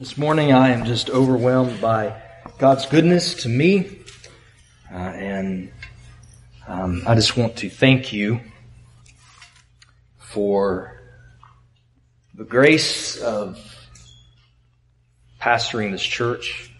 This 0.00 0.16
morning 0.16 0.52
I 0.52 0.68
am 0.68 0.84
just 0.84 1.10
overwhelmed 1.10 1.80
by 1.80 2.22
God's 2.56 2.86
goodness 2.86 3.42
to 3.42 3.48
me, 3.48 3.98
uh, 4.92 4.96
and 4.96 5.72
um, 6.68 7.02
I 7.04 7.16
just 7.16 7.36
want 7.36 7.56
to 7.56 7.68
thank 7.68 8.12
you 8.12 8.40
for 10.18 11.02
the 12.32 12.44
grace 12.44 13.16
of 13.20 13.58
pastoring 15.40 15.90
this 15.90 16.04
church. 16.04 16.70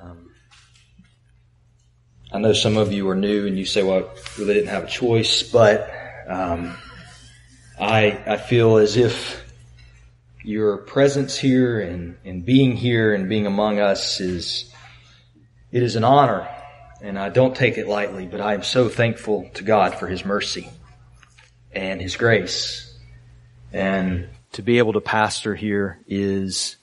Um, 0.00 0.30
I 2.32 2.38
know 2.38 2.54
some 2.54 2.78
of 2.78 2.94
you 2.94 3.06
are 3.10 3.14
new 3.14 3.46
and 3.46 3.58
you 3.58 3.66
say, 3.66 3.82
well, 3.82 3.98
I 4.08 4.40
really 4.40 4.54
didn't 4.54 4.70
have 4.70 4.84
a 4.84 4.88
choice, 4.88 5.42
but 5.42 5.90
um, 6.26 6.78
I, 7.78 8.22
I 8.26 8.36
feel 8.38 8.78
as 8.78 8.96
if 8.96 9.44
your 10.48 10.78
presence 10.78 11.36
here 11.36 11.78
and, 11.78 12.16
and 12.24 12.42
being 12.42 12.74
here 12.74 13.12
and 13.12 13.28
being 13.28 13.46
among 13.46 13.80
us 13.80 14.18
is, 14.18 14.72
it 15.70 15.82
is 15.82 15.94
an 15.94 16.04
honor. 16.04 16.48
And 17.02 17.18
I 17.18 17.28
don't 17.28 17.54
take 17.54 17.76
it 17.76 17.86
lightly, 17.86 18.26
but 18.26 18.40
I 18.40 18.54
am 18.54 18.62
so 18.62 18.88
thankful 18.88 19.50
to 19.54 19.62
God 19.62 19.96
for 19.96 20.06
His 20.06 20.24
mercy 20.24 20.70
and 21.70 22.00
His 22.00 22.16
grace. 22.16 22.98
And 23.74 24.30
to 24.52 24.62
be 24.62 24.78
able 24.78 24.94
to 24.94 25.02
pastor 25.02 25.54
here 25.54 25.98
is 26.08 26.76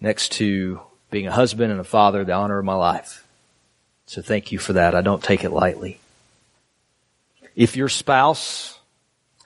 next 0.00 0.32
to 0.32 0.80
being 1.12 1.28
a 1.28 1.32
husband 1.32 1.70
and 1.70 1.80
a 1.80 1.84
father, 1.84 2.24
the 2.24 2.32
honor 2.32 2.58
of 2.58 2.64
my 2.64 2.74
life. 2.74 3.24
So 4.06 4.20
thank 4.20 4.50
you 4.50 4.58
for 4.58 4.72
that. 4.72 4.96
I 4.96 5.00
don't 5.00 5.22
take 5.22 5.44
it 5.44 5.52
lightly. 5.52 6.00
If 7.54 7.76
your 7.76 7.88
spouse 7.88 8.79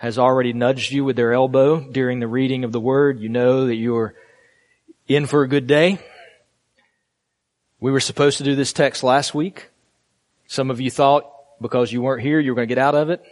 has 0.04 0.18
already 0.18 0.52
nudged 0.52 0.92
you 0.92 1.02
with 1.02 1.16
their 1.16 1.32
elbow 1.32 1.80
during 1.80 2.20
the 2.20 2.28
reading 2.28 2.62
of 2.64 2.72
the 2.72 2.78
word, 2.78 3.20
you 3.20 3.30
know 3.30 3.68
that 3.68 3.76
you're 3.76 4.14
in 5.08 5.24
for 5.24 5.42
a 5.42 5.48
good 5.48 5.66
day. 5.66 5.98
We 7.80 7.90
were 7.90 8.00
supposed 8.00 8.36
to 8.36 8.44
do 8.44 8.54
this 8.54 8.74
text 8.74 9.02
last 9.02 9.34
week. 9.34 9.70
Some 10.46 10.70
of 10.70 10.78
you 10.78 10.90
thought 10.90 11.24
because 11.58 11.90
you 11.90 12.02
weren't 12.02 12.20
here, 12.20 12.38
you 12.38 12.50
were 12.50 12.54
going 12.54 12.68
to 12.68 12.74
get 12.74 12.82
out 12.82 12.94
of 12.94 13.08
it. 13.08 13.24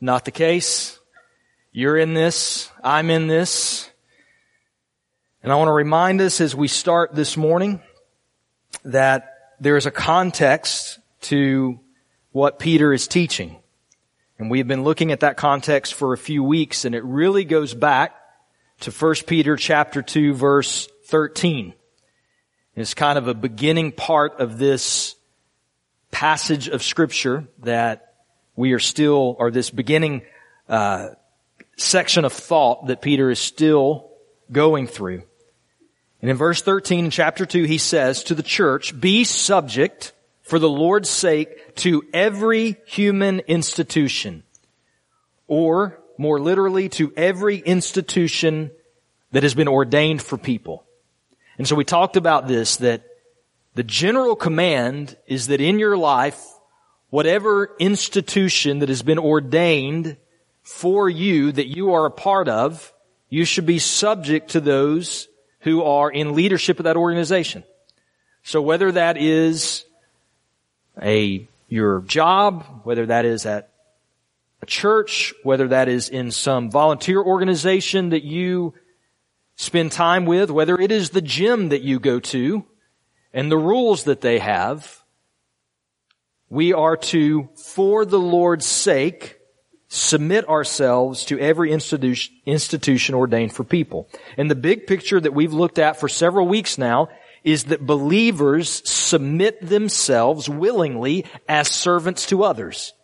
Not 0.00 0.24
the 0.24 0.30
case. 0.30 1.00
You're 1.72 1.98
in 1.98 2.14
this. 2.14 2.70
I'm 2.84 3.10
in 3.10 3.26
this. 3.26 3.90
And 5.42 5.50
I 5.50 5.56
want 5.56 5.66
to 5.66 5.72
remind 5.72 6.20
us 6.20 6.40
as 6.40 6.54
we 6.54 6.68
start 6.68 7.12
this 7.12 7.36
morning 7.36 7.82
that 8.84 9.34
there 9.58 9.76
is 9.76 9.86
a 9.86 9.90
context 9.90 11.00
to 11.22 11.80
what 12.30 12.60
Peter 12.60 12.92
is 12.92 13.08
teaching. 13.08 13.56
And 14.38 14.50
we've 14.50 14.66
been 14.66 14.84
looking 14.84 15.12
at 15.12 15.20
that 15.20 15.36
context 15.36 15.94
for 15.94 16.12
a 16.12 16.18
few 16.18 16.42
weeks 16.42 16.84
and 16.84 16.94
it 16.94 17.04
really 17.04 17.44
goes 17.44 17.72
back 17.72 18.16
to 18.80 18.90
1 18.90 19.14
Peter 19.26 19.56
chapter 19.56 20.02
2 20.02 20.34
verse 20.34 20.88
13. 21.06 21.74
It's 22.76 22.94
kind 22.94 23.18
of 23.18 23.28
a 23.28 23.34
beginning 23.34 23.92
part 23.92 24.40
of 24.40 24.58
this 24.58 25.14
passage 26.10 26.68
of 26.68 26.82
scripture 26.82 27.46
that 27.60 28.14
we 28.56 28.72
are 28.72 28.80
still, 28.80 29.36
or 29.38 29.50
this 29.50 29.70
beginning 29.70 30.22
uh, 30.68 31.08
section 31.76 32.24
of 32.24 32.32
thought 32.32 32.86
that 32.86 33.02
Peter 33.02 33.30
is 33.30 33.38
still 33.38 34.10
going 34.50 34.86
through. 34.86 35.22
And 36.20 36.30
in 36.30 36.36
verse 36.36 36.62
13 36.62 37.06
in 37.06 37.10
chapter 37.10 37.46
2, 37.46 37.64
he 37.64 37.78
says 37.78 38.24
to 38.24 38.34
the 38.34 38.42
church, 38.42 38.98
be 38.98 39.24
subject 39.24 40.12
for 40.44 40.58
the 40.58 40.68
Lord's 40.68 41.10
sake 41.10 41.74
to 41.76 42.04
every 42.12 42.76
human 42.86 43.40
institution, 43.40 44.44
or 45.48 45.98
more 46.18 46.38
literally 46.38 46.88
to 46.90 47.12
every 47.16 47.58
institution 47.58 48.70
that 49.32 49.42
has 49.42 49.54
been 49.54 49.68
ordained 49.68 50.22
for 50.22 50.38
people. 50.38 50.84
And 51.58 51.66
so 51.66 51.74
we 51.74 51.84
talked 51.84 52.16
about 52.16 52.46
this, 52.46 52.76
that 52.76 53.04
the 53.74 53.82
general 53.82 54.36
command 54.36 55.16
is 55.26 55.48
that 55.48 55.60
in 55.60 55.78
your 55.78 55.96
life, 55.96 56.40
whatever 57.08 57.74
institution 57.78 58.80
that 58.80 58.90
has 58.90 59.02
been 59.02 59.18
ordained 59.18 60.16
for 60.62 61.08
you 61.08 61.52
that 61.52 61.66
you 61.66 61.94
are 61.94 62.06
a 62.06 62.10
part 62.10 62.48
of, 62.48 62.92
you 63.28 63.44
should 63.44 63.66
be 63.66 63.78
subject 63.78 64.50
to 64.50 64.60
those 64.60 65.26
who 65.60 65.82
are 65.82 66.10
in 66.10 66.34
leadership 66.34 66.78
of 66.78 66.84
that 66.84 66.96
organization. 66.96 67.64
So 68.42 68.60
whether 68.60 68.92
that 68.92 69.16
is 69.16 69.84
a, 71.00 71.48
your 71.68 72.00
job, 72.02 72.64
whether 72.84 73.06
that 73.06 73.24
is 73.24 73.46
at 73.46 73.70
a 74.62 74.66
church, 74.66 75.34
whether 75.42 75.68
that 75.68 75.88
is 75.88 76.08
in 76.08 76.30
some 76.30 76.70
volunteer 76.70 77.22
organization 77.22 78.10
that 78.10 78.24
you 78.24 78.74
spend 79.56 79.92
time 79.92 80.26
with, 80.26 80.50
whether 80.50 80.78
it 80.80 80.90
is 80.90 81.10
the 81.10 81.20
gym 81.20 81.68
that 81.68 81.82
you 81.82 82.00
go 82.00 82.18
to 82.18 82.64
and 83.32 83.50
the 83.50 83.58
rules 83.58 84.04
that 84.04 84.20
they 84.20 84.38
have, 84.38 85.02
we 86.48 86.72
are 86.72 86.96
to, 86.96 87.48
for 87.56 88.04
the 88.04 88.18
Lord's 88.18 88.66
sake, 88.66 89.38
submit 89.88 90.48
ourselves 90.48 91.24
to 91.26 91.38
every 91.38 91.72
institution, 91.72 92.34
institution 92.46 93.14
ordained 93.14 93.52
for 93.52 93.64
people. 93.64 94.08
And 94.36 94.50
the 94.50 94.54
big 94.54 94.86
picture 94.86 95.20
that 95.20 95.34
we've 95.34 95.52
looked 95.52 95.78
at 95.78 95.98
for 95.98 96.08
several 96.08 96.48
weeks 96.48 96.78
now 96.78 97.08
is 97.44 97.64
that 97.64 97.86
believers 97.86 98.82
submit 98.88 99.64
themselves 99.64 100.48
willingly 100.48 101.26
as 101.46 101.68
servants 101.68 102.26
to 102.26 102.42
others. 102.42 102.94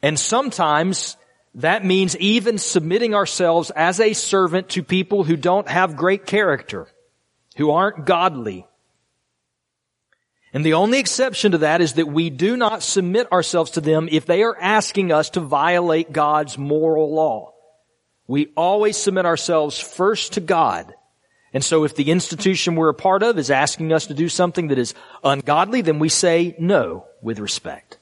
And 0.00 0.18
sometimes 0.18 1.16
that 1.56 1.84
means 1.84 2.16
even 2.18 2.56
submitting 2.56 3.14
ourselves 3.14 3.70
as 3.72 3.98
a 3.98 4.12
servant 4.12 4.70
to 4.70 4.84
people 4.84 5.24
who 5.24 5.36
don't 5.36 5.68
have 5.68 5.96
great 5.96 6.24
character, 6.24 6.86
who 7.56 7.72
aren't 7.72 8.06
godly. 8.06 8.66
And 10.52 10.64
the 10.64 10.74
only 10.74 11.00
exception 11.00 11.52
to 11.52 11.58
that 11.58 11.80
is 11.80 11.94
that 11.94 12.08
we 12.08 12.30
do 12.30 12.56
not 12.56 12.82
submit 12.82 13.30
ourselves 13.32 13.72
to 13.72 13.80
them 13.80 14.08
if 14.10 14.26
they 14.26 14.42
are 14.44 14.56
asking 14.58 15.10
us 15.10 15.30
to 15.30 15.40
violate 15.40 16.12
God's 16.12 16.56
moral 16.56 17.12
law. 17.12 17.52
We 18.28 18.52
always 18.56 18.96
submit 18.96 19.26
ourselves 19.26 19.80
first 19.80 20.34
to 20.34 20.40
God 20.40 20.94
and 21.52 21.64
so 21.64 21.84
if 21.84 21.96
the 21.96 22.10
institution 22.10 22.76
we're 22.76 22.90
a 22.90 22.94
part 22.94 23.22
of 23.22 23.38
is 23.38 23.50
asking 23.50 23.92
us 23.92 24.06
to 24.06 24.14
do 24.14 24.28
something 24.28 24.68
that 24.68 24.78
is 24.78 24.94
ungodly, 25.24 25.80
then 25.80 25.98
we 25.98 26.08
say 26.08 26.54
no 26.58 27.06
with 27.22 27.40
respect. 27.40 27.98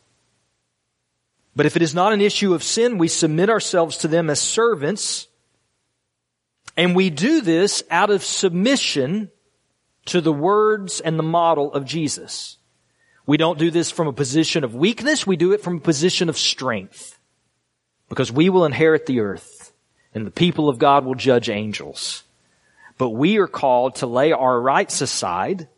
But 1.57 1.67
if 1.67 1.75
it 1.75 1.83
is 1.83 1.95
not 1.95 2.13
an 2.13 2.21
issue 2.21 2.55
of 2.55 2.63
sin, 2.63 2.99
we 2.99 3.09
submit 3.09 3.49
ourselves 3.49 3.97
to 3.99 4.09
them 4.09 4.29
as 4.31 4.41
servants, 4.41 5.29
and 6.77 6.95
we 6.95 7.11
do 7.11 7.41
this 7.41 7.83
out 7.91 8.11
of 8.11 8.23
submission 8.23 9.31
to 10.07 10.21
the 10.21 10.33
words 10.33 11.01
and 11.01 11.19
the 11.19 11.25
model 11.25 11.73
of 11.73 11.85
Jesus. 11.85 12.59
We 13.27 13.39
don't 13.39 13.59
do 13.59 13.71
this 13.71 13.91
from 13.91 14.07
a 14.07 14.13
position 14.13 14.63
of 14.63 14.75
weakness, 14.75 15.27
we 15.27 15.37
do 15.37 15.53
it 15.53 15.63
from 15.63 15.79
a 15.79 15.81
position 15.81 16.29
of 16.29 16.39
strength. 16.39 17.19
Because 18.09 18.33
we 18.33 18.49
will 18.49 18.65
inherit 18.65 19.07
the 19.07 19.21
earth, 19.21 19.73
and 20.15 20.27
the 20.27 20.31
people 20.31 20.69
of 20.69 20.79
God 20.79 21.05
will 21.05 21.15
judge 21.15 21.51
angels. 21.51 22.25
But 22.99 23.11
we 23.11 23.39
are 23.39 23.47
called 23.47 23.97
to 23.97 24.07
lay 24.07 24.33
our 24.33 24.61
rights 24.61 25.01
aside, 25.01 25.69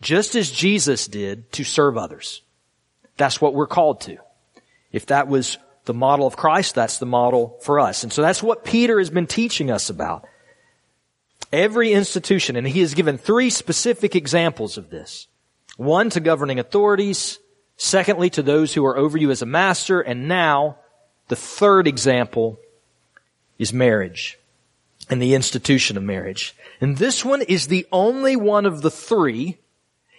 just 0.00 0.36
as 0.36 0.50
Jesus 0.50 1.08
did, 1.08 1.50
to 1.52 1.64
serve 1.64 1.98
others. 1.98 2.42
That's 3.16 3.40
what 3.40 3.54
we're 3.54 3.66
called 3.66 4.00
to. 4.02 4.18
If 4.92 5.06
that 5.06 5.28
was 5.28 5.58
the 5.84 5.94
model 5.94 6.26
of 6.26 6.36
Christ, 6.36 6.76
that's 6.76 6.98
the 6.98 7.06
model 7.06 7.58
for 7.62 7.80
us. 7.80 8.04
And 8.04 8.12
so 8.12 8.22
that's 8.22 8.42
what 8.42 8.64
Peter 8.64 8.98
has 8.98 9.10
been 9.10 9.26
teaching 9.26 9.70
us 9.70 9.90
about. 9.90 10.26
Every 11.52 11.92
institution, 11.92 12.54
and 12.54 12.66
he 12.66 12.80
has 12.80 12.94
given 12.94 13.18
three 13.18 13.50
specific 13.50 14.14
examples 14.14 14.78
of 14.78 14.90
this. 14.90 15.26
One 15.76 16.08
to 16.10 16.20
governing 16.20 16.60
authorities, 16.60 17.40
secondly 17.76 18.30
to 18.30 18.42
those 18.42 18.72
who 18.72 18.86
are 18.86 18.96
over 18.96 19.18
you 19.18 19.32
as 19.32 19.42
a 19.42 19.46
master, 19.46 20.00
and 20.00 20.28
now 20.28 20.78
the 21.26 21.36
third 21.36 21.88
example 21.88 22.60
is 23.58 23.72
marriage 23.72 24.38
and 25.10 25.20
the 25.20 25.34
institution 25.34 25.96
of 25.96 26.02
marriage. 26.02 26.56
And 26.80 26.96
this 26.96 27.24
one 27.24 27.42
is 27.42 27.66
the 27.66 27.86
only 27.92 28.36
one 28.36 28.64
of 28.64 28.80
the 28.80 28.90
three 28.90 29.58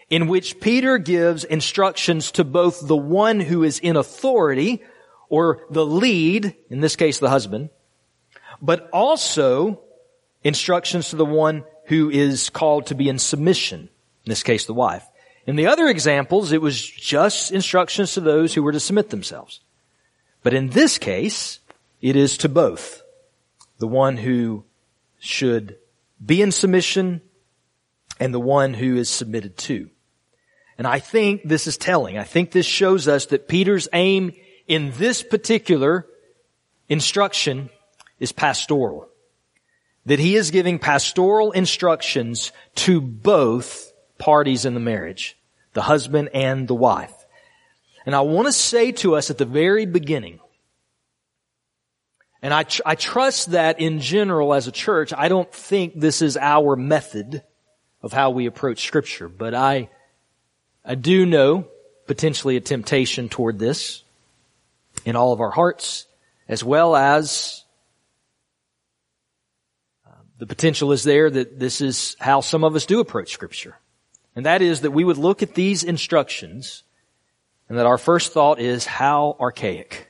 in 0.10 0.28
which 0.28 0.60
Peter 0.60 0.98
gives 0.98 1.46
instructions 1.46 2.32
to 2.34 2.44
both 2.44 2.86
the 2.86 2.98
one 2.98 3.40
who 3.40 3.64
is 3.64 3.80
in 3.80 3.96
authority 3.96 4.84
or 5.30 5.66
the 5.70 5.86
lead, 5.86 6.54
in 6.70 6.82
this 6.82 6.98
case 6.98 7.20
the 7.20 7.30
husband, 7.30 7.70
but 8.62 8.90
also 8.92 9.82
instructions 10.44 11.10
to 11.10 11.16
the 11.16 11.26
one 11.26 11.64
who 11.86 12.10
is 12.10 12.50
called 12.50 12.88
to 12.88 12.96
be 12.96 13.08
in 13.08 13.18
submission, 13.18 13.80
in 14.26 14.30
this 14.30 14.44
case 14.44 14.66
the 14.66 14.74
wife. 14.74 15.08
In 15.48 15.56
the 15.56 15.68
other 15.68 15.88
examples, 15.88 16.52
it 16.52 16.62
was 16.62 16.80
just 16.82 17.52
instructions 17.52 18.14
to 18.14 18.22
those 18.22 18.54
who 18.54 18.62
were 18.62 18.74
to 18.74 18.80
submit 18.80 19.10
themselves. 19.10 19.62
But 20.44 20.54
in 20.54 20.70
this 20.70 20.98
case, 20.98 21.60
it 22.02 22.18
is 22.18 22.38
to 22.40 22.50
both. 22.50 23.02
The 23.80 23.88
one 23.88 24.18
who 24.18 24.66
should 25.24 25.78
be 26.24 26.42
in 26.42 26.52
submission 26.52 27.22
and 28.20 28.34
the 28.34 28.40
one 28.40 28.74
who 28.74 28.98
is 28.98 29.08
submitted 29.08 29.56
to. 29.58 29.90
And 30.78 30.88
I 30.88 30.98
think 30.98 31.44
this 31.46 31.68
is 31.68 31.78
telling. 31.78 32.18
I 32.18 32.24
think 32.24 32.52
this 32.52 32.66
shows 32.66 33.08
us 33.08 33.28
that 33.28 33.48
Peter's 33.48 33.88
aim 33.94 34.34
in 34.68 34.92
this 34.98 35.22
particular 35.22 36.08
instruction 36.90 37.70
is 38.20 38.32
pastoral. 38.32 39.08
that 40.06 40.20
he 40.20 40.36
is 40.36 40.52
giving 40.52 40.80
pastoral 40.80 41.52
instructions 41.52 42.52
to 42.76 43.00
both 43.02 43.92
parties 44.18 44.66
in 44.66 44.74
the 44.74 44.80
marriage, 44.80 45.38
the 45.74 45.82
husband 45.82 46.30
and 46.34 46.68
the 46.68 46.76
wife. 46.76 47.14
And 48.06 48.16
I 48.16 48.22
want 48.22 48.48
to 48.48 48.52
say 48.52 48.92
to 48.94 49.16
us 49.16 49.30
at 49.30 49.38
the 49.38 49.46
very 49.46 49.86
beginning, 49.86 50.40
and 52.42 52.54
I, 52.54 52.64
tr- 52.64 52.82
I 52.86 52.96
trust 52.96 53.52
that 53.52 53.80
in 53.80 54.00
general 54.00 54.54
as 54.54 54.68
a 54.68 54.72
church, 54.72 55.14
I 55.16 55.28
don't 55.28 55.52
think 55.52 56.00
this 56.00 56.22
is 56.22 56.38
our 56.38 56.76
method 56.76 57.44
of 58.02 58.14
how 58.14 58.32
we 58.32 58.48
approach 58.48 58.84
scripture, 58.84 59.30
but 59.30 59.54
I, 59.54 59.90
I 60.84 60.96
do 60.96 61.26
know 61.26 61.68
potentially 62.08 62.58
a 62.58 62.62
temptation 62.62 63.30
toward 63.30 63.60
this 63.60 64.04
in 65.06 65.16
all 65.16 65.34
of 65.34 65.40
our 65.40 65.52
hearts, 65.52 66.08
as 66.48 66.64
well 66.64 66.96
as 66.96 67.64
uh, 70.08 70.12
the 70.40 70.48
potential 70.48 70.92
is 70.92 71.04
there 71.04 71.30
that 71.30 71.60
this 71.60 71.80
is 71.80 72.16
how 72.20 72.42
some 72.42 72.64
of 72.64 72.76
us 72.76 72.88
do 72.88 73.00
approach 73.00 73.32
scripture. 73.32 73.78
And 74.36 74.46
that 74.46 74.62
is 74.64 74.82
that 74.82 74.92
we 74.92 75.04
would 75.04 75.18
look 75.18 75.44
at 75.44 75.54
these 75.54 75.84
instructions 75.84 76.84
and 77.70 77.78
that 77.78 77.86
our 77.86 77.98
first 78.00 78.34
thought 78.34 78.60
is 78.60 78.86
how 78.86 79.38
archaic, 79.40 80.10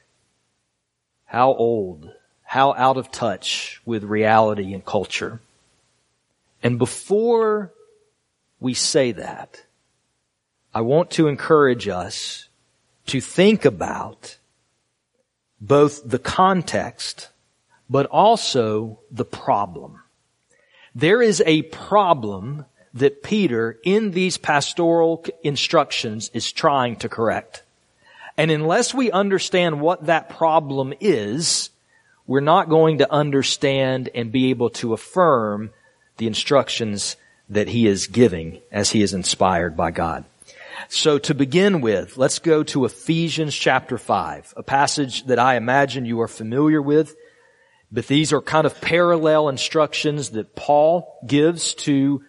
how 1.26 1.54
old, 1.54 2.10
how 2.52 2.74
out 2.74 2.98
of 2.98 3.10
touch 3.10 3.82
with 3.86 4.04
reality 4.04 4.74
and 4.74 4.84
culture. 4.84 5.40
And 6.62 6.78
before 6.78 7.72
we 8.60 8.74
say 8.74 9.14
that, 9.14 9.64
I 10.74 10.82
want 10.82 11.12
to 11.12 11.30
encourage 11.30 11.88
us 11.88 12.50
to 13.06 13.22
think 13.22 13.64
about 13.64 14.36
both 15.62 16.02
the 16.04 16.20
context, 16.20 17.30
but 17.90 18.06
also 18.08 19.00
the 19.10 19.24
problem. 19.24 20.02
There 20.94 21.22
is 21.22 21.42
a 21.46 21.62
problem 21.62 22.66
that 22.94 23.24
Peter, 23.24 23.80
in 23.86 24.12
these 24.12 24.38
pastoral 24.38 25.24
instructions, 25.42 26.30
is 26.34 26.52
trying 26.52 26.98
to 26.98 27.08
correct. 27.08 27.64
And 28.36 28.52
unless 28.52 28.94
we 28.94 29.10
understand 29.10 29.80
what 29.80 30.08
that 30.08 30.28
problem 30.28 30.94
is, 31.00 31.70
we're 32.32 32.40
not 32.40 32.70
going 32.70 33.00
to 33.00 33.12
understand 33.12 34.10
and 34.16 34.32
be 34.32 34.52
able 34.52 34.70
to 34.70 34.94
affirm 34.94 35.70
the 36.16 36.28
instructions 36.28 37.18
that 37.50 37.68
he 37.68 37.86
is 37.86 38.08
giving 38.08 38.62
as 38.72 38.90
he 38.90 39.02
is 39.02 39.14
inspired 39.14 39.76
by 39.76 39.92
God. 39.92 40.24
So 40.88 41.20
to 41.20 41.36
begin 41.36 41.82
with, 41.82 42.16
let's 42.16 42.40
go 42.40 42.64
to 42.64 42.86
Ephesians 42.86 43.54
chapter 43.54 43.98
5, 43.98 44.54
a 44.56 44.64
passage 44.64 45.26
that 45.26 45.40
I 45.40 45.58
imagine 45.58 46.06
you 46.06 46.22
are 46.22 46.30
familiar 46.30 46.82
with, 46.82 47.18
but 47.92 48.08
these 48.08 48.32
are 48.32 48.42
kind 48.42 48.66
of 48.66 48.80
parallel 48.80 49.50
instructions 49.50 50.30
that 50.30 50.56
Paul 50.56 51.20
gives 51.28 51.74
to 51.84 52.24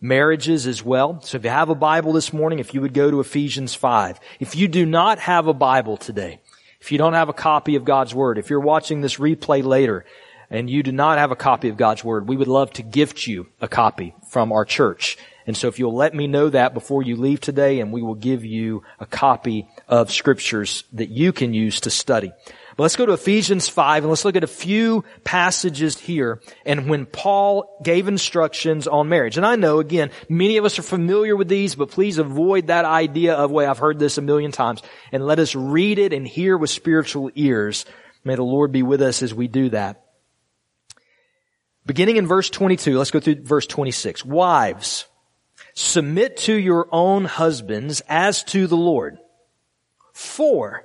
marriages 0.00 0.66
as 0.66 0.84
well. 0.84 1.20
So 1.20 1.38
if 1.38 1.44
you 1.44 1.50
have 1.50 1.70
a 1.70 1.76
Bible 1.76 2.12
this 2.12 2.32
morning, 2.32 2.58
if 2.58 2.74
you 2.74 2.80
would 2.80 2.92
go 2.92 3.08
to 3.08 3.20
Ephesians 3.20 3.76
5. 3.76 4.18
If 4.40 4.56
you 4.56 4.66
do 4.66 4.84
not 4.84 5.20
have 5.20 5.46
a 5.46 5.54
Bible 5.54 5.96
today, 5.96 6.40
if 6.84 6.92
you 6.92 6.98
don't 6.98 7.14
have 7.14 7.30
a 7.30 7.32
copy 7.32 7.76
of 7.76 7.86
God's 7.86 8.14
Word, 8.14 8.36
if 8.36 8.50
you're 8.50 8.60
watching 8.60 9.00
this 9.00 9.16
replay 9.16 9.64
later 9.64 10.04
and 10.50 10.68
you 10.68 10.82
do 10.82 10.92
not 10.92 11.16
have 11.16 11.30
a 11.30 11.36
copy 11.36 11.70
of 11.70 11.78
God's 11.78 12.04
Word, 12.04 12.28
we 12.28 12.36
would 12.36 12.46
love 12.46 12.70
to 12.74 12.82
gift 12.82 13.26
you 13.26 13.46
a 13.58 13.66
copy 13.66 14.14
from 14.28 14.52
our 14.52 14.66
church. 14.66 15.16
And 15.46 15.56
so 15.56 15.68
if 15.68 15.78
you'll 15.78 15.94
let 15.94 16.14
me 16.14 16.26
know 16.26 16.50
that 16.50 16.74
before 16.74 17.02
you 17.02 17.16
leave 17.16 17.40
today 17.40 17.80
and 17.80 17.90
we 17.90 18.02
will 18.02 18.14
give 18.14 18.44
you 18.44 18.82
a 19.00 19.06
copy 19.06 19.66
of 19.88 20.12
scriptures 20.12 20.84
that 20.92 21.08
you 21.08 21.32
can 21.32 21.54
use 21.54 21.80
to 21.80 21.90
study. 21.90 22.32
But 22.76 22.82
let's 22.82 22.96
go 22.96 23.06
to 23.06 23.12
Ephesians 23.12 23.68
5 23.68 24.02
and 24.02 24.10
let's 24.10 24.24
look 24.24 24.34
at 24.34 24.42
a 24.42 24.48
few 24.48 25.04
passages 25.22 25.96
here 25.96 26.40
and 26.66 26.88
when 26.88 27.06
Paul 27.06 27.78
gave 27.84 28.08
instructions 28.08 28.88
on 28.88 29.08
marriage. 29.08 29.36
And 29.36 29.46
I 29.46 29.54
know, 29.54 29.78
again, 29.78 30.10
many 30.28 30.56
of 30.56 30.64
us 30.64 30.78
are 30.78 30.82
familiar 30.82 31.36
with 31.36 31.46
these, 31.48 31.76
but 31.76 31.90
please 31.90 32.18
avoid 32.18 32.66
that 32.66 32.84
idea 32.84 33.34
of, 33.34 33.52
way 33.52 33.66
I've 33.66 33.78
heard 33.78 34.00
this 34.00 34.18
a 34.18 34.22
million 34.22 34.50
times 34.50 34.82
and 35.12 35.24
let 35.24 35.38
us 35.38 35.54
read 35.54 36.00
it 36.00 36.12
and 36.12 36.26
hear 36.26 36.58
with 36.58 36.70
spiritual 36.70 37.30
ears. 37.36 37.84
May 38.24 38.34
the 38.34 38.42
Lord 38.42 38.72
be 38.72 38.82
with 38.82 39.02
us 39.02 39.22
as 39.22 39.32
we 39.32 39.46
do 39.46 39.68
that. 39.70 40.04
Beginning 41.86 42.16
in 42.16 42.26
verse 42.26 42.50
22, 42.50 42.98
let's 42.98 43.12
go 43.12 43.20
through 43.20 43.44
verse 43.44 43.66
26. 43.66 44.24
Wives, 44.24 45.06
submit 45.74 46.38
to 46.38 46.54
your 46.54 46.88
own 46.90 47.24
husbands 47.24 48.02
as 48.08 48.42
to 48.44 48.66
the 48.66 48.76
Lord. 48.76 49.18
For 50.12 50.84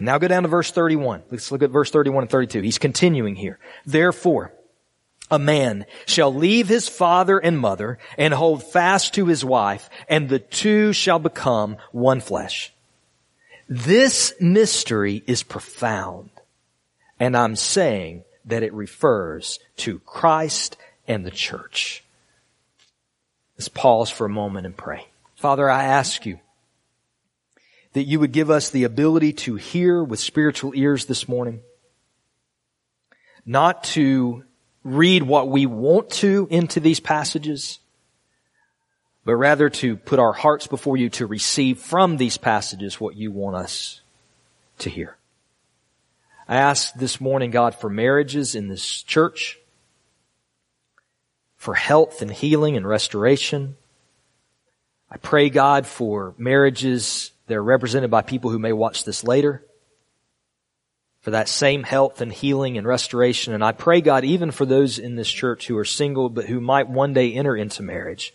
now 0.00 0.18
go 0.18 0.28
down 0.28 0.42
to 0.42 0.48
verse 0.48 0.70
31. 0.70 1.22
Let's 1.30 1.50
look 1.50 1.62
at 1.62 1.70
verse 1.70 1.90
31 1.90 2.24
and 2.24 2.30
32. 2.30 2.60
He's 2.62 2.78
continuing 2.78 3.34
here. 3.34 3.58
Therefore, 3.84 4.52
a 5.30 5.38
man 5.38 5.86
shall 6.06 6.32
leave 6.32 6.68
his 6.68 6.88
father 6.88 7.38
and 7.38 7.58
mother 7.58 7.98
and 8.16 8.32
hold 8.32 8.62
fast 8.62 9.14
to 9.14 9.26
his 9.26 9.44
wife, 9.44 9.90
and 10.08 10.28
the 10.28 10.38
two 10.38 10.92
shall 10.92 11.18
become 11.18 11.76
one 11.92 12.20
flesh. 12.20 12.72
This 13.68 14.32
mystery 14.40 15.24
is 15.26 15.42
profound, 15.42 16.30
and 17.18 17.36
I'm 17.36 17.56
saying 17.56 18.22
that 18.44 18.62
it 18.62 18.72
refers 18.72 19.58
to 19.78 19.98
Christ 20.00 20.76
and 21.08 21.26
the 21.26 21.32
church. 21.32 22.04
Let's 23.58 23.68
pause 23.68 24.10
for 24.10 24.26
a 24.26 24.30
moment 24.30 24.66
and 24.66 24.76
pray. 24.76 25.06
Father, 25.34 25.68
I 25.68 25.84
ask 25.84 26.24
you 26.26 26.38
that 27.96 28.04
you 28.04 28.20
would 28.20 28.32
give 28.32 28.50
us 28.50 28.68
the 28.68 28.84
ability 28.84 29.32
to 29.32 29.54
hear 29.54 30.04
with 30.04 30.20
spiritual 30.20 30.72
ears 30.74 31.06
this 31.06 31.26
morning, 31.26 31.60
not 33.46 33.84
to 33.84 34.44
read 34.84 35.22
what 35.22 35.48
we 35.48 35.64
want 35.64 36.10
to 36.10 36.46
into 36.50 36.78
these 36.78 37.00
passages, 37.00 37.78
but 39.24 39.36
rather 39.36 39.70
to 39.70 39.96
put 39.96 40.18
our 40.18 40.34
hearts 40.34 40.66
before 40.66 40.98
you 40.98 41.08
to 41.08 41.24
receive 41.24 41.78
from 41.78 42.18
these 42.18 42.36
passages 42.36 43.00
what 43.00 43.16
you 43.16 43.32
want 43.32 43.56
us 43.56 44.02
to 44.76 44.90
hear. 44.90 45.16
I 46.46 46.56
ask 46.56 46.92
this 46.96 47.18
morning, 47.18 47.50
God, 47.50 47.74
for 47.74 47.88
marriages 47.88 48.54
in 48.54 48.68
this 48.68 49.02
church, 49.04 49.58
for 51.56 51.72
health 51.72 52.20
and 52.20 52.30
healing 52.30 52.76
and 52.76 52.86
restoration. 52.86 53.74
I 55.10 55.16
pray, 55.16 55.48
God, 55.48 55.86
for 55.86 56.34
marriages 56.36 57.30
they're 57.46 57.62
represented 57.62 58.10
by 58.10 58.22
people 58.22 58.50
who 58.50 58.58
may 58.58 58.72
watch 58.72 59.04
this 59.04 59.24
later 59.24 59.64
for 61.20 61.32
that 61.32 61.48
same 61.48 61.82
health 61.82 62.20
and 62.20 62.32
healing 62.32 62.78
and 62.78 62.86
restoration. 62.86 63.52
And 63.52 63.64
I 63.64 63.72
pray, 63.72 64.00
God, 64.00 64.24
even 64.24 64.52
for 64.52 64.64
those 64.64 64.98
in 64.98 65.16
this 65.16 65.28
church 65.28 65.66
who 65.66 65.76
are 65.76 65.84
single 65.84 66.28
but 66.28 66.46
who 66.46 66.60
might 66.60 66.88
one 66.88 67.12
day 67.14 67.32
enter 67.32 67.56
into 67.56 67.82
marriage, 67.82 68.32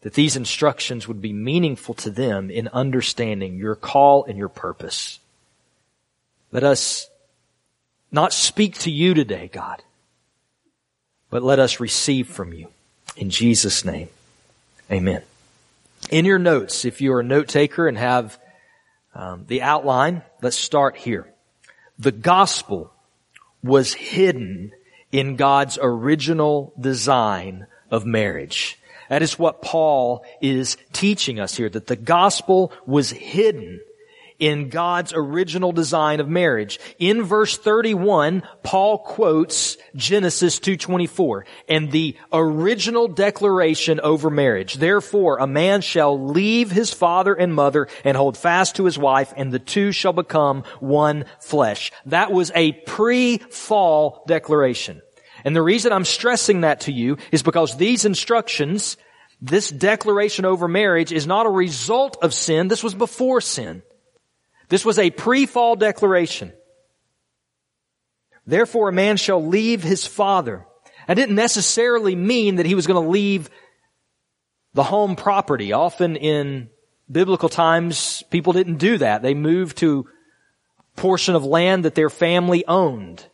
that 0.00 0.14
these 0.14 0.36
instructions 0.36 1.06
would 1.06 1.22
be 1.22 1.32
meaningful 1.32 1.94
to 1.94 2.10
them 2.10 2.50
in 2.50 2.68
understanding 2.68 3.56
your 3.56 3.76
call 3.76 4.24
and 4.24 4.36
your 4.36 4.48
purpose. 4.48 5.20
Let 6.50 6.64
us 6.64 7.08
not 8.10 8.32
speak 8.32 8.78
to 8.80 8.90
you 8.90 9.14
today, 9.14 9.48
God, 9.52 9.82
but 11.30 11.42
let 11.42 11.58
us 11.58 11.80
receive 11.80 12.28
from 12.28 12.52
you. 12.52 12.68
In 13.16 13.30
Jesus' 13.30 13.84
name, 13.84 14.08
amen. 14.90 15.22
In 16.10 16.24
your 16.24 16.38
notes, 16.38 16.84
if 16.84 17.00
you're 17.00 17.20
a 17.20 17.24
note 17.24 17.48
taker 17.48 17.88
and 17.88 17.96
have 17.96 18.38
um, 19.14 19.44
the 19.46 19.62
outline, 19.62 20.22
let's 20.42 20.56
start 20.56 20.96
here. 20.96 21.32
The 21.98 22.12
gospel 22.12 22.92
was 23.62 23.94
hidden 23.94 24.72
in 25.12 25.36
God's 25.36 25.78
original 25.80 26.72
design 26.78 27.66
of 27.90 28.04
marriage. 28.04 28.78
That 29.08 29.22
is 29.22 29.38
what 29.38 29.62
Paul 29.62 30.24
is 30.40 30.76
teaching 30.92 31.38
us 31.38 31.56
here, 31.56 31.68
that 31.68 31.86
the 31.86 31.96
gospel 31.96 32.72
was 32.86 33.10
hidden 33.10 33.80
in 34.44 34.68
God's 34.68 35.14
original 35.14 35.72
design 35.72 36.20
of 36.20 36.28
marriage. 36.28 36.78
In 36.98 37.22
verse 37.22 37.56
31, 37.56 38.42
Paul 38.62 38.98
quotes 38.98 39.78
Genesis 39.96 40.60
2.24 40.60 41.44
and 41.66 41.90
the 41.90 42.14
original 42.30 43.08
declaration 43.08 44.00
over 44.00 44.28
marriage. 44.28 44.74
Therefore, 44.74 45.38
a 45.38 45.46
man 45.46 45.80
shall 45.80 46.22
leave 46.28 46.70
his 46.70 46.92
father 46.92 47.32
and 47.32 47.54
mother 47.54 47.88
and 48.04 48.18
hold 48.18 48.36
fast 48.36 48.76
to 48.76 48.84
his 48.84 48.98
wife 48.98 49.32
and 49.34 49.50
the 49.50 49.58
two 49.58 49.92
shall 49.92 50.12
become 50.12 50.64
one 50.78 51.24
flesh. 51.40 51.90
That 52.04 52.30
was 52.30 52.52
a 52.54 52.72
pre-fall 52.72 54.24
declaration. 54.28 55.00
And 55.46 55.56
the 55.56 55.62
reason 55.62 55.90
I'm 55.90 56.04
stressing 56.04 56.60
that 56.60 56.80
to 56.82 56.92
you 56.92 57.16
is 57.32 57.42
because 57.42 57.78
these 57.78 58.04
instructions, 58.04 58.98
this 59.40 59.70
declaration 59.70 60.44
over 60.44 60.68
marriage 60.68 61.12
is 61.12 61.26
not 61.26 61.46
a 61.46 61.50
result 61.50 62.18
of 62.20 62.34
sin. 62.34 62.68
This 62.68 62.84
was 62.84 62.92
before 62.92 63.40
sin. 63.40 63.82
This 64.74 64.84
was 64.84 64.98
a 64.98 65.10
pre-fall 65.10 65.76
declaration. 65.76 66.52
Therefore 68.44 68.88
a 68.88 68.92
man 68.92 69.16
shall 69.16 69.40
leave 69.40 69.84
his 69.84 70.04
father. 70.04 70.66
That 71.06 71.14
didn't 71.14 71.36
necessarily 71.36 72.16
mean 72.16 72.56
that 72.56 72.66
he 72.66 72.74
was 72.74 72.88
going 72.88 73.00
to 73.00 73.08
leave 73.08 73.50
the 74.72 74.82
home 74.82 75.14
property. 75.14 75.72
Often 75.72 76.16
in 76.16 76.70
biblical 77.08 77.48
times, 77.48 78.24
people 78.30 78.52
didn't 78.52 78.78
do 78.78 78.98
that. 78.98 79.22
They 79.22 79.34
moved 79.34 79.78
to 79.78 80.08
a 80.80 81.00
portion 81.00 81.36
of 81.36 81.44
land 81.44 81.84
that 81.84 81.94
their 81.94 82.10
family 82.10 82.66
owned. 82.66 83.24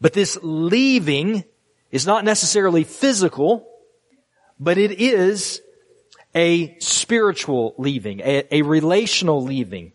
But 0.00 0.12
this 0.12 0.36
leaving 0.42 1.44
is 1.92 2.04
not 2.04 2.24
necessarily 2.24 2.82
physical, 2.82 3.64
but 4.58 4.76
it 4.76 5.00
is 5.00 5.62
a 6.34 6.76
spiritual 6.80 7.76
leaving, 7.78 8.18
a, 8.22 8.44
a 8.50 8.62
relational 8.62 9.44
leaving. 9.44 9.92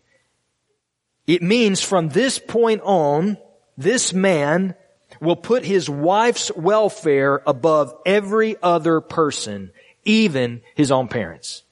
It 1.26 1.42
means 1.42 1.82
from 1.82 2.08
this 2.08 2.38
point 2.38 2.82
on, 2.82 3.38
this 3.76 4.12
man 4.12 4.74
will 5.20 5.36
put 5.36 5.64
his 5.64 5.88
wife's 5.88 6.50
welfare 6.54 7.42
above 7.46 7.94
every 8.04 8.56
other 8.62 9.00
person, 9.00 9.72
even 10.04 10.62
his 10.74 10.90
own 10.90 11.08
parents. 11.08 11.62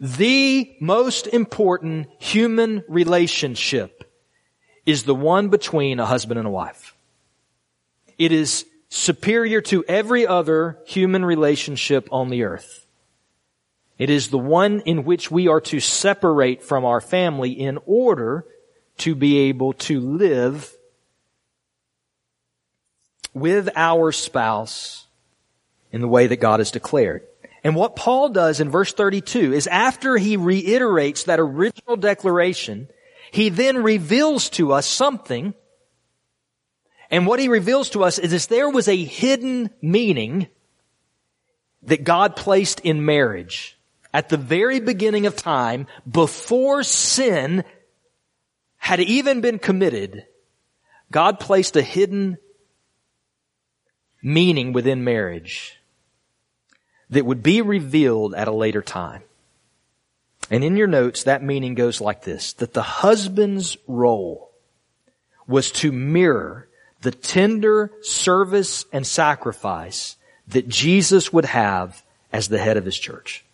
The 0.00 0.76
most 0.80 1.26
important 1.26 2.08
human 2.18 2.84
relationship 2.88 4.04
is 4.86 5.02
the 5.02 5.14
one 5.14 5.48
between 5.48 6.00
a 6.00 6.06
husband 6.06 6.38
and 6.38 6.46
a 6.46 6.50
wife. 6.50 6.94
It 8.16 8.32
is 8.32 8.64
superior 8.88 9.60
to 9.62 9.84
every 9.86 10.26
other 10.26 10.78
human 10.86 11.24
relationship 11.24 12.08
on 12.10 12.30
the 12.30 12.44
earth. 12.44 12.86
It 13.98 14.10
is 14.10 14.28
the 14.28 14.38
one 14.38 14.80
in 14.80 15.04
which 15.04 15.30
we 15.30 15.48
are 15.48 15.60
to 15.62 15.80
separate 15.80 16.62
from 16.62 16.84
our 16.84 17.00
family 17.00 17.50
in 17.50 17.78
order 17.84 18.44
to 18.98 19.14
be 19.14 19.38
able 19.48 19.72
to 19.72 20.00
live 20.00 20.76
with 23.34 23.68
our 23.74 24.12
spouse 24.12 25.06
in 25.90 26.00
the 26.00 26.08
way 26.08 26.28
that 26.28 26.36
God 26.36 26.60
has 26.60 26.70
declared. 26.70 27.24
And 27.64 27.74
what 27.74 27.96
Paul 27.96 28.28
does 28.28 28.60
in 28.60 28.70
verse 28.70 28.92
32 28.92 29.52
is 29.52 29.66
after 29.66 30.16
he 30.16 30.36
reiterates 30.36 31.24
that 31.24 31.40
original 31.40 31.96
declaration, 31.96 32.88
he 33.32 33.48
then 33.48 33.82
reveals 33.82 34.48
to 34.50 34.72
us 34.72 34.86
something. 34.86 35.54
And 37.10 37.26
what 37.26 37.40
he 37.40 37.48
reveals 37.48 37.90
to 37.90 38.04
us 38.04 38.18
is 38.18 38.30
that 38.30 38.48
there 38.48 38.70
was 38.70 38.86
a 38.86 39.04
hidden 39.04 39.70
meaning 39.82 40.46
that 41.82 42.04
God 42.04 42.36
placed 42.36 42.80
in 42.80 43.04
marriage 43.04 43.77
at 44.12 44.28
the 44.28 44.36
very 44.36 44.80
beginning 44.80 45.26
of 45.26 45.36
time 45.36 45.86
before 46.10 46.82
sin 46.82 47.64
had 48.78 49.00
even 49.00 49.40
been 49.40 49.58
committed. 49.58 50.26
God 51.10 51.40
placed 51.40 51.76
a 51.76 51.82
hidden 51.82 52.38
meaning 54.22 54.72
within 54.72 55.04
marriage 55.04 55.78
that 57.10 57.24
would 57.24 57.42
be 57.42 57.62
revealed 57.62 58.34
at 58.34 58.48
a 58.48 58.52
later 58.52 58.82
time. 58.82 59.22
And 60.50 60.64
in 60.64 60.76
your 60.76 60.86
notes, 60.86 61.24
that 61.24 61.42
meaning 61.42 61.74
goes 61.74 62.00
like 62.00 62.24
this, 62.24 62.54
that 62.54 62.72
the 62.72 62.82
husband's 62.82 63.76
role 63.86 64.50
was 65.46 65.70
to 65.72 65.92
mirror 65.92 66.68
the 67.02 67.10
tender 67.10 67.92
service 68.02 68.84
and 68.92 69.06
sacrifice 69.06 70.16
that 70.48 70.68
Jesus 70.68 71.32
would 71.32 71.44
have 71.44 72.02
as 72.32 72.48
the 72.48 72.58
head 72.58 72.76
of 72.76 72.84
his 72.84 72.98
church. 72.98 73.44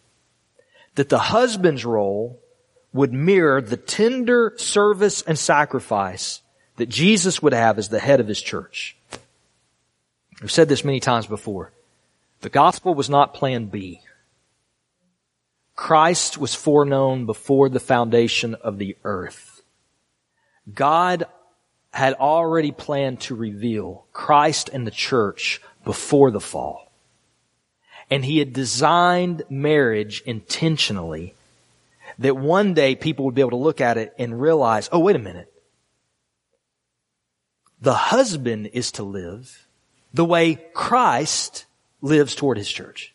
That 0.95 1.09
the 1.09 1.19
husband's 1.19 1.85
role 1.85 2.41
would 2.93 3.13
mirror 3.13 3.61
the 3.61 3.77
tender 3.77 4.55
service 4.57 5.23
and 5.23 5.39
sacrifice 5.39 6.41
that 6.77 6.89
Jesus 6.89 7.43
would 7.43 7.53
have 7.53 7.79
as 7.79 7.89
the 7.89 7.99
head 7.99 8.21
of 8.21 8.29
his 8.29 8.41
church. 8.41 8.97
I've 10.43 10.51
said 10.51 10.69
this 10.69 10.85
many 10.85 11.01
times 11.01 11.27
before. 11.27 11.73
The 12.41 12.51
gospel 12.51 12.95
was 12.95 13.09
not 13.09 13.35
plan 13.35 13.67
B. 13.67 14.01
Christ 15.77 16.39
was 16.39 16.55
foreknown 16.55 17.27
before 17.27 17.69
the 17.69 17.81
foundation 17.81 18.55
of 18.55 18.79
the 18.79 18.97
earth. 19.03 19.63
God 20.73 21.27
had 21.93 22.15
already 22.15 22.73
planned 22.73 23.21
to 23.21 23.35
reveal 23.35 24.07
Christ 24.13 24.71
and 24.73 24.87
the 24.87 24.91
church 24.91 25.61
before 25.85 26.31
the 26.31 26.41
fall. 26.41 26.93
And 28.11 28.25
he 28.25 28.39
had 28.39 28.53
designed 28.53 29.45
marriage 29.49 30.23
intentionally 30.27 31.35
that 32.19 32.37
one 32.37 32.75
day 32.75 32.95
people 32.95 33.25
would 33.25 33.35
be 33.35 33.41
able 33.41 33.51
to 33.51 33.57
look 33.57 33.81
at 33.81 33.99
it 33.99 34.15
and 34.19 34.41
realize, 34.41 34.89
oh, 34.93 35.01
wait 35.01 35.17
a 35.17 35.21
minute. 35.21 35.53
The 37.81 37.95
husband 37.95 38.71
is 38.73 38.93
to 38.93 39.03
live 39.03 39.67
the 40.13 40.25
way 40.25 40.55
Christ 40.73 41.67
lives 42.01 42.35
toward 42.35 42.57
his 42.57 42.71
church 42.71 43.13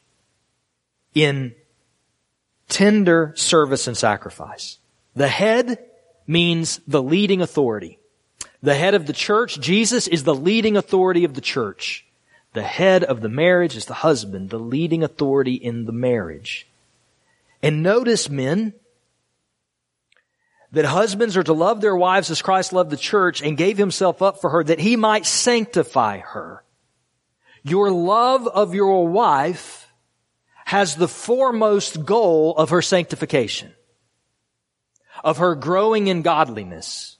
in 1.14 1.56
tender 2.68 3.34
service 3.36 3.88
and 3.88 3.98
sacrifice. 3.98 4.78
The 5.16 5.28
head 5.28 5.80
means 6.28 6.80
the 6.88 7.02
leading 7.02 7.42
authority. 7.42 7.98
The 8.62 8.76
head 8.76 8.94
of 8.94 9.08
the 9.08 9.14
church, 9.14 9.60
Jesus, 9.60 10.08
is 10.08 10.24
the 10.24 10.36
leading 10.36 10.78
authority 10.78 11.24
of 11.24 11.34
the 11.34 11.42
church. 11.42 12.06
The 12.54 12.64
head 12.64 13.04
of 13.04 13.22
the 13.22 13.30
marriage 13.30 13.76
is 13.76 13.86
the 13.86 13.94
husband, 13.94 14.50
the 14.50 14.60
leading 14.60 15.04
authority 15.04 15.54
in 15.54 15.86
the 15.86 15.92
marriage. 15.92 16.68
And 17.62 17.84
notice, 17.84 18.30
men, 18.30 18.74
that 20.72 20.86
husbands 20.86 21.36
are 21.36 21.44
to 21.44 21.54
love 21.54 21.82
their 21.82 21.96
wives 21.96 22.30
as 22.30 22.42
Christ 22.42 22.74
loved 22.74 22.90
the 22.90 22.98
church 22.98 23.42
and 23.42 23.58
gave 23.58 23.78
himself 23.78 24.22
up 24.22 24.40
for 24.42 24.52
her 24.52 24.64
that 24.64 24.80
he 24.80 24.96
might 24.96 25.26
sanctify 25.26 26.20
her. 26.20 26.64
Your 27.64 27.92
love 27.92 28.48
of 28.48 28.74
your 28.74 29.08
wife 29.08 29.92
has 30.66 30.96
the 30.96 31.08
foremost 31.08 32.06
goal 32.06 32.56
of 32.56 32.70
her 32.70 32.82
sanctification, 32.82 33.74
of 35.24 35.38
her 35.38 35.56
growing 35.56 36.08
in 36.08 36.22
godliness, 36.22 37.18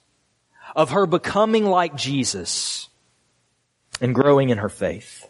of 0.76 0.90
her 0.90 1.06
becoming 1.06 1.66
like 1.66 1.96
Jesus 1.96 2.89
and 4.00 4.14
growing 4.14 4.50
in 4.50 4.58
her 4.58 4.68
faith. 4.68 5.28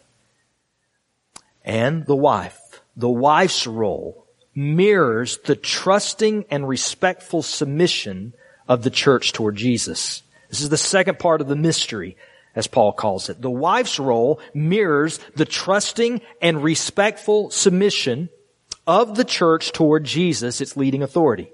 And 1.63 2.05
the 2.05 2.15
wife, 2.15 2.81
the 2.95 3.09
wife's 3.09 3.67
role 3.67 4.25
mirrors 4.55 5.37
the 5.39 5.55
trusting 5.55 6.45
and 6.49 6.67
respectful 6.67 7.41
submission 7.41 8.33
of 8.67 8.83
the 8.83 8.89
church 8.89 9.33
toward 9.33 9.55
Jesus. 9.55 10.23
This 10.49 10.61
is 10.61 10.69
the 10.69 10.77
second 10.77 11.19
part 11.19 11.41
of 11.41 11.47
the 11.47 11.55
mystery 11.55 12.17
as 12.55 12.67
Paul 12.67 12.91
calls 12.91 13.29
it. 13.29 13.41
The 13.41 13.49
wife's 13.49 13.99
role 13.99 14.39
mirrors 14.53 15.19
the 15.35 15.45
trusting 15.45 16.21
and 16.41 16.63
respectful 16.63 17.49
submission 17.49 18.29
of 18.85 19.15
the 19.15 19.23
church 19.23 19.71
toward 19.71 20.03
Jesus, 20.03 20.59
its 20.59 20.75
leading 20.75 21.03
authority. 21.03 21.51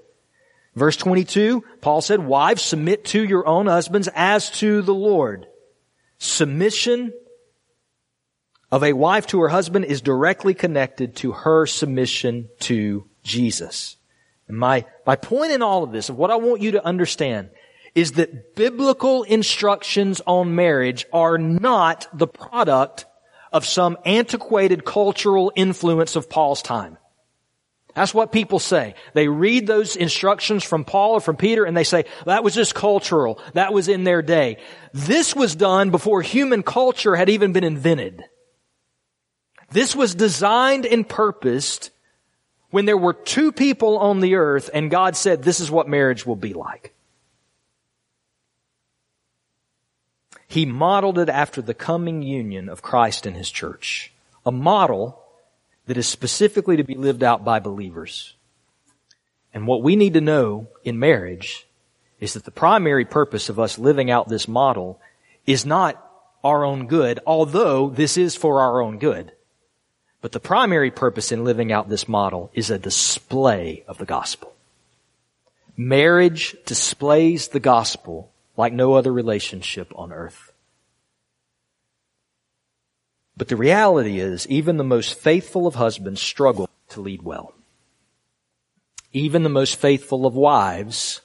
Verse 0.74 0.96
22, 0.96 1.64
Paul 1.80 2.00
said, 2.00 2.20
wives 2.20 2.62
submit 2.62 3.04
to 3.06 3.24
your 3.24 3.46
own 3.46 3.66
husbands 3.66 4.08
as 4.14 4.50
to 4.58 4.82
the 4.82 4.94
Lord. 4.94 5.46
Submission 6.18 7.12
of 8.70 8.82
a 8.82 8.92
wife 8.92 9.26
to 9.28 9.40
her 9.40 9.48
husband 9.48 9.84
is 9.84 10.02
directly 10.02 10.54
connected 10.54 11.16
to 11.16 11.32
her 11.32 11.66
submission 11.66 12.48
to 12.60 13.06
Jesus. 13.22 13.96
And 14.46 14.56
my, 14.56 14.84
my 15.06 15.16
point 15.16 15.52
in 15.52 15.62
all 15.62 15.84
of 15.84 15.92
this, 15.92 16.08
of 16.08 16.16
what 16.16 16.30
I 16.30 16.36
want 16.36 16.60
you 16.60 16.72
to 16.72 16.84
understand, 16.84 17.50
is 17.94 18.12
that 18.12 18.54
biblical 18.54 19.22
instructions 19.22 20.20
on 20.26 20.54
marriage 20.54 21.06
are 21.12 21.38
not 21.38 22.06
the 22.12 22.26
product 22.26 23.06
of 23.52 23.64
some 23.64 23.96
antiquated 24.04 24.84
cultural 24.84 25.52
influence 25.56 26.16
of 26.16 26.28
Paul's 26.28 26.62
time. 26.62 26.98
That's 27.94 28.14
what 28.14 28.32
people 28.32 28.58
say. 28.58 28.94
They 29.14 29.28
read 29.28 29.66
those 29.66 29.96
instructions 29.96 30.62
from 30.62 30.84
Paul 30.84 31.14
or 31.14 31.20
from 31.20 31.36
Peter 31.36 31.64
and 31.64 31.76
they 31.76 31.84
say, 31.84 32.04
that 32.26 32.44
was 32.44 32.54
just 32.54 32.74
cultural. 32.74 33.40
That 33.54 33.72
was 33.72 33.88
in 33.88 34.04
their 34.04 34.22
day. 34.22 34.58
This 34.92 35.34
was 35.34 35.56
done 35.56 35.90
before 35.90 36.22
human 36.22 36.62
culture 36.62 37.16
had 37.16 37.28
even 37.28 37.52
been 37.52 37.64
invented. 37.64 38.24
This 39.70 39.96
was 39.96 40.14
designed 40.14 40.86
and 40.86 41.08
purposed 41.08 41.90
when 42.70 42.84
there 42.84 42.96
were 42.96 43.14
two 43.14 43.50
people 43.52 43.98
on 43.98 44.20
the 44.20 44.36
earth 44.36 44.70
and 44.72 44.90
God 44.90 45.16
said, 45.16 45.42
this 45.42 45.60
is 45.60 45.70
what 45.70 45.88
marriage 45.88 46.24
will 46.24 46.36
be 46.36 46.54
like. 46.54 46.94
He 50.46 50.64
modeled 50.64 51.18
it 51.18 51.28
after 51.28 51.60
the 51.60 51.74
coming 51.74 52.22
union 52.22 52.68
of 52.68 52.80
Christ 52.80 53.26
and 53.26 53.36
His 53.36 53.50
church. 53.50 54.12
A 54.46 54.50
model 54.50 55.22
that 55.88 55.96
is 55.96 56.06
specifically 56.06 56.76
to 56.76 56.84
be 56.84 56.94
lived 56.94 57.22
out 57.22 57.44
by 57.44 57.58
believers. 57.58 58.34
And 59.54 59.66
what 59.66 59.82
we 59.82 59.96
need 59.96 60.12
to 60.14 60.20
know 60.20 60.68
in 60.84 60.98
marriage 60.98 61.66
is 62.20 62.34
that 62.34 62.44
the 62.44 62.50
primary 62.50 63.06
purpose 63.06 63.48
of 63.48 63.58
us 63.58 63.78
living 63.78 64.10
out 64.10 64.28
this 64.28 64.46
model 64.46 65.00
is 65.46 65.64
not 65.64 66.04
our 66.44 66.62
own 66.62 66.88
good, 66.88 67.20
although 67.26 67.88
this 67.88 68.18
is 68.18 68.36
for 68.36 68.60
our 68.60 68.82
own 68.82 68.98
good. 68.98 69.32
But 70.20 70.32
the 70.32 70.40
primary 70.40 70.90
purpose 70.90 71.32
in 71.32 71.42
living 71.44 71.72
out 71.72 71.88
this 71.88 72.06
model 72.06 72.50
is 72.52 72.70
a 72.70 72.78
display 72.78 73.82
of 73.88 73.96
the 73.96 74.04
gospel. 74.04 74.52
Marriage 75.74 76.54
displays 76.66 77.48
the 77.48 77.60
gospel 77.60 78.30
like 78.58 78.74
no 78.74 78.92
other 78.92 79.12
relationship 79.12 79.90
on 79.96 80.12
earth. 80.12 80.47
But 83.38 83.46
the 83.46 83.56
reality 83.56 84.18
is, 84.18 84.48
even 84.48 84.76
the 84.76 84.84
most 84.84 85.14
faithful 85.14 85.68
of 85.68 85.76
husbands 85.76 86.20
struggle 86.20 86.68
to 86.88 87.00
lead 87.00 87.22
well. 87.22 87.54
Even 89.12 89.44
the 89.44 89.48
most 89.48 89.76
faithful 89.76 90.26
of 90.26 90.34
wives 90.34 91.20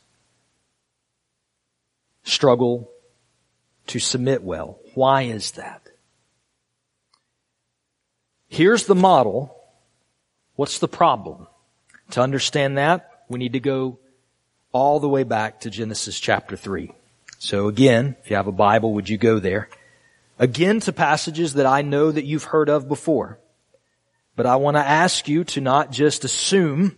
struggle 2.24 2.92
to 3.88 3.98
submit 3.98 4.44
well. 4.44 4.80
Why 4.94 5.24
is 5.24 5.52
that? 5.54 5.82
Here's 8.48 8.86
the 8.86 8.96
model. 8.96 9.56
What's 10.56 10.78
the 10.78 10.88
problem? 10.88 11.48
To 12.12 12.22
understand 12.22 12.78
that, 12.78 13.24
we 13.28 13.40
need 13.40 13.54
to 13.54 13.60
go 13.60 13.98
all 14.72 15.00
the 15.00 15.10
way 15.10 15.24
back 15.24 15.62
to 15.62 15.72
Genesis 15.72 16.20
chapter 16.20 16.56
3. 16.56 16.92
So 17.40 17.68
again, 17.68 18.16
if 18.24 18.30
you 18.30 18.36
have 18.36 18.48
a 18.48 18.52
Bible, 18.52 18.94
would 18.94 19.10
you 19.10 19.18
go 19.18 19.40
there? 19.40 19.68
Again 20.40 20.80
to 20.82 20.94
passages 20.94 21.54
that 21.54 21.66
I 21.66 21.82
know 21.82 22.12
that 22.12 22.26
you've 22.26 22.46
heard 22.46 22.70
of 22.70 22.88
before. 22.88 23.40
But 24.36 24.46
I 24.46 24.56
want 24.56 24.78
to 24.78 24.82
ask 24.82 25.28
you 25.28 25.44
to 25.46 25.62
not 25.62 25.92
just 25.92 26.24
assume 26.24 26.96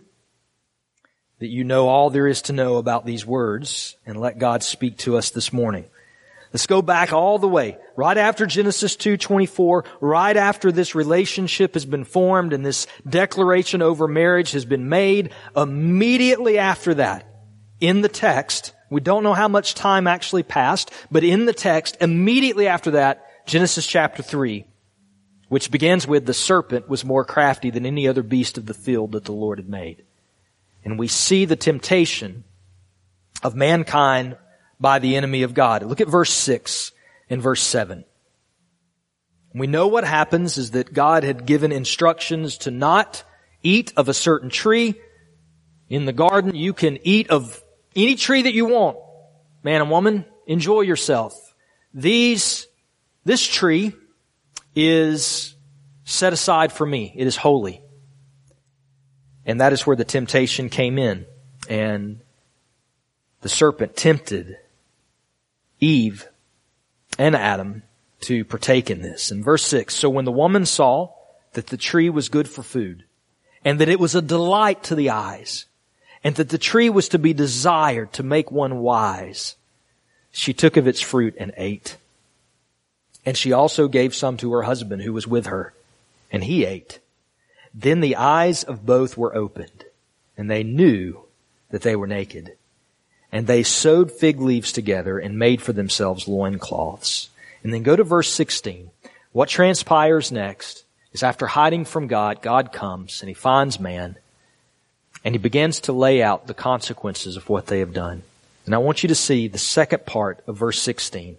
that 1.38 1.48
you 1.48 1.64
know 1.64 1.88
all 1.88 2.08
there 2.08 2.26
is 2.26 2.42
to 2.42 2.54
know 2.54 2.76
about 2.76 3.04
these 3.04 3.26
words 3.26 3.96
and 4.06 4.18
let 4.18 4.38
God 4.38 4.62
speak 4.62 4.96
to 4.98 5.18
us 5.18 5.30
this 5.30 5.52
morning. 5.52 5.84
Let's 6.52 6.66
go 6.66 6.80
back 6.80 7.12
all 7.12 7.38
the 7.38 7.48
way. 7.48 7.76
Right 7.96 8.16
after 8.16 8.46
Genesis 8.46 8.96
2.24, 8.96 9.84
right 10.00 10.36
after 10.36 10.72
this 10.72 10.94
relationship 10.94 11.74
has 11.74 11.84
been 11.84 12.04
formed 12.04 12.54
and 12.54 12.64
this 12.64 12.86
declaration 13.06 13.82
over 13.82 14.08
marriage 14.08 14.52
has 14.52 14.64
been 14.64 14.88
made, 14.88 15.32
immediately 15.54 16.56
after 16.56 16.94
that, 16.94 17.26
in 17.80 18.00
the 18.00 18.08
text, 18.08 18.72
we 18.88 19.02
don't 19.02 19.22
know 19.22 19.34
how 19.34 19.48
much 19.48 19.74
time 19.74 20.06
actually 20.06 20.44
passed, 20.44 20.90
but 21.10 21.24
in 21.24 21.44
the 21.44 21.52
text, 21.52 21.98
immediately 22.00 22.68
after 22.68 22.92
that, 22.92 23.25
Genesis 23.46 23.86
chapter 23.86 24.24
3, 24.24 24.64
which 25.48 25.70
begins 25.70 26.04
with 26.04 26.26
the 26.26 26.34
serpent 26.34 26.88
was 26.88 27.04
more 27.04 27.24
crafty 27.24 27.70
than 27.70 27.86
any 27.86 28.08
other 28.08 28.24
beast 28.24 28.58
of 28.58 28.66
the 28.66 28.74
field 28.74 29.12
that 29.12 29.24
the 29.24 29.32
Lord 29.32 29.58
had 29.58 29.68
made. 29.68 30.04
And 30.84 30.98
we 30.98 31.06
see 31.06 31.44
the 31.44 31.54
temptation 31.54 32.42
of 33.44 33.54
mankind 33.54 34.36
by 34.80 34.98
the 34.98 35.14
enemy 35.14 35.44
of 35.44 35.54
God. 35.54 35.84
Look 35.84 36.00
at 36.00 36.08
verse 36.08 36.32
6 36.32 36.90
and 37.30 37.40
verse 37.40 37.62
7. 37.62 38.04
We 39.54 39.68
know 39.68 39.86
what 39.86 40.04
happens 40.04 40.58
is 40.58 40.72
that 40.72 40.92
God 40.92 41.22
had 41.22 41.46
given 41.46 41.70
instructions 41.70 42.58
to 42.58 42.72
not 42.72 43.22
eat 43.62 43.92
of 43.96 44.08
a 44.08 44.14
certain 44.14 44.50
tree. 44.50 44.96
In 45.88 46.04
the 46.04 46.12
garden, 46.12 46.56
you 46.56 46.72
can 46.72 46.98
eat 47.04 47.30
of 47.30 47.62
any 47.94 48.16
tree 48.16 48.42
that 48.42 48.54
you 48.54 48.66
want. 48.66 48.98
Man 49.62 49.80
and 49.80 49.90
woman, 49.90 50.24
enjoy 50.46 50.82
yourself. 50.82 51.54
These, 51.94 52.66
this 53.26 53.44
tree 53.44 53.92
is 54.76 55.56
set 56.04 56.32
aside 56.32 56.72
for 56.72 56.86
me. 56.86 57.12
It 57.16 57.26
is 57.26 57.36
holy. 57.36 57.82
And 59.44 59.60
that 59.60 59.72
is 59.72 59.84
where 59.84 59.96
the 59.96 60.04
temptation 60.04 60.68
came 60.68 60.96
in. 60.96 61.26
And 61.68 62.20
the 63.40 63.48
serpent 63.48 63.96
tempted 63.96 64.56
Eve 65.80 66.28
and 67.18 67.34
Adam 67.34 67.82
to 68.20 68.44
partake 68.44 68.90
in 68.90 69.02
this. 69.02 69.32
In 69.32 69.42
verse 69.42 69.66
6, 69.66 69.92
so 69.92 70.08
when 70.08 70.24
the 70.24 70.30
woman 70.30 70.64
saw 70.64 71.12
that 71.54 71.66
the 71.66 71.76
tree 71.76 72.08
was 72.08 72.28
good 72.28 72.48
for 72.48 72.62
food, 72.62 73.04
and 73.64 73.80
that 73.80 73.88
it 73.88 73.98
was 73.98 74.14
a 74.14 74.22
delight 74.22 74.84
to 74.84 74.94
the 74.94 75.10
eyes, 75.10 75.66
and 76.22 76.36
that 76.36 76.50
the 76.50 76.58
tree 76.58 76.90
was 76.90 77.08
to 77.08 77.18
be 77.18 77.32
desired 77.32 78.12
to 78.12 78.22
make 78.22 78.52
one 78.52 78.78
wise, 78.78 79.56
she 80.30 80.52
took 80.52 80.76
of 80.76 80.86
its 80.86 81.00
fruit 81.00 81.34
and 81.38 81.52
ate. 81.56 81.96
And 83.26 83.36
she 83.36 83.52
also 83.52 83.88
gave 83.88 84.14
some 84.14 84.38
to 84.38 84.52
her 84.52 84.62
husband 84.62 85.02
who 85.02 85.12
was 85.12 85.26
with 85.26 85.46
her, 85.46 85.74
and 86.32 86.44
he 86.44 86.64
ate. 86.64 87.00
Then 87.74 88.00
the 88.00 88.16
eyes 88.16 88.62
of 88.62 88.86
both 88.86 89.18
were 89.18 89.36
opened, 89.36 89.84
and 90.38 90.50
they 90.50 90.62
knew 90.62 91.20
that 91.70 91.82
they 91.82 91.96
were 91.96 92.06
naked. 92.06 92.56
And 93.32 93.46
they 93.46 93.64
sewed 93.64 94.10
fig 94.10 94.40
leaves 94.40 94.72
together 94.72 95.18
and 95.18 95.38
made 95.38 95.60
for 95.60 95.72
themselves 95.72 96.28
loincloths. 96.28 97.28
And 97.62 97.74
then 97.74 97.82
go 97.82 97.96
to 97.96 98.04
verse 98.04 98.32
16. 98.32 98.90
What 99.32 99.48
transpires 99.48 100.32
next 100.32 100.84
is 101.12 101.22
after 101.22 101.48
hiding 101.48 101.84
from 101.84 102.06
God, 102.06 102.40
God 102.40 102.72
comes 102.72 103.20
and 103.20 103.28
he 103.28 103.34
finds 103.34 103.80
man 103.80 104.16
and 105.24 105.34
he 105.34 105.38
begins 105.38 105.80
to 105.80 105.92
lay 105.92 106.22
out 106.22 106.46
the 106.46 106.54
consequences 106.54 107.36
of 107.36 107.48
what 107.48 107.66
they 107.66 107.80
have 107.80 107.92
done. 107.92 108.22
And 108.64 108.74
I 108.74 108.78
want 108.78 109.02
you 109.02 109.08
to 109.08 109.14
see 109.14 109.48
the 109.48 109.58
second 109.58 110.06
part 110.06 110.40
of 110.46 110.56
verse 110.56 110.80
16. 110.80 111.36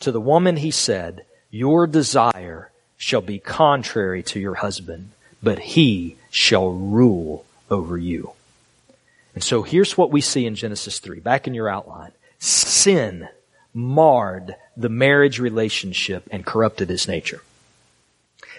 To 0.00 0.12
the 0.12 0.20
woman 0.20 0.56
he 0.56 0.70
said, 0.70 1.24
your 1.50 1.86
desire 1.86 2.70
shall 2.96 3.20
be 3.20 3.38
contrary 3.38 4.22
to 4.24 4.40
your 4.40 4.56
husband, 4.56 5.10
but 5.42 5.58
he 5.58 6.16
shall 6.30 6.70
rule 6.70 7.44
over 7.70 7.96
you. 7.96 8.32
And 9.34 9.44
so 9.44 9.62
here's 9.62 9.96
what 9.96 10.10
we 10.10 10.20
see 10.20 10.46
in 10.46 10.54
Genesis 10.54 10.98
3, 10.98 11.20
back 11.20 11.46
in 11.46 11.54
your 11.54 11.68
outline. 11.68 12.12
Sin 12.38 13.28
marred 13.72 14.56
the 14.76 14.88
marriage 14.88 15.38
relationship 15.38 16.28
and 16.30 16.44
corrupted 16.44 16.90
its 16.90 17.06
nature. 17.06 17.42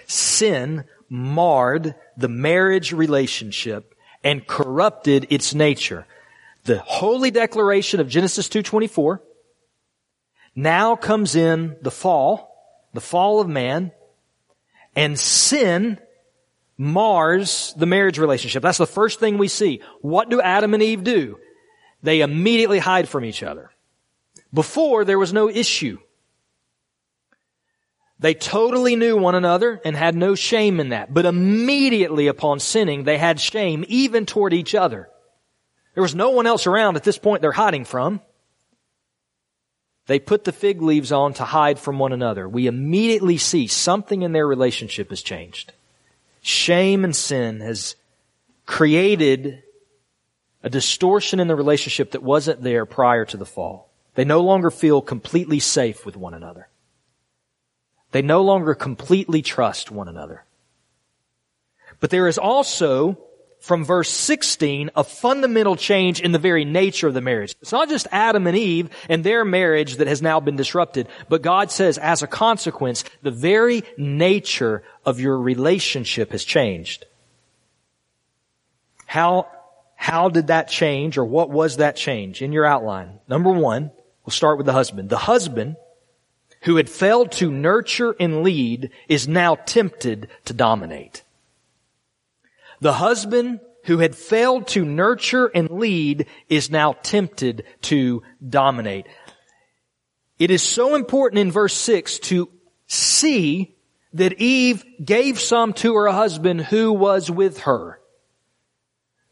Sin 0.06 0.84
marred 1.08 1.94
the 2.16 2.28
marriage 2.28 2.92
relationship 2.92 3.94
and 4.24 4.46
corrupted 4.46 5.26
its 5.30 5.54
nature. 5.54 6.06
The 6.64 6.78
holy 6.78 7.30
declaration 7.30 8.00
of 8.00 8.08
Genesis 8.08 8.48
2.24 8.48 9.18
now 10.54 10.96
comes 10.96 11.34
in 11.34 11.76
the 11.82 11.90
fall, 11.90 12.54
the 12.92 13.00
fall 13.00 13.40
of 13.40 13.48
man, 13.48 13.92
and 14.94 15.18
sin 15.18 15.98
mars 16.76 17.74
the 17.76 17.86
marriage 17.86 18.18
relationship. 18.18 18.62
That's 18.62 18.78
the 18.78 18.86
first 18.86 19.20
thing 19.20 19.38
we 19.38 19.48
see. 19.48 19.80
What 20.00 20.28
do 20.28 20.40
Adam 20.40 20.74
and 20.74 20.82
Eve 20.82 21.04
do? 21.04 21.38
They 22.02 22.20
immediately 22.20 22.78
hide 22.78 23.08
from 23.08 23.24
each 23.24 23.42
other. 23.42 23.70
Before, 24.52 25.04
there 25.04 25.18
was 25.18 25.32
no 25.32 25.48
issue. 25.48 25.98
They 28.18 28.34
totally 28.34 28.94
knew 28.96 29.16
one 29.16 29.34
another 29.34 29.80
and 29.84 29.96
had 29.96 30.14
no 30.14 30.34
shame 30.34 30.78
in 30.78 30.90
that. 30.90 31.12
But 31.12 31.26
immediately 31.26 32.28
upon 32.28 32.60
sinning, 32.60 33.04
they 33.04 33.18
had 33.18 33.40
shame 33.40 33.84
even 33.88 34.26
toward 34.26 34.52
each 34.52 34.74
other. 34.74 35.08
There 35.94 36.02
was 36.02 36.14
no 36.14 36.30
one 36.30 36.46
else 36.46 36.66
around 36.66 36.96
at 36.96 37.02
this 37.02 37.18
point 37.18 37.42
they're 37.42 37.52
hiding 37.52 37.84
from. 37.84 38.20
They 40.06 40.18
put 40.18 40.44
the 40.44 40.52
fig 40.52 40.82
leaves 40.82 41.12
on 41.12 41.34
to 41.34 41.44
hide 41.44 41.78
from 41.78 41.98
one 41.98 42.12
another. 42.12 42.48
We 42.48 42.66
immediately 42.66 43.38
see 43.38 43.66
something 43.66 44.22
in 44.22 44.32
their 44.32 44.46
relationship 44.46 45.10
has 45.10 45.22
changed 45.22 45.72
shame 46.42 47.04
and 47.04 47.14
sin 47.16 47.60
has 47.60 47.94
created 48.66 49.62
a 50.62 50.68
distortion 50.68 51.40
in 51.40 51.48
the 51.48 51.56
relationship 51.56 52.10
that 52.10 52.22
wasn't 52.22 52.62
there 52.62 52.84
prior 52.84 53.24
to 53.24 53.36
the 53.36 53.46
fall. 53.46 53.88
They 54.14 54.24
no 54.24 54.40
longer 54.40 54.70
feel 54.70 55.00
completely 55.00 55.60
safe 55.60 56.04
with 56.04 56.16
one 56.16 56.34
another. 56.34 56.68
They 58.10 58.22
no 58.22 58.42
longer 58.42 58.74
completely 58.74 59.40
trust 59.40 59.90
one 59.90 60.08
another. 60.08 60.44
But 61.98 62.10
there 62.10 62.28
is 62.28 62.36
also 62.36 63.18
from 63.62 63.84
verse 63.84 64.10
16 64.10 64.90
a 64.94 65.04
fundamental 65.04 65.76
change 65.76 66.20
in 66.20 66.32
the 66.32 66.38
very 66.38 66.64
nature 66.64 67.06
of 67.06 67.14
the 67.14 67.20
marriage. 67.20 67.54
It's 67.62 67.72
not 67.72 67.88
just 67.88 68.08
Adam 68.10 68.46
and 68.46 68.56
Eve 68.56 68.90
and 69.08 69.24
their 69.24 69.44
marriage 69.44 69.96
that 69.96 70.08
has 70.08 70.20
now 70.20 70.40
been 70.40 70.56
disrupted, 70.56 71.08
but 71.28 71.42
God 71.42 71.70
says 71.70 71.96
as 71.96 72.22
a 72.22 72.26
consequence, 72.26 73.04
the 73.22 73.30
very 73.30 73.84
nature 73.96 74.82
of 75.06 75.20
your 75.20 75.38
relationship 75.38 76.32
has 76.32 76.44
changed. 76.44 77.06
How, 79.06 79.46
how 79.94 80.28
did 80.28 80.48
that 80.48 80.68
change 80.68 81.16
or 81.16 81.24
what 81.24 81.48
was 81.48 81.76
that 81.76 81.94
change 81.94 82.42
in 82.42 82.52
your 82.52 82.66
outline? 82.66 83.20
Number 83.28 83.52
one, 83.52 83.92
we'll 84.26 84.32
start 84.32 84.56
with 84.56 84.66
the 84.66 84.72
husband. 84.72 85.08
The 85.08 85.18
husband 85.18 85.76
who 86.62 86.76
had 86.76 86.90
failed 86.90 87.30
to 87.32 87.50
nurture 87.50 88.16
and 88.18 88.42
lead 88.42 88.90
is 89.08 89.28
now 89.28 89.54
tempted 89.54 90.28
to 90.46 90.52
dominate. 90.52 91.22
The 92.82 92.94
husband 92.94 93.60
who 93.84 93.98
had 93.98 94.16
failed 94.16 94.66
to 94.68 94.84
nurture 94.84 95.46
and 95.46 95.70
lead 95.70 96.26
is 96.48 96.68
now 96.68 96.94
tempted 96.94 97.62
to 97.82 98.24
dominate. 98.44 99.06
It 100.40 100.50
is 100.50 100.64
so 100.64 100.96
important 100.96 101.38
in 101.38 101.52
verse 101.52 101.74
6 101.74 102.18
to 102.18 102.50
see 102.88 103.76
that 104.14 104.40
Eve 104.40 104.84
gave 105.02 105.38
some 105.38 105.74
to 105.74 105.94
her 105.94 106.08
husband 106.08 106.60
who 106.60 106.92
was 106.92 107.30
with 107.30 107.60
her. 107.60 108.00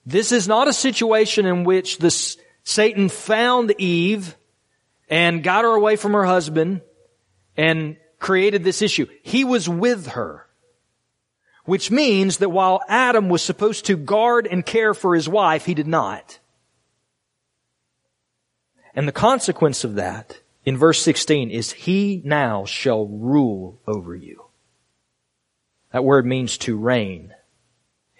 This 0.06 0.30
is 0.30 0.46
not 0.46 0.68
a 0.68 0.72
situation 0.72 1.44
in 1.44 1.64
which 1.64 1.98
this, 1.98 2.36
Satan 2.62 3.08
found 3.08 3.74
Eve 3.78 4.36
and 5.08 5.42
got 5.42 5.64
her 5.64 5.74
away 5.74 5.96
from 5.96 6.12
her 6.12 6.24
husband 6.24 6.82
and 7.56 7.96
created 8.20 8.62
this 8.62 8.80
issue. 8.80 9.08
He 9.24 9.42
was 9.42 9.68
with 9.68 10.06
her. 10.06 10.46
Which 11.64 11.90
means 11.90 12.38
that 12.38 12.50
while 12.50 12.80
Adam 12.88 13.28
was 13.28 13.42
supposed 13.42 13.86
to 13.86 13.96
guard 13.96 14.46
and 14.46 14.64
care 14.64 14.94
for 14.94 15.14
his 15.14 15.28
wife, 15.28 15.66
he 15.66 15.74
did 15.74 15.86
not. 15.86 16.38
And 18.94 19.06
the 19.06 19.12
consequence 19.12 19.84
of 19.84 19.94
that 19.94 20.40
in 20.64 20.76
verse 20.76 21.00
16 21.02 21.50
is 21.50 21.72
he 21.72 22.22
now 22.24 22.64
shall 22.64 23.06
rule 23.06 23.80
over 23.86 24.14
you. 24.14 24.46
That 25.92 26.04
word 26.04 26.26
means 26.26 26.58
to 26.58 26.76
reign. 26.76 27.34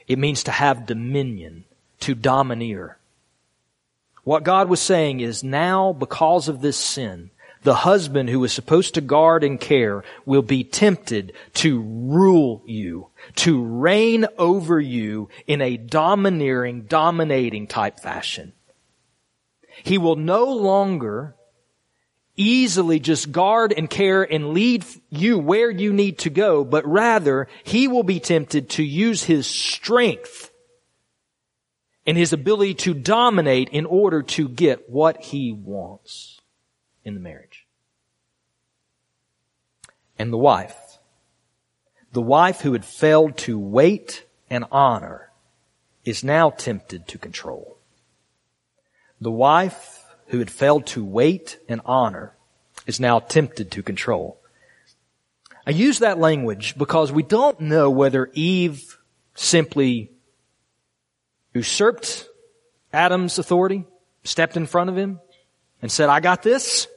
It 0.07 0.19
means 0.19 0.45
to 0.45 0.51
have 0.51 0.87
dominion, 0.87 1.65
to 2.01 2.15
domineer. 2.15 2.99
What 4.25 4.45
God 4.45 4.69
was 4.69 4.81
saying 4.81 5.21
is 5.21 5.43
now, 5.43 5.93
because 5.93 6.49
of 6.49 6.61
this 6.61 6.77
sin, 6.77 7.31
the 7.63 7.75
husband 7.75 8.31
who 8.31 8.43
is 8.45 8.53
supposed 8.53 8.95
to 8.95 9.01
guard 9.01 9.45
and 9.45 9.61
care 9.61 10.03
will 10.25 10.43
be 10.43 10.65
tempted 10.65 11.33
to 11.55 11.81
rule 11.81 12.63
you, 12.67 13.09
to 13.37 13.63
reign 13.63 14.27
over 14.39 14.81
you 14.81 15.29
in 15.47 15.61
a 15.61 15.77
domineering, 15.77 16.83
dominating 16.83 17.67
type 17.67 18.01
fashion. 18.01 18.53
He 19.83 19.99
will 19.99 20.17
no 20.17 20.45
longer 20.45 21.37
easily 22.37 22.99
just 22.99 23.31
guard 23.31 23.75
and 23.77 23.91
care 23.91 24.23
and 24.23 24.55
lead 24.55 24.85
you 25.11 25.39
where 25.39 25.71
you 25.71 25.93
need 25.93 26.19
to 26.21 26.31
go, 26.31 26.65
but 26.65 26.87
rather 26.87 27.47
he 27.65 27.87
will 27.87 28.03
be 28.03 28.21
tempted 28.21 28.71
to 28.71 28.83
use 28.83 29.25
his 29.25 29.47
strength 29.47 30.51
and 32.07 32.17
his 32.17 32.33
ability 32.33 32.75
to 32.75 32.95
dominate 32.95 33.69
in 33.69 33.85
order 33.85 34.23
to 34.23 34.49
get 34.49 34.89
what 34.89 35.21
he 35.23 35.53
wants 35.53 36.41
in 37.05 37.15
the 37.15 37.21
marriage. 37.21 37.50
And 40.21 40.31
the 40.31 40.37
wife, 40.37 40.99
the 42.13 42.21
wife 42.21 42.61
who 42.61 42.75
had 42.75 42.85
failed 42.85 43.39
to 43.39 43.59
wait 43.59 44.27
and 44.51 44.67
honor 44.71 45.31
is 46.05 46.23
now 46.23 46.51
tempted 46.51 47.09
to 47.09 47.17
control. 47.17 47.79
The 49.19 49.31
wife 49.31 50.05
who 50.27 50.39
had 50.39 50.51
failed 50.51 50.85
to 50.89 51.03
wait 51.03 51.59
and 51.71 51.81
honor 51.87 52.37
is 52.87 53.01
now 53.01 53.21
tempted 53.21 53.71
to 53.71 53.83
control. 53.83 54.39
I 55.67 55.71
use 55.71 56.01
that 56.01 56.19
language 56.19 56.77
because 56.77 57.11
we 57.11 57.23
don't 57.23 57.59
know 57.59 57.89
whether 57.89 58.31
Eve 58.35 58.99
simply 59.35 60.11
usurped 61.55 62.29
Adam's 62.93 63.39
authority, 63.39 63.87
stepped 64.25 64.59
in 64.59 64.67
front 64.67 64.91
of 64.91 64.99
him, 64.99 65.19
and 65.81 65.91
said, 65.91 66.11
I 66.11 66.21
got 66.21 66.43
this. 66.43 66.89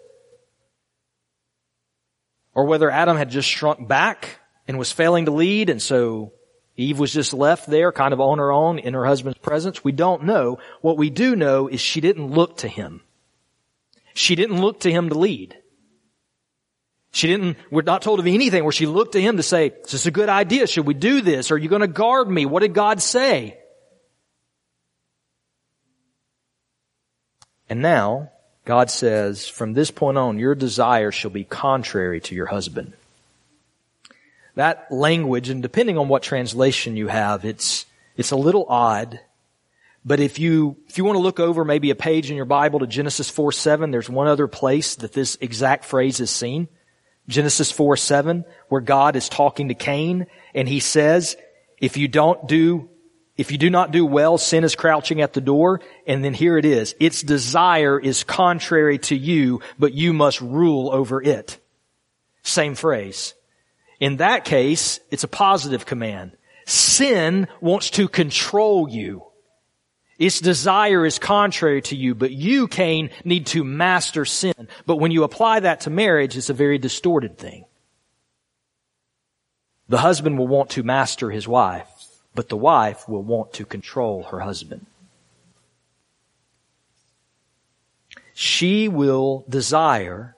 Or 2.55 2.65
whether 2.65 2.89
Adam 2.89 3.17
had 3.17 3.29
just 3.29 3.49
shrunk 3.49 3.87
back 3.87 4.39
and 4.67 4.77
was 4.77 4.91
failing 4.91 5.25
to 5.25 5.31
lead, 5.31 5.69
and 5.69 5.81
so 5.81 6.33
Eve 6.75 6.99
was 6.99 7.13
just 7.13 7.33
left 7.33 7.67
there 7.67 7.91
kind 7.91 8.13
of 8.13 8.21
on 8.21 8.39
her 8.39 8.51
own 8.51 8.79
in 8.79 8.93
her 8.93 9.05
husband's 9.05 9.39
presence. 9.39 9.83
We 9.83 9.91
don't 9.91 10.23
know. 10.23 10.59
What 10.81 10.97
we 10.97 11.09
do 11.09 11.35
know 11.35 11.67
is 11.67 11.81
she 11.81 12.01
didn't 12.01 12.31
look 12.31 12.57
to 12.57 12.67
him. 12.67 13.01
She 14.13 14.35
didn't 14.35 14.61
look 14.61 14.81
to 14.81 14.91
him 14.91 15.09
to 15.09 15.17
lead. 15.17 15.57
She 17.11 17.27
didn't, 17.27 17.57
we're 17.69 17.83
not 17.83 18.01
told 18.01 18.19
of 18.19 18.25
anything 18.25 18.63
where 18.63 18.71
she 18.71 18.87
looked 18.87 19.11
to 19.11 19.21
him 19.21 19.37
to 19.37 19.43
say, 19.43 19.67
is 19.67 19.91
this 19.91 20.05
a 20.07 20.11
good 20.11 20.29
idea? 20.29 20.65
Should 20.65 20.87
we 20.87 20.95
do 20.95 21.21
this? 21.21 21.51
Are 21.51 21.57
you 21.57 21.69
going 21.69 21.81
to 21.81 21.87
guard 21.87 22.27
me? 22.27 22.47
What 22.47 22.61
did 22.61 22.73
God 22.73 23.01
say? 23.01 23.59
And 27.69 27.83
now, 27.83 28.31
God 28.65 28.89
says, 28.89 29.47
from 29.47 29.73
this 29.73 29.91
point 29.91 30.17
on, 30.17 30.39
your 30.39 30.55
desire 30.55 31.11
shall 31.11 31.31
be 31.31 31.43
contrary 31.43 32.21
to 32.21 32.35
your 32.35 32.45
husband. 32.45 32.93
That 34.55 34.91
language, 34.91 35.49
and 35.49 35.61
depending 35.61 35.97
on 35.97 36.07
what 36.07 36.23
translation 36.23 36.95
you 36.95 37.07
have, 37.07 37.43
it's, 37.43 37.85
it's 38.15 38.31
a 38.31 38.35
little 38.35 38.65
odd 38.69 39.19
but 40.05 40.19
if 40.19 40.37
you, 40.37 40.75
if 40.87 40.97
you 40.97 41.05
want 41.05 41.15
to 41.15 41.21
look 41.21 41.39
over 41.39 41.63
maybe 41.63 41.89
a 41.89 41.95
page 41.95 42.29
in 42.29 42.35
your 42.35 42.45
Bible 42.45 42.79
to 42.79 42.87
Genesis 42.87 43.29
4 43.29 43.51
7, 43.51 43.91
there's 43.91 44.09
one 44.09 44.27
other 44.27 44.47
place 44.47 44.95
that 44.95 45.13
this 45.13 45.37
exact 45.39 45.85
phrase 45.85 46.19
is 46.19 46.29
seen. 46.29 46.67
Genesis 47.29 47.71
4 47.71 47.95
7, 47.95 48.43
where 48.67 48.81
God 48.81 49.15
is 49.15 49.29
talking 49.29 49.69
to 49.69 49.73
Cain 49.73 50.27
and 50.53 50.67
he 50.67 50.81
says, 50.81 51.37
if 51.77 51.95
you 51.95 52.07
don't 52.07 52.47
do, 52.47 52.89
if 53.35 53.51
you 53.51 53.57
do 53.57 53.69
not 53.69 53.91
do 53.91 54.05
well, 54.05 54.37
sin 54.37 54.63
is 54.63 54.75
crouching 54.75 55.21
at 55.21 55.33
the 55.33 55.41
door. 55.41 55.81
And 56.05 56.23
then 56.23 56.33
here 56.33 56.57
it 56.57 56.65
is. 56.65 56.95
Its 56.99 57.23
desire 57.23 57.99
is 57.99 58.23
contrary 58.23 58.99
to 58.99 59.15
you, 59.15 59.61
but 59.79 59.93
you 59.93 60.13
must 60.13 60.39
rule 60.41 60.91
over 60.91 61.21
it. 61.21 61.59
Same 62.43 62.75
phrase. 62.75 63.33
In 63.99 64.17
that 64.17 64.45
case, 64.45 64.99
it's 65.09 65.23
a 65.23 65.29
positive 65.29 65.85
command. 65.85 66.37
Sin 66.65 67.47
wants 67.59 67.89
to 67.91 68.07
control 68.07 68.87
you. 68.87 69.23
Its 70.19 70.39
desire 70.39 71.05
is 71.05 71.17
contrary 71.17 71.81
to 71.81 71.95
you, 71.95 72.13
but 72.13 72.31
you, 72.31 72.67
Cain, 72.67 73.09
need 73.25 73.47
to 73.47 73.63
master 73.63 74.25
sin. 74.25 74.67
But 74.85 74.97
when 74.97 75.11
you 75.11 75.23
apply 75.23 75.61
that 75.61 75.81
to 75.81 75.89
marriage, 75.89 76.37
it's 76.37 76.49
a 76.49 76.53
very 76.53 76.77
distorted 76.77 77.37
thing. 77.37 77.65
The 79.89 79.97
husband 79.97 80.37
will 80.37 80.47
want 80.47 80.71
to 80.71 80.83
master 80.83 81.29
his 81.31 81.47
wife, 81.47 81.89
but 82.35 82.49
the 82.49 82.57
wife 82.57 83.07
will 83.07 83.21
want 83.21 83.53
to 83.53 83.65
control 83.65 84.23
her 84.23 84.39
husband. 84.41 84.85
She 88.33 88.87
will 88.87 89.45
desire 89.47 90.35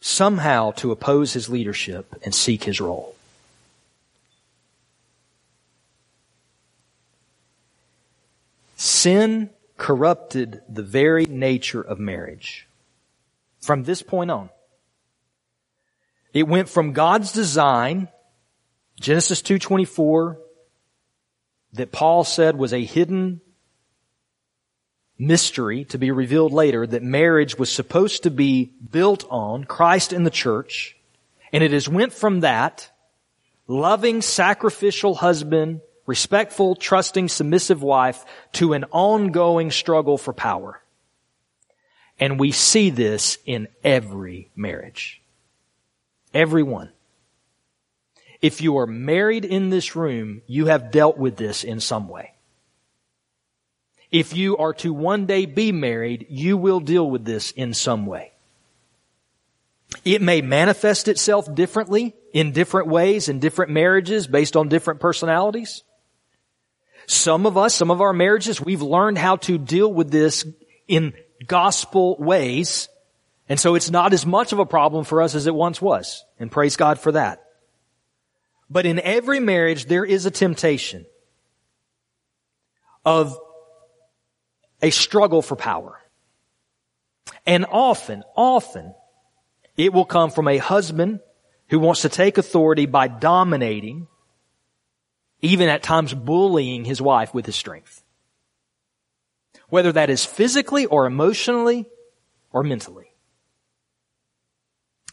somehow 0.00 0.72
to 0.72 0.92
oppose 0.92 1.32
his 1.32 1.48
leadership 1.48 2.14
and 2.24 2.34
seek 2.34 2.64
his 2.64 2.80
role. 2.80 3.14
Sin 8.76 9.50
corrupted 9.76 10.60
the 10.68 10.82
very 10.82 11.24
nature 11.26 11.80
of 11.80 11.98
marriage. 11.98 12.66
From 13.60 13.84
this 13.84 14.02
point 14.02 14.30
on, 14.30 14.50
it 16.32 16.48
went 16.48 16.68
from 16.68 16.92
God's 16.92 17.32
design, 17.32 18.08
Genesis 19.00 19.42
2.24, 19.42 20.36
that 21.74 21.92
Paul 21.92 22.24
said 22.24 22.56
was 22.56 22.72
a 22.72 22.84
hidden 22.84 23.40
mystery 25.18 25.84
to 25.86 25.98
be 25.98 26.10
revealed 26.10 26.52
later, 26.52 26.86
that 26.86 27.02
marriage 27.02 27.58
was 27.58 27.72
supposed 27.72 28.24
to 28.24 28.30
be 28.30 28.72
built 28.90 29.24
on 29.30 29.64
Christ 29.64 30.12
in 30.12 30.24
the 30.24 30.30
church, 30.30 30.96
and 31.52 31.62
it 31.62 31.72
has 31.72 31.88
went 31.88 32.12
from 32.12 32.40
that 32.40 32.90
loving, 33.66 34.20
sacrificial 34.22 35.14
husband 35.14 35.80
respectful, 36.06 36.74
trusting, 36.74 37.28
submissive 37.28 37.82
wife 37.82 38.24
to 38.52 38.72
an 38.72 38.84
ongoing 38.90 39.70
struggle 39.70 40.18
for 40.18 40.32
power. 40.32 40.82
And 42.18 42.38
we 42.38 42.52
see 42.52 42.90
this 42.90 43.38
in 43.46 43.68
every 43.82 44.50
marriage. 44.54 45.22
Every 46.34 46.62
one. 46.62 46.91
If 48.42 48.60
you 48.60 48.78
are 48.78 48.86
married 48.86 49.44
in 49.44 49.70
this 49.70 49.96
room, 49.96 50.42
you 50.46 50.66
have 50.66 50.90
dealt 50.90 51.16
with 51.16 51.36
this 51.36 51.62
in 51.62 51.80
some 51.80 52.08
way. 52.08 52.34
If 54.10 54.36
you 54.36 54.58
are 54.58 54.74
to 54.74 54.92
one 54.92 55.24
day 55.24 55.46
be 55.46 55.72
married, 55.72 56.26
you 56.28 56.58
will 56.58 56.80
deal 56.80 57.08
with 57.08 57.24
this 57.24 57.52
in 57.52 57.72
some 57.72 58.04
way. 58.04 58.32
It 60.04 60.20
may 60.20 60.42
manifest 60.42 61.08
itself 61.08 61.52
differently 61.54 62.14
in 62.32 62.52
different 62.52 62.88
ways 62.88 63.28
in 63.28 63.38
different 63.38 63.70
marriages 63.70 64.26
based 64.26 64.56
on 64.56 64.68
different 64.68 65.00
personalities. 65.00 65.82
Some 67.06 67.46
of 67.46 67.56
us, 67.56 67.74
some 67.74 67.90
of 67.90 68.00
our 68.00 68.12
marriages, 68.12 68.60
we've 68.60 68.82
learned 68.82 69.18
how 69.18 69.36
to 69.36 69.58
deal 69.58 69.92
with 69.92 70.10
this 70.10 70.46
in 70.88 71.12
gospel 71.46 72.16
ways. 72.18 72.88
And 73.48 73.58
so 73.58 73.74
it's 73.74 73.90
not 73.90 74.12
as 74.12 74.24
much 74.24 74.52
of 74.52 74.58
a 74.58 74.66
problem 74.66 75.04
for 75.04 75.20
us 75.20 75.34
as 75.34 75.46
it 75.46 75.54
once 75.54 75.80
was. 75.80 76.24
And 76.38 76.50
praise 76.50 76.76
God 76.76 76.98
for 76.98 77.12
that. 77.12 77.41
But 78.72 78.86
in 78.86 78.98
every 79.00 79.38
marriage, 79.38 79.84
there 79.84 80.04
is 80.04 80.24
a 80.24 80.30
temptation 80.30 81.04
of 83.04 83.38
a 84.80 84.88
struggle 84.88 85.42
for 85.42 85.56
power. 85.56 86.00
And 87.44 87.66
often, 87.70 88.24
often, 88.34 88.94
it 89.76 89.92
will 89.92 90.06
come 90.06 90.30
from 90.30 90.48
a 90.48 90.56
husband 90.56 91.20
who 91.68 91.80
wants 91.80 92.00
to 92.02 92.08
take 92.08 92.38
authority 92.38 92.86
by 92.86 93.08
dominating 93.08 94.06
even 95.42 95.68
at 95.68 95.82
times 95.82 96.14
bullying 96.14 96.86
his 96.86 97.02
wife 97.02 97.34
with 97.34 97.44
his 97.44 97.56
strength. 97.56 98.02
Whether 99.68 99.92
that 99.92 100.08
is 100.08 100.24
physically 100.24 100.86
or 100.86 101.04
emotionally 101.04 101.84
or 102.52 102.62
mentally. 102.62 103.12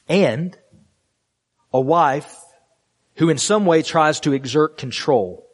And 0.07 0.57
a 1.73 1.81
wife 1.81 2.37
who 3.19 3.29
in 3.29 3.37
some 3.37 3.65
way 3.65 3.81
tries 3.81 4.21
to 4.21 4.31
exert 4.31 4.77
control, 4.77 5.45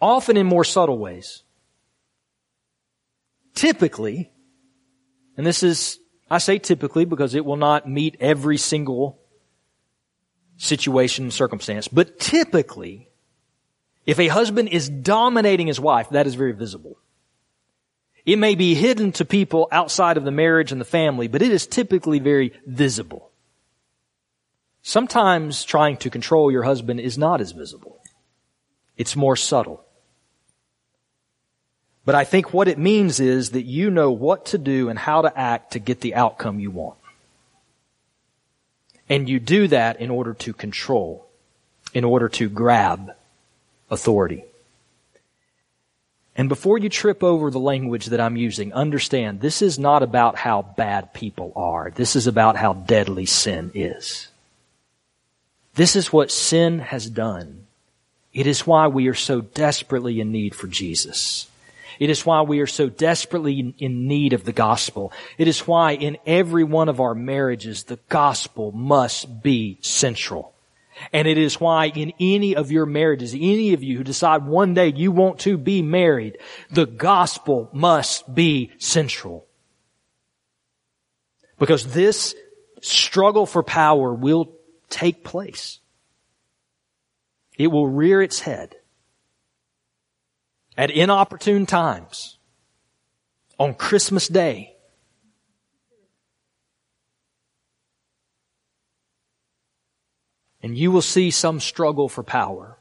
often 0.00 0.38
in 0.38 0.46
more 0.46 0.64
subtle 0.64 0.98
ways. 0.98 1.42
Typically, 3.54 4.32
and 5.36 5.46
this 5.46 5.62
is, 5.62 5.98
I 6.30 6.38
say 6.38 6.58
typically 6.58 7.04
because 7.04 7.34
it 7.34 7.44
will 7.44 7.58
not 7.58 7.86
meet 7.86 8.16
every 8.18 8.56
single 8.56 9.20
situation 10.56 11.26
and 11.26 11.32
circumstance. 11.32 11.86
But 11.86 12.18
typically, 12.18 13.10
if 14.06 14.18
a 14.18 14.28
husband 14.28 14.70
is 14.70 14.88
dominating 14.88 15.66
his 15.66 15.78
wife, 15.78 16.08
that 16.10 16.26
is 16.26 16.34
very 16.34 16.52
visible. 16.52 16.96
It 18.24 18.36
may 18.36 18.54
be 18.54 18.74
hidden 18.74 19.12
to 19.12 19.26
people 19.26 19.68
outside 19.70 20.16
of 20.16 20.24
the 20.24 20.30
marriage 20.30 20.72
and 20.72 20.80
the 20.80 20.86
family, 20.86 21.28
but 21.28 21.42
it 21.42 21.52
is 21.52 21.66
typically 21.66 22.20
very 22.20 22.54
visible. 22.66 23.29
Sometimes 24.82 25.64
trying 25.64 25.96
to 25.98 26.10
control 26.10 26.50
your 26.50 26.62
husband 26.62 27.00
is 27.00 27.18
not 27.18 27.40
as 27.40 27.52
visible. 27.52 27.98
It's 28.96 29.16
more 29.16 29.36
subtle. 29.36 29.84
But 32.04 32.14
I 32.14 32.24
think 32.24 32.52
what 32.52 32.68
it 32.68 32.78
means 32.78 33.20
is 33.20 33.50
that 33.50 33.64
you 33.64 33.90
know 33.90 34.10
what 34.10 34.46
to 34.46 34.58
do 34.58 34.88
and 34.88 34.98
how 34.98 35.22
to 35.22 35.38
act 35.38 35.72
to 35.72 35.78
get 35.78 36.00
the 36.00 36.14
outcome 36.14 36.58
you 36.58 36.70
want. 36.70 36.98
And 39.08 39.28
you 39.28 39.38
do 39.38 39.68
that 39.68 40.00
in 40.00 40.10
order 40.10 40.34
to 40.34 40.52
control, 40.52 41.26
in 41.92 42.04
order 42.04 42.28
to 42.30 42.48
grab 42.48 43.12
authority. 43.90 44.44
And 46.36 46.48
before 46.48 46.78
you 46.78 46.88
trip 46.88 47.22
over 47.22 47.50
the 47.50 47.60
language 47.60 48.06
that 48.06 48.20
I'm 48.20 48.36
using, 48.36 48.72
understand 48.72 49.40
this 49.40 49.60
is 49.60 49.78
not 49.78 50.02
about 50.02 50.36
how 50.36 50.62
bad 50.62 51.12
people 51.12 51.52
are. 51.54 51.90
This 51.90 52.16
is 52.16 52.26
about 52.26 52.56
how 52.56 52.72
deadly 52.72 53.26
sin 53.26 53.72
is. 53.74 54.29
This 55.74 55.96
is 55.96 56.12
what 56.12 56.30
sin 56.30 56.80
has 56.80 57.08
done. 57.08 57.66
It 58.32 58.46
is 58.46 58.66
why 58.66 58.86
we 58.88 59.08
are 59.08 59.14
so 59.14 59.40
desperately 59.40 60.20
in 60.20 60.32
need 60.32 60.54
for 60.54 60.66
Jesus. 60.66 61.48
It 61.98 62.10
is 62.10 62.24
why 62.24 62.42
we 62.42 62.60
are 62.60 62.66
so 62.66 62.88
desperately 62.88 63.74
in 63.78 64.08
need 64.08 64.32
of 64.32 64.44
the 64.44 64.52
gospel. 64.52 65.12
It 65.36 65.48
is 65.48 65.66
why 65.66 65.92
in 65.92 66.16
every 66.26 66.64
one 66.64 66.88
of 66.88 67.00
our 67.00 67.14
marriages, 67.14 67.84
the 67.84 67.98
gospel 68.08 68.72
must 68.72 69.42
be 69.42 69.78
central. 69.82 70.54
And 71.12 71.28
it 71.28 71.38
is 71.38 71.60
why 71.60 71.88
in 71.88 72.12
any 72.18 72.54
of 72.56 72.70
your 72.70 72.86
marriages, 72.86 73.34
any 73.34 73.72
of 73.74 73.82
you 73.82 73.98
who 73.98 74.04
decide 74.04 74.46
one 74.46 74.74
day 74.74 74.92
you 74.94 75.12
want 75.12 75.40
to 75.40 75.58
be 75.58 75.82
married, 75.82 76.38
the 76.70 76.86
gospel 76.86 77.68
must 77.72 78.34
be 78.34 78.70
central. 78.78 79.46
Because 81.58 81.92
this 81.92 82.34
struggle 82.80 83.44
for 83.44 83.62
power 83.62 84.14
will 84.14 84.52
take 84.90 85.24
place. 85.24 85.80
It 87.56 87.68
will 87.68 87.88
rear 87.88 88.20
its 88.20 88.40
head 88.40 88.76
at 90.76 90.90
inopportune 90.90 91.66
times 91.66 92.38
on 93.58 93.74
Christmas 93.74 94.28
Day. 94.28 94.76
And 100.62 100.76
you 100.76 100.90
will 100.90 101.02
see 101.02 101.30
some 101.30 101.60
struggle 101.60 102.08
for 102.08 102.22
power. 102.22 102.78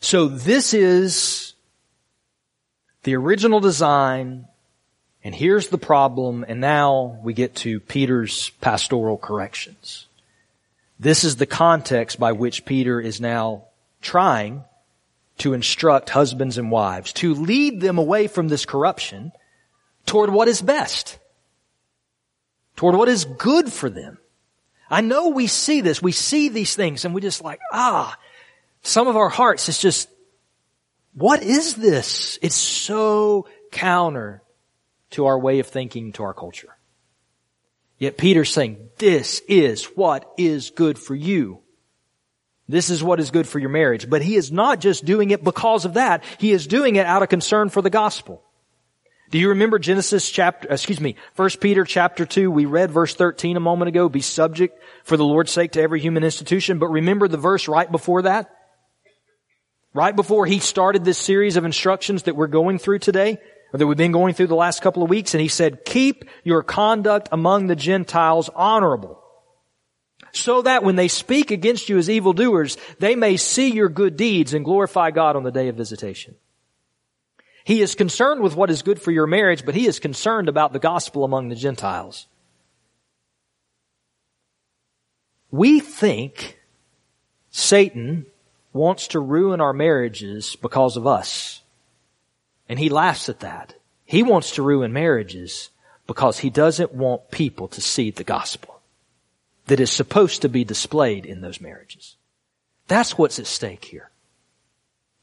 So 0.00 0.26
this 0.26 0.74
is 0.74 1.54
the 3.02 3.16
original 3.16 3.60
design, 3.60 4.46
and 5.24 5.34
here's 5.34 5.68
the 5.68 5.78
problem, 5.78 6.44
and 6.48 6.60
now 6.60 7.18
we 7.22 7.32
get 7.32 7.54
to 7.56 7.78
Peter's 7.80 8.50
pastoral 8.60 9.16
corrections. 9.16 10.06
This 10.98 11.22
is 11.22 11.36
the 11.36 11.46
context 11.46 12.18
by 12.18 12.32
which 12.32 12.64
Peter 12.64 13.00
is 13.00 13.20
now 13.20 13.64
trying 14.00 14.64
to 15.38 15.54
instruct 15.54 16.10
husbands 16.10 16.58
and 16.58 16.70
wives, 16.70 17.12
to 17.14 17.34
lead 17.34 17.80
them 17.80 17.98
away 17.98 18.26
from 18.26 18.48
this 18.48 18.66
corruption 18.66 19.32
toward 20.06 20.30
what 20.30 20.48
is 20.48 20.60
best, 20.60 21.18
toward 22.76 22.96
what 22.96 23.08
is 23.08 23.24
good 23.24 23.72
for 23.72 23.88
them. 23.88 24.18
I 24.90 25.00
know 25.00 25.28
we 25.28 25.46
see 25.46 25.80
this, 25.80 26.02
we 26.02 26.12
see 26.12 26.48
these 26.48 26.74
things 26.74 27.04
and 27.04 27.14
we 27.14 27.20
just 27.20 27.42
like, 27.42 27.60
ah, 27.72 28.16
some 28.82 29.08
of 29.08 29.16
our 29.16 29.28
hearts 29.28 29.68
is 29.68 29.78
just, 29.78 30.08
what 31.14 31.42
is 31.42 31.74
this? 31.74 32.38
It's 32.42 32.54
so 32.54 33.46
counter 33.70 34.41
to 35.12 35.26
our 35.26 35.38
way 35.38 35.58
of 35.58 35.66
thinking, 35.66 36.12
to 36.12 36.22
our 36.24 36.34
culture. 36.34 36.76
Yet 37.98 38.18
Peter's 38.18 38.50
saying, 38.50 38.88
this 38.98 39.40
is 39.48 39.84
what 39.84 40.30
is 40.36 40.70
good 40.70 40.98
for 40.98 41.14
you. 41.14 41.60
This 42.68 42.90
is 42.90 43.02
what 43.02 43.20
is 43.20 43.30
good 43.30 43.46
for 43.46 43.58
your 43.58 43.70
marriage. 43.70 44.08
But 44.08 44.22
he 44.22 44.34
is 44.34 44.50
not 44.50 44.80
just 44.80 45.04
doing 45.04 45.30
it 45.30 45.44
because 45.44 45.84
of 45.84 45.94
that. 45.94 46.24
He 46.38 46.52
is 46.52 46.66
doing 46.66 46.96
it 46.96 47.06
out 47.06 47.22
of 47.22 47.28
concern 47.28 47.68
for 47.68 47.82
the 47.82 47.90
gospel. 47.90 48.42
Do 49.30 49.38
you 49.38 49.50
remember 49.50 49.78
Genesis 49.78 50.30
chapter, 50.30 50.68
excuse 50.70 51.00
me, 51.00 51.16
1 51.36 51.50
Peter 51.60 51.84
chapter 51.84 52.26
2, 52.26 52.50
we 52.50 52.66
read 52.66 52.90
verse 52.90 53.14
13 53.14 53.56
a 53.56 53.60
moment 53.60 53.88
ago, 53.88 54.10
be 54.10 54.20
subject 54.20 54.78
for 55.04 55.16
the 55.16 55.24
Lord's 55.24 55.50
sake 55.50 55.72
to 55.72 55.80
every 55.80 56.00
human 56.00 56.22
institution, 56.22 56.78
but 56.78 56.88
remember 56.88 57.28
the 57.28 57.38
verse 57.38 57.66
right 57.66 57.90
before 57.90 58.22
that? 58.22 58.54
Right 59.94 60.14
before 60.14 60.44
he 60.44 60.58
started 60.58 61.04
this 61.04 61.16
series 61.16 61.56
of 61.56 61.64
instructions 61.64 62.24
that 62.24 62.36
we're 62.36 62.46
going 62.46 62.78
through 62.78 62.98
today, 62.98 63.38
that 63.72 63.86
we've 63.86 63.96
been 63.96 64.12
going 64.12 64.34
through 64.34 64.48
the 64.48 64.54
last 64.54 64.82
couple 64.82 65.02
of 65.02 65.10
weeks, 65.10 65.34
and 65.34 65.40
he 65.40 65.48
said, 65.48 65.84
keep 65.84 66.24
your 66.44 66.62
conduct 66.62 67.28
among 67.32 67.66
the 67.66 67.76
Gentiles 67.76 68.50
honorable 68.54 69.22
so 70.32 70.62
that 70.62 70.82
when 70.82 70.96
they 70.96 71.08
speak 71.08 71.50
against 71.50 71.88
you 71.88 71.98
as 71.98 72.08
evildoers, 72.08 72.76
they 72.98 73.14
may 73.14 73.36
see 73.36 73.70
your 73.70 73.88
good 73.88 74.16
deeds 74.16 74.54
and 74.54 74.64
glorify 74.64 75.10
God 75.10 75.36
on 75.36 75.42
the 75.42 75.50
day 75.50 75.68
of 75.68 75.76
visitation. 75.76 76.34
He 77.64 77.80
is 77.80 77.94
concerned 77.94 78.42
with 78.42 78.56
what 78.56 78.70
is 78.70 78.82
good 78.82 79.00
for 79.00 79.10
your 79.10 79.26
marriage, 79.26 79.64
but 79.64 79.74
he 79.74 79.86
is 79.86 80.00
concerned 80.00 80.48
about 80.48 80.72
the 80.72 80.78
gospel 80.78 81.24
among 81.24 81.48
the 81.48 81.54
Gentiles. 81.54 82.26
We 85.50 85.80
think 85.80 86.58
Satan 87.50 88.26
wants 88.72 89.08
to 89.08 89.20
ruin 89.20 89.60
our 89.60 89.74
marriages 89.74 90.56
because 90.56 90.96
of 90.96 91.06
us. 91.06 91.61
And 92.72 92.78
he 92.78 92.88
laughs 92.88 93.28
at 93.28 93.40
that. 93.40 93.74
He 94.06 94.22
wants 94.22 94.52
to 94.52 94.62
ruin 94.62 94.94
marriages 94.94 95.68
because 96.06 96.38
he 96.38 96.48
doesn't 96.48 96.94
want 96.94 97.30
people 97.30 97.68
to 97.68 97.82
see 97.82 98.10
the 98.10 98.24
gospel 98.24 98.80
that 99.66 99.78
is 99.78 99.92
supposed 99.92 100.40
to 100.40 100.48
be 100.48 100.64
displayed 100.64 101.26
in 101.26 101.42
those 101.42 101.60
marriages. 101.60 102.16
That's 102.88 103.18
what's 103.18 103.38
at 103.38 103.46
stake 103.46 103.84
here. 103.84 104.10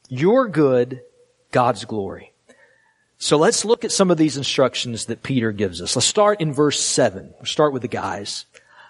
Your 0.09 0.47
good, 0.47 1.01
God's 1.49 1.85
glory. 1.85 2.33
So 3.17 3.35
let's 3.35 3.65
look 3.65 3.83
at 3.83 3.91
some 3.91 4.11
of 4.11 4.19
these 4.19 4.37
instructions 4.37 5.05
that 5.05 5.23
Peter 5.23 5.51
gives 5.51 5.81
us. 5.81 5.95
Let's 5.95 6.05
start 6.05 6.41
in 6.41 6.53
verse 6.53 6.79
7. 6.79 7.33
We'll 7.35 7.45
start 7.45 7.73
with 7.73 7.81
the 7.81 7.87
guys. 7.87 8.45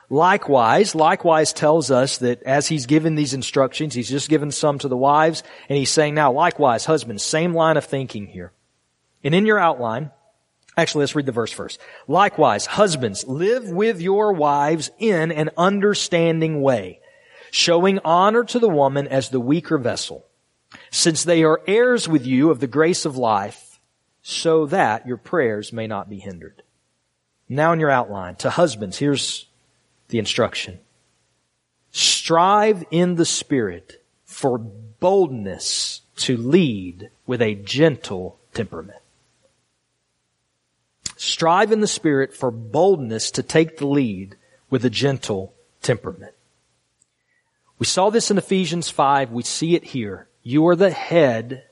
Likewise, 0.09 0.95
likewise 0.95 1.53
tells 1.53 1.91
us 1.91 2.17
that 2.17 2.41
as 2.43 2.67
he's 2.67 2.87
given 2.87 3.15
these 3.15 3.35
instructions, 3.35 3.93
he's 3.93 4.09
just 4.09 4.29
given 4.29 4.49
some 4.49 4.79
to 4.79 4.87
the 4.87 4.97
wives, 4.97 5.43
and 5.67 5.77
he's 5.77 5.91
saying 5.91 6.15
now, 6.15 6.31
likewise, 6.31 6.85
husbands, 6.85 7.23
same 7.23 7.53
line 7.53 7.77
of 7.77 7.85
thinking 7.85 8.25
here. 8.25 8.51
And 9.23 9.35
in 9.35 9.45
your 9.45 9.59
outline, 9.59 10.11
Actually, 10.79 11.01
let's 11.01 11.15
read 11.15 11.25
the 11.25 11.33
verse 11.33 11.51
first. 11.51 11.77
Likewise, 12.07 12.65
husbands, 12.65 13.27
live 13.27 13.69
with 13.69 13.99
your 13.99 14.31
wives 14.31 14.89
in 14.97 15.33
an 15.33 15.49
understanding 15.57 16.61
way, 16.61 17.01
showing 17.51 17.99
honor 18.05 18.45
to 18.45 18.59
the 18.59 18.69
woman 18.69 19.05
as 19.05 19.27
the 19.27 19.41
weaker 19.41 19.77
vessel, 19.77 20.25
since 20.89 21.25
they 21.25 21.43
are 21.43 21.59
heirs 21.67 22.07
with 22.07 22.25
you 22.25 22.49
of 22.49 22.61
the 22.61 22.67
grace 22.67 23.03
of 23.03 23.17
life, 23.17 23.81
so 24.21 24.67
that 24.67 25.05
your 25.05 25.17
prayers 25.17 25.73
may 25.73 25.85
not 25.85 26.09
be 26.09 26.19
hindered. 26.19 26.63
Now 27.49 27.73
in 27.73 27.81
your 27.81 27.91
outline, 27.91 28.35
to 28.35 28.49
husbands, 28.49 28.97
here's 28.97 29.48
the 30.09 30.19
instruction. 30.19 30.79
Strive 31.91 32.83
in 32.91 33.15
the 33.15 33.25
Spirit 33.25 34.03
for 34.25 34.57
boldness 34.57 36.01
to 36.17 36.37
lead 36.37 37.09
with 37.25 37.41
a 37.41 37.55
gentle 37.55 38.37
temperament. 38.53 38.99
Strive 41.15 41.71
in 41.71 41.79
the 41.79 41.87
Spirit 41.87 42.33
for 42.33 42.51
boldness 42.51 43.31
to 43.31 43.43
take 43.43 43.77
the 43.77 43.87
lead 43.87 44.35
with 44.69 44.85
a 44.85 44.89
gentle 44.89 45.53
temperament. 45.81 46.33
We 47.77 47.85
saw 47.85 48.09
this 48.09 48.29
in 48.29 48.37
Ephesians 48.37 48.89
5. 48.89 49.31
We 49.31 49.43
see 49.43 49.75
it 49.75 49.83
here. 49.85 50.27
You 50.43 50.67
are 50.67 50.75
the 50.75 50.91
head 50.91 51.63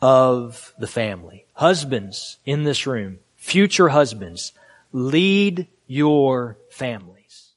of 0.00 0.74
the 0.78 0.86
family. 0.86 1.46
Husbands 1.54 2.38
in 2.44 2.64
this 2.64 2.86
room, 2.86 3.18
future 3.36 3.90
husbands, 3.90 4.52
lead 4.92 5.66
your 5.90 6.56
families. 6.68 7.50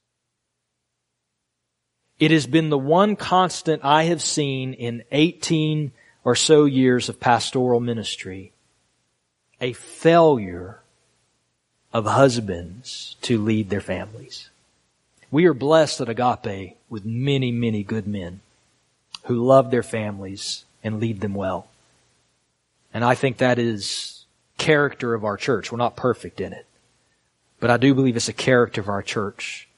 It 2.18 2.32
has 2.32 2.48
been 2.48 2.68
the 2.68 2.76
one 2.76 3.14
constant 3.14 3.84
I 3.84 4.04
have 4.04 4.20
seen 4.20 4.74
in 4.74 5.04
18 5.12 5.92
or 6.24 6.34
so 6.34 6.64
years 6.64 7.08
of 7.08 7.20
pastoral 7.20 7.78
ministry 7.78 8.50
a 9.60 9.72
failure 9.72 10.80
of 11.92 12.06
husbands 12.06 13.14
to 13.22 13.40
lead 13.40 13.70
their 13.70 13.80
families. 13.80 14.50
We 15.30 15.44
are 15.44 15.54
blessed 15.54 16.00
at 16.00 16.08
Agape 16.08 16.76
with 16.90 17.04
many, 17.04 17.52
many 17.52 17.84
good 17.84 18.08
men 18.08 18.40
who 19.26 19.46
love 19.46 19.70
their 19.70 19.84
families 19.84 20.64
and 20.82 20.98
lead 20.98 21.20
them 21.20 21.34
well. 21.34 21.68
And 22.92 23.04
I 23.04 23.14
think 23.14 23.36
that 23.36 23.60
is 23.60 24.24
character 24.58 25.14
of 25.14 25.24
our 25.24 25.36
church. 25.36 25.70
We're 25.70 25.78
not 25.78 25.94
perfect 25.94 26.40
in 26.40 26.52
it. 26.52 26.66
But 27.64 27.70
I 27.70 27.78
do 27.78 27.94
believe 27.94 28.14
it's 28.14 28.28
a 28.28 28.34
character 28.34 28.82
of 28.82 28.90
our 28.90 29.00
church. 29.00 29.70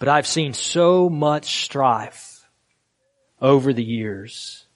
But 0.00 0.08
I've 0.08 0.26
seen 0.26 0.54
so 0.54 1.08
much 1.08 1.62
strife 1.62 2.48
over 3.40 3.72
the 3.72 3.84
years, 3.84 4.66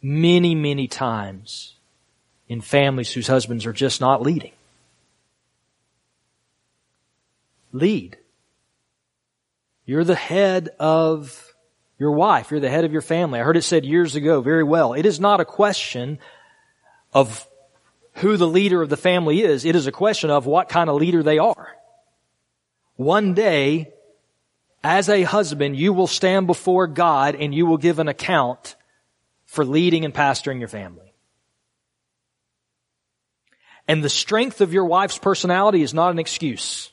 many, 0.00 0.54
many 0.54 0.88
times 0.88 1.74
in 2.48 2.62
families 2.62 3.12
whose 3.12 3.26
husbands 3.26 3.66
are 3.66 3.74
just 3.74 4.00
not 4.00 4.22
leading. 4.22 4.52
Lead. 7.72 8.16
You're 9.84 10.04
the 10.04 10.14
head 10.14 10.70
of 10.80 11.52
your 11.98 12.12
wife. 12.12 12.50
You're 12.50 12.60
the 12.60 12.70
head 12.70 12.86
of 12.86 12.92
your 12.92 13.02
family. 13.02 13.38
I 13.38 13.42
heard 13.42 13.58
it 13.58 13.64
said 13.64 13.84
years 13.84 14.16
ago 14.16 14.40
very 14.40 14.64
well. 14.64 14.94
It 14.94 15.04
is 15.04 15.20
not 15.20 15.40
a 15.40 15.44
question 15.44 16.20
of 17.12 17.46
who 18.16 18.36
the 18.36 18.48
leader 18.48 18.82
of 18.82 18.88
the 18.88 18.96
family 18.96 19.42
is. 19.42 19.64
It 19.64 19.76
is 19.76 19.86
a 19.86 19.92
question 19.92 20.30
of 20.30 20.46
what 20.46 20.68
kind 20.68 20.88
of 20.88 20.96
leader 20.96 21.22
they 21.22 21.38
are. 21.38 21.68
One 22.96 23.34
day, 23.34 23.92
as 24.82 25.08
a 25.08 25.22
husband, 25.22 25.76
you 25.76 25.92
will 25.92 26.06
stand 26.06 26.46
before 26.46 26.86
God 26.86 27.34
and 27.34 27.54
you 27.54 27.66
will 27.66 27.76
give 27.76 27.98
an 27.98 28.08
account 28.08 28.76
for 29.44 29.64
leading 29.64 30.04
and 30.04 30.14
pastoring 30.14 30.58
your 30.58 30.68
family. 30.68 31.12
And 33.86 34.02
the 34.02 34.08
strength 34.08 34.60
of 34.60 34.72
your 34.72 34.86
wife's 34.86 35.18
personality 35.18 35.82
is 35.82 35.94
not 35.94 36.10
an 36.10 36.18
excuse. 36.18 36.90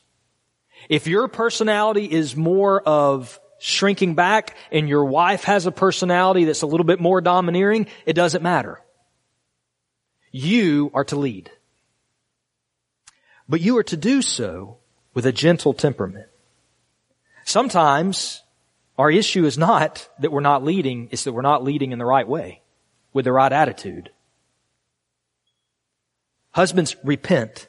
If 0.88 1.06
your 1.06 1.28
personality 1.28 2.04
is 2.04 2.36
more 2.36 2.82
of 2.82 3.40
shrinking 3.58 4.14
back 4.14 4.56
and 4.70 4.88
your 4.88 5.06
wife 5.06 5.44
has 5.44 5.64
a 5.64 5.72
personality 5.72 6.44
that's 6.44 6.62
a 6.62 6.66
little 6.66 6.84
bit 6.84 7.00
more 7.00 7.22
domineering, 7.22 7.86
it 8.04 8.12
doesn't 8.12 8.42
matter. 8.42 8.83
You 10.36 10.90
are 10.94 11.04
to 11.04 11.16
lead. 11.16 11.52
But 13.48 13.60
you 13.60 13.78
are 13.78 13.84
to 13.84 13.96
do 13.96 14.20
so 14.20 14.78
with 15.14 15.26
a 15.26 15.32
gentle 15.32 15.72
temperament. 15.72 16.26
Sometimes 17.44 18.42
our 18.98 19.12
issue 19.12 19.44
is 19.44 19.56
not 19.56 20.08
that 20.18 20.32
we're 20.32 20.40
not 20.40 20.64
leading, 20.64 21.08
it's 21.12 21.22
that 21.22 21.32
we're 21.32 21.42
not 21.42 21.62
leading 21.62 21.92
in 21.92 22.00
the 22.00 22.04
right 22.04 22.26
way, 22.26 22.62
with 23.12 23.26
the 23.26 23.32
right 23.32 23.52
attitude. 23.52 24.10
Husbands, 26.50 26.96
repent. 27.04 27.68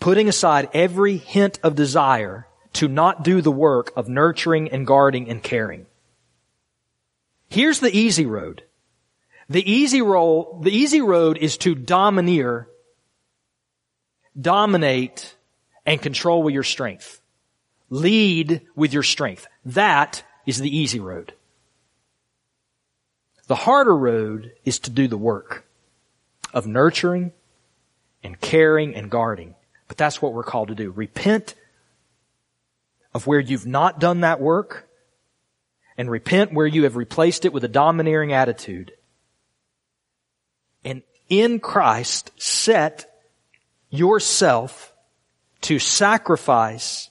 Putting 0.00 0.26
aside 0.26 0.70
every 0.72 1.18
hint 1.18 1.60
of 1.62 1.74
desire 1.74 2.46
to 2.72 2.88
not 2.88 3.22
do 3.22 3.42
the 3.42 3.52
work 3.52 3.92
of 3.94 4.08
nurturing 4.08 4.70
and 4.70 4.86
guarding 4.86 5.28
and 5.28 5.42
caring. 5.42 5.84
Here's 7.50 7.80
the 7.80 7.94
easy 7.94 8.24
road. 8.24 8.62
The 9.48 9.70
easy 9.70 10.02
role, 10.02 10.60
the 10.62 10.70
easy 10.70 11.00
road 11.00 11.38
is 11.38 11.56
to 11.58 11.74
domineer, 11.74 12.68
dominate, 14.40 15.36
and 15.84 16.00
control 16.00 16.42
with 16.42 16.54
your 16.54 16.62
strength. 16.62 17.20
Lead 17.90 18.62
with 18.74 18.92
your 18.92 19.02
strength. 19.02 19.46
That 19.64 20.24
is 20.46 20.58
the 20.58 20.74
easy 20.74 21.00
road. 21.00 21.34
The 23.46 23.54
harder 23.54 23.94
road 23.94 24.52
is 24.64 24.78
to 24.80 24.90
do 24.90 25.06
the 25.06 25.18
work 25.18 25.66
of 26.54 26.66
nurturing 26.66 27.32
and 28.22 28.40
caring 28.40 28.94
and 28.94 29.10
guarding. 29.10 29.54
But 29.86 29.98
that's 29.98 30.22
what 30.22 30.32
we're 30.32 30.44
called 30.44 30.68
to 30.68 30.74
do. 30.74 30.90
Repent 30.90 31.54
of 33.12 33.26
where 33.26 33.40
you've 33.40 33.66
not 33.66 34.00
done 34.00 34.20
that 34.20 34.40
work 34.40 34.88
and 35.98 36.10
repent 36.10 36.54
where 36.54 36.66
you 36.66 36.84
have 36.84 36.96
replaced 36.96 37.44
it 37.44 37.52
with 37.52 37.64
a 37.64 37.68
domineering 37.68 38.32
attitude 38.32 38.92
and 40.84 41.02
in 41.28 41.60
Christ 41.60 42.30
set 42.40 43.10
yourself 43.90 44.92
to 45.62 45.78
sacrifice 45.78 47.10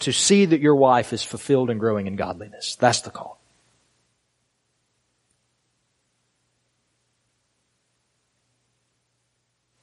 to 0.00 0.12
see 0.12 0.44
that 0.44 0.60
your 0.60 0.76
wife 0.76 1.12
is 1.12 1.22
fulfilled 1.22 1.70
and 1.70 1.80
growing 1.80 2.06
in 2.06 2.16
godliness. 2.16 2.76
That's 2.76 3.00
the 3.00 3.10
call. 3.10 3.40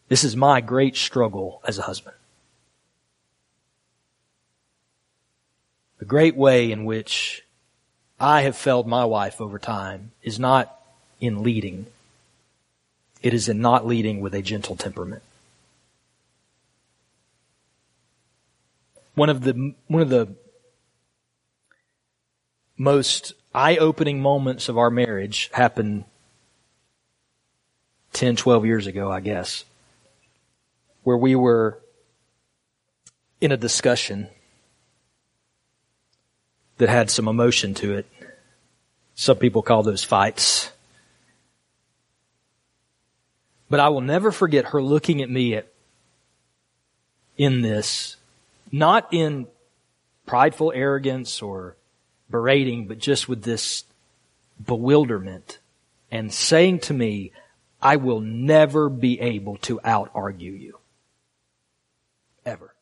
This 0.09 0.23
is 0.25 0.35
my 0.35 0.59
great 0.59 0.97
struggle 0.97 1.61
as 1.65 1.77
a 1.77 1.83
husband. 1.83 2.17
The 5.99 6.05
great 6.05 6.35
way 6.35 6.71
in 6.71 6.83
which 6.83 7.45
I 8.19 8.41
have 8.41 8.57
failed 8.57 8.87
my 8.87 9.05
wife 9.05 9.39
over 9.39 9.57
time 9.57 10.11
is 10.21 10.37
not 10.37 10.77
in 11.21 11.43
leading, 11.43 11.85
it 13.21 13.33
is 13.33 13.47
in 13.49 13.61
not 13.61 13.85
leading 13.85 14.21
with 14.21 14.33
a 14.33 14.41
gentle 14.41 14.75
temperament. 14.75 15.21
One 19.15 19.29
of 19.29 19.43
the, 19.43 19.75
one 19.87 20.01
of 20.01 20.09
the 20.09 20.35
most 22.77 23.33
eye-opening 23.53 24.21
moments 24.21 24.69
of 24.69 24.77
our 24.77 24.89
marriage 24.89 25.49
happened 25.53 26.05
10, 28.13 28.35
12 28.35 28.65
years 28.65 28.87
ago, 28.87 29.11
I 29.11 29.19
guess, 29.19 29.65
where 31.03 31.17
we 31.17 31.35
were 31.35 31.79
in 33.39 33.51
a 33.51 33.57
discussion 33.57 34.29
that 36.77 36.89
had 36.89 37.09
some 37.09 37.27
emotion 37.27 37.73
to 37.75 37.93
it. 37.93 38.07
Some 39.15 39.37
people 39.37 39.61
call 39.61 39.83
those 39.83 40.03
fights. 40.03 40.71
But 43.71 43.79
I 43.79 43.87
will 43.87 44.01
never 44.01 44.33
forget 44.33 44.65
her 44.65 44.83
looking 44.83 45.21
at 45.21 45.29
me 45.29 45.55
at, 45.55 45.65
in 47.37 47.61
this, 47.61 48.17
not 48.69 49.07
in 49.13 49.47
prideful 50.25 50.73
arrogance 50.75 51.41
or 51.41 51.77
berating, 52.29 52.87
but 52.87 52.99
just 52.99 53.29
with 53.29 53.43
this 53.43 53.85
bewilderment 54.61 55.59
and 56.11 56.33
saying 56.33 56.79
to 56.79 56.93
me, 56.93 57.31
I 57.81 57.95
will 57.95 58.19
never 58.19 58.89
be 58.89 59.21
able 59.21 59.55
to 59.59 59.79
out 59.85 60.11
argue 60.13 60.51
you. 60.51 60.77
Ever. 62.45 62.73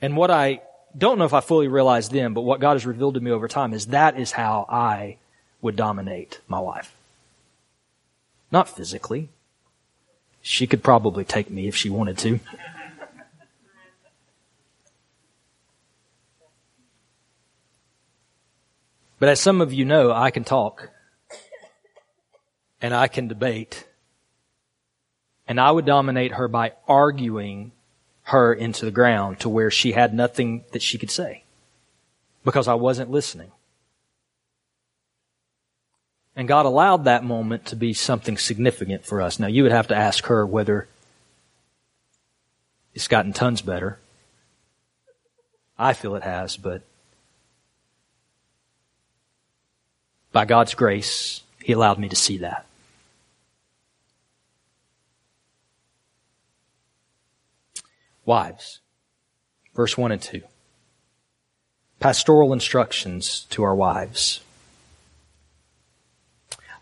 And 0.00 0.16
what 0.16 0.30
I 0.30 0.62
don't 0.96 1.18
know 1.18 1.24
if 1.24 1.34
I 1.34 1.40
fully 1.40 1.66
realized 1.66 2.12
then, 2.12 2.32
but 2.32 2.42
what 2.42 2.60
God 2.60 2.74
has 2.74 2.86
revealed 2.86 3.14
to 3.14 3.20
me 3.20 3.32
over 3.32 3.48
time 3.48 3.74
is 3.74 3.86
that 3.86 4.20
is 4.20 4.30
how 4.30 4.66
I 4.68 5.16
would 5.62 5.74
dominate 5.74 6.38
my 6.46 6.60
wife. 6.60 6.94
Not 8.54 8.68
physically. 8.68 9.30
She 10.40 10.68
could 10.68 10.80
probably 10.80 11.24
take 11.24 11.50
me 11.50 11.66
if 11.66 11.74
she 11.74 11.90
wanted 11.90 12.16
to. 12.18 12.38
But 19.18 19.28
as 19.28 19.40
some 19.40 19.60
of 19.60 19.72
you 19.72 19.84
know, 19.84 20.12
I 20.12 20.30
can 20.30 20.44
talk 20.44 20.90
and 22.80 22.94
I 22.94 23.08
can 23.08 23.26
debate. 23.26 23.88
And 25.48 25.60
I 25.60 25.72
would 25.72 25.84
dominate 25.84 26.34
her 26.34 26.46
by 26.46 26.74
arguing 26.86 27.72
her 28.22 28.54
into 28.54 28.84
the 28.84 28.92
ground 28.92 29.40
to 29.40 29.48
where 29.48 29.72
she 29.72 29.90
had 29.90 30.14
nothing 30.14 30.64
that 30.70 30.80
she 30.80 30.96
could 30.96 31.10
say 31.10 31.42
because 32.44 32.68
I 32.68 32.74
wasn't 32.74 33.10
listening. 33.10 33.50
And 36.36 36.48
God 36.48 36.66
allowed 36.66 37.04
that 37.04 37.24
moment 37.24 37.66
to 37.66 37.76
be 37.76 37.92
something 37.92 38.36
significant 38.36 39.04
for 39.04 39.22
us. 39.22 39.38
Now 39.38 39.46
you 39.46 39.62
would 39.62 39.72
have 39.72 39.88
to 39.88 39.96
ask 39.96 40.26
her 40.26 40.44
whether 40.44 40.88
it's 42.92 43.08
gotten 43.08 43.32
tons 43.32 43.62
better. 43.62 43.98
I 45.78 45.92
feel 45.92 46.14
it 46.16 46.22
has, 46.22 46.56
but 46.56 46.82
by 50.32 50.44
God's 50.44 50.74
grace, 50.74 51.42
He 51.62 51.72
allowed 51.72 51.98
me 51.98 52.08
to 52.08 52.16
see 52.16 52.38
that. 52.38 52.66
Wives, 58.24 58.80
verse 59.74 59.98
1 59.98 60.12
and 60.12 60.22
2. 60.22 60.42
Pastoral 62.00 62.52
instructions 62.52 63.46
to 63.50 63.62
our 63.62 63.74
wives. 63.74 64.40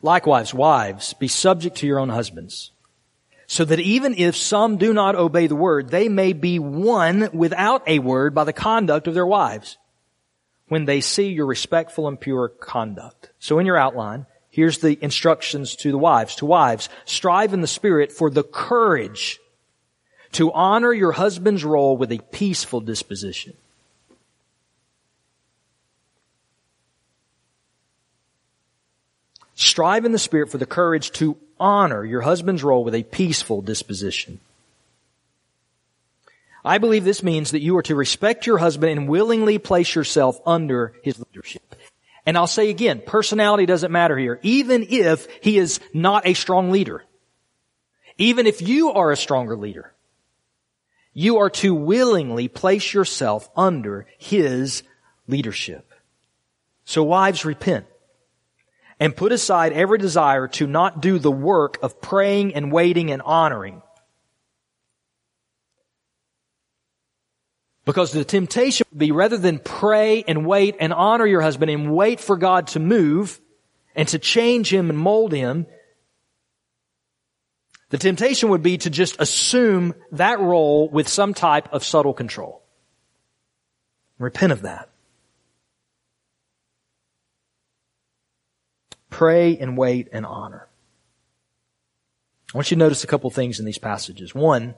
Likewise, 0.02 0.52
wives, 0.52 1.14
be 1.14 1.28
subject 1.28 1.76
to 1.76 1.86
your 1.86 2.00
own 2.00 2.08
husbands, 2.08 2.72
so 3.46 3.64
that 3.64 3.78
even 3.78 4.14
if 4.18 4.36
some 4.36 4.76
do 4.76 4.92
not 4.92 5.14
obey 5.14 5.46
the 5.46 5.54
word, 5.54 5.90
they 5.90 6.08
may 6.08 6.32
be 6.32 6.58
won 6.58 7.30
without 7.32 7.86
a 7.86 8.00
word 8.00 8.34
by 8.34 8.42
the 8.42 8.52
conduct 8.52 9.06
of 9.06 9.14
their 9.14 9.26
wives, 9.26 9.78
when 10.66 10.86
they 10.86 11.00
see 11.00 11.28
your 11.28 11.46
respectful 11.46 12.08
and 12.08 12.20
pure 12.20 12.48
conduct. 12.48 13.30
So 13.38 13.58
in 13.58 13.66
your 13.66 13.76
outline, 13.76 14.26
here's 14.50 14.78
the 14.78 14.98
instructions 15.02 15.76
to 15.76 15.92
the 15.92 15.98
wives. 15.98 16.34
To 16.36 16.46
wives, 16.46 16.88
strive 17.04 17.54
in 17.54 17.60
the 17.60 17.66
spirit 17.66 18.10
for 18.10 18.28
the 18.28 18.42
courage 18.42 19.38
to 20.32 20.50
honor 20.52 20.92
your 20.92 21.12
husband's 21.12 21.64
role 21.64 21.96
with 21.96 22.10
a 22.10 22.18
peaceful 22.32 22.80
disposition. 22.80 23.54
Strive 29.62 30.04
in 30.04 30.12
the 30.12 30.18
Spirit 30.18 30.50
for 30.50 30.58
the 30.58 30.66
courage 30.66 31.12
to 31.12 31.36
honor 31.58 32.04
your 32.04 32.22
husband's 32.22 32.64
role 32.64 32.84
with 32.84 32.94
a 32.94 33.04
peaceful 33.04 33.62
disposition. 33.62 34.40
I 36.64 36.78
believe 36.78 37.04
this 37.04 37.22
means 37.22 37.52
that 37.52 37.62
you 37.62 37.76
are 37.76 37.82
to 37.82 37.94
respect 37.94 38.46
your 38.46 38.58
husband 38.58 38.92
and 38.92 39.08
willingly 39.08 39.58
place 39.58 39.94
yourself 39.94 40.40
under 40.46 40.92
his 41.02 41.18
leadership. 41.18 41.62
And 42.24 42.36
I'll 42.36 42.46
say 42.46 42.70
again, 42.70 43.02
personality 43.04 43.66
doesn't 43.66 43.90
matter 43.90 44.16
here, 44.16 44.38
even 44.42 44.86
if 44.88 45.26
he 45.40 45.58
is 45.58 45.80
not 45.92 46.26
a 46.26 46.34
strong 46.34 46.70
leader. 46.70 47.04
Even 48.18 48.46
if 48.46 48.62
you 48.62 48.92
are 48.92 49.10
a 49.10 49.16
stronger 49.16 49.56
leader, 49.56 49.92
you 51.14 51.38
are 51.38 51.50
to 51.50 51.74
willingly 51.74 52.48
place 52.48 52.94
yourself 52.94 53.48
under 53.56 54.06
his 54.18 54.82
leadership. 55.26 55.90
So 56.84 57.02
wives, 57.02 57.44
repent 57.44 57.86
and 59.02 59.16
put 59.16 59.32
aside 59.32 59.72
every 59.72 59.98
desire 59.98 60.46
to 60.46 60.64
not 60.64 61.02
do 61.02 61.18
the 61.18 61.28
work 61.28 61.76
of 61.82 62.00
praying 62.00 62.54
and 62.54 62.70
waiting 62.70 63.10
and 63.10 63.20
honoring. 63.20 63.82
Because 67.84 68.12
the 68.12 68.24
temptation 68.24 68.86
would 68.92 69.00
be 69.00 69.10
rather 69.10 69.38
than 69.38 69.58
pray 69.58 70.22
and 70.22 70.46
wait 70.46 70.76
and 70.78 70.92
honor 70.92 71.26
your 71.26 71.40
husband 71.40 71.68
and 71.68 71.92
wait 71.92 72.20
for 72.20 72.36
God 72.36 72.68
to 72.68 72.78
move 72.78 73.40
and 73.96 74.06
to 74.06 74.20
change 74.20 74.72
him 74.72 74.88
and 74.88 74.96
mold 74.96 75.32
him, 75.32 75.66
the 77.88 77.98
temptation 77.98 78.50
would 78.50 78.62
be 78.62 78.78
to 78.78 78.88
just 78.88 79.20
assume 79.20 79.96
that 80.12 80.38
role 80.38 80.88
with 80.88 81.08
some 81.08 81.34
type 81.34 81.68
of 81.72 81.82
subtle 81.82 82.14
control. 82.14 82.62
Repent 84.20 84.52
of 84.52 84.62
that. 84.62 84.91
Pray 89.12 89.58
and 89.58 89.76
wait 89.76 90.08
and 90.10 90.24
honor. 90.26 90.66
I 92.52 92.58
want 92.58 92.70
you 92.70 92.76
to 92.76 92.78
notice 92.78 93.04
a 93.04 93.06
couple 93.06 93.30
things 93.30 93.60
in 93.60 93.66
these 93.66 93.78
passages. 93.78 94.34
One, 94.34 94.74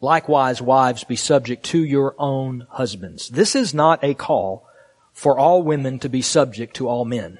likewise, 0.00 0.62
wives, 0.62 1.04
be 1.04 1.16
subject 1.16 1.64
to 1.66 1.84
your 1.84 2.14
own 2.16 2.66
husbands. 2.70 3.28
This 3.28 3.54
is 3.56 3.74
not 3.74 4.02
a 4.04 4.14
call 4.14 4.66
for 5.12 5.36
all 5.36 5.62
women 5.62 5.98
to 5.98 6.08
be 6.08 6.22
subject 6.22 6.76
to 6.76 6.88
all 6.88 7.04
men. 7.04 7.38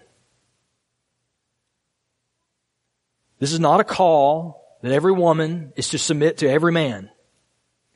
This 3.39 3.53
is 3.53 3.61
not 3.61 3.81
a 3.81 3.85
call 3.85 4.77
that 4.83 4.93
every 4.93 5.13
woman 5.13 5.73
is 5.77 5.91
to 5.91 5.99
submit 5.99 6.39
to 6.39 6.51
every 6.51 6.73
man. 6.73 7.09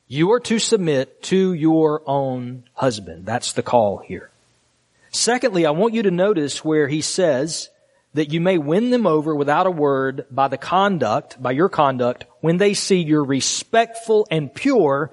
You 0.07 0.31
are 0.31 0.39
to 0.39 0.57
submit 0.57 1.21
to 1.23 1.53
your 1.53 2.01
own 2.05 2.63
husband. 2.73 3.25
That's 3.25 3.51
the 3.51 3.61
call 3.61 3.97
here. 3.97 4.29
Secondly, 5.11 5.65
I 5.65 5.71
want 5.71 5.93
you 5.93 6.03
to 6.03 6.11
notice 6.11 6.63
where 6.63 6.87
he 6.87 7.01
says, 7.01 7.69
that 8.17 8.33
you 8.33 8.41
may 8.41 8.57
win 8.57 8.89
them 8.89 9.05
over 9.05 9.35
without 9.35 9.67
a 9.67 9.71
word 9.71 10.25
by 10.31 10.47
the 10.47 10.57
conduct, 10.57 11.39
by 11.39 11.51
your 11.51 11.69
conduct, 11.69 12.25
when 12.41 12.57
they 12.57 12.73
see 12.73 12.99
your 12.99 13.23
respectful 13.23 14.27
and 14.31 14.51
pure 14.51 15.11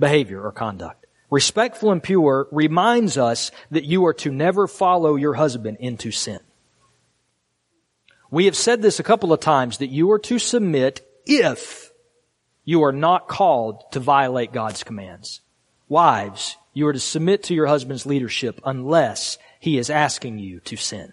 behavior 0.00 0.42
or 0.42 0.52
conduct. 0.52 1.04
Respectful 1.28 1.92
and 1.92 2.02
pure 2.02 2.48
reminds 2.50 3.18
us 3.18 3.50
that 3.70 3.84
you 3.84 4.06
are 4.06 4.14
to 4.14 4.30
never 4.30 4.66
follow 4.66 5.16
your 5.16 5.34
husband 5.34 5.76
into 5.80 6.10
sin. 6.10 6.40
We 8.30 8.46
have 8.46 8.56
said 8.56 8.80
this 8.80 9.00
a 9.00 9.04
couple 9.04 9.34
of 9.34 9.40
times 9.40 9.76
that 9.78 9.88
you 9.88 10.10
are 10.12 10.18
to 10.20 10.38
submit 10.38 11.06
if 11.26 11.92
you 12.64 12.84
are 12.84 12.92
not 12.92 13.28
called 13.28 13.84
to 13.92 14.00
violate 14.00 14.52
God's 14.52 14.82
commands. 14.82 15.42
Wives, 15.88 16.56
you 16.72 16.86
are 16.86 16.94
to 16.94 17.00
submit 17.00 17.42
to 17.44 17.54
your 17.54 17.66
husband's 17.66 18.06
leadership 18.06 18.62
unless 18.64 19.36
he 19.60 19.76
is 19.76 19.90
asking 19.90 20.38
you 20.38 20.60
to 20.60 20.76
sin. 20.76 21.12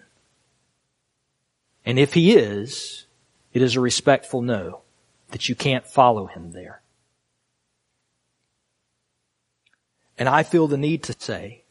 And 1.84 1.98
if 1.98 2.14
he 2.14 2.34
is, 2.34 3.06
it 3.52 3.62
is 3.62 3.76
a 3.76 3.80
respectful 3.80 4.42
no 4.42 4.80
that 5.30 5.48
you 5.48 5.54
can't 5.54 5.86
follow 5.86 6.26
him 6.26 6.52
there. 6.52 6.80
And 10.16 10.28
I 10.28 10.44
feel 10.44 10.68
the 10.68 10.78
need 10.78 11.02
to 11.04 11.14
say, 11.18 11.62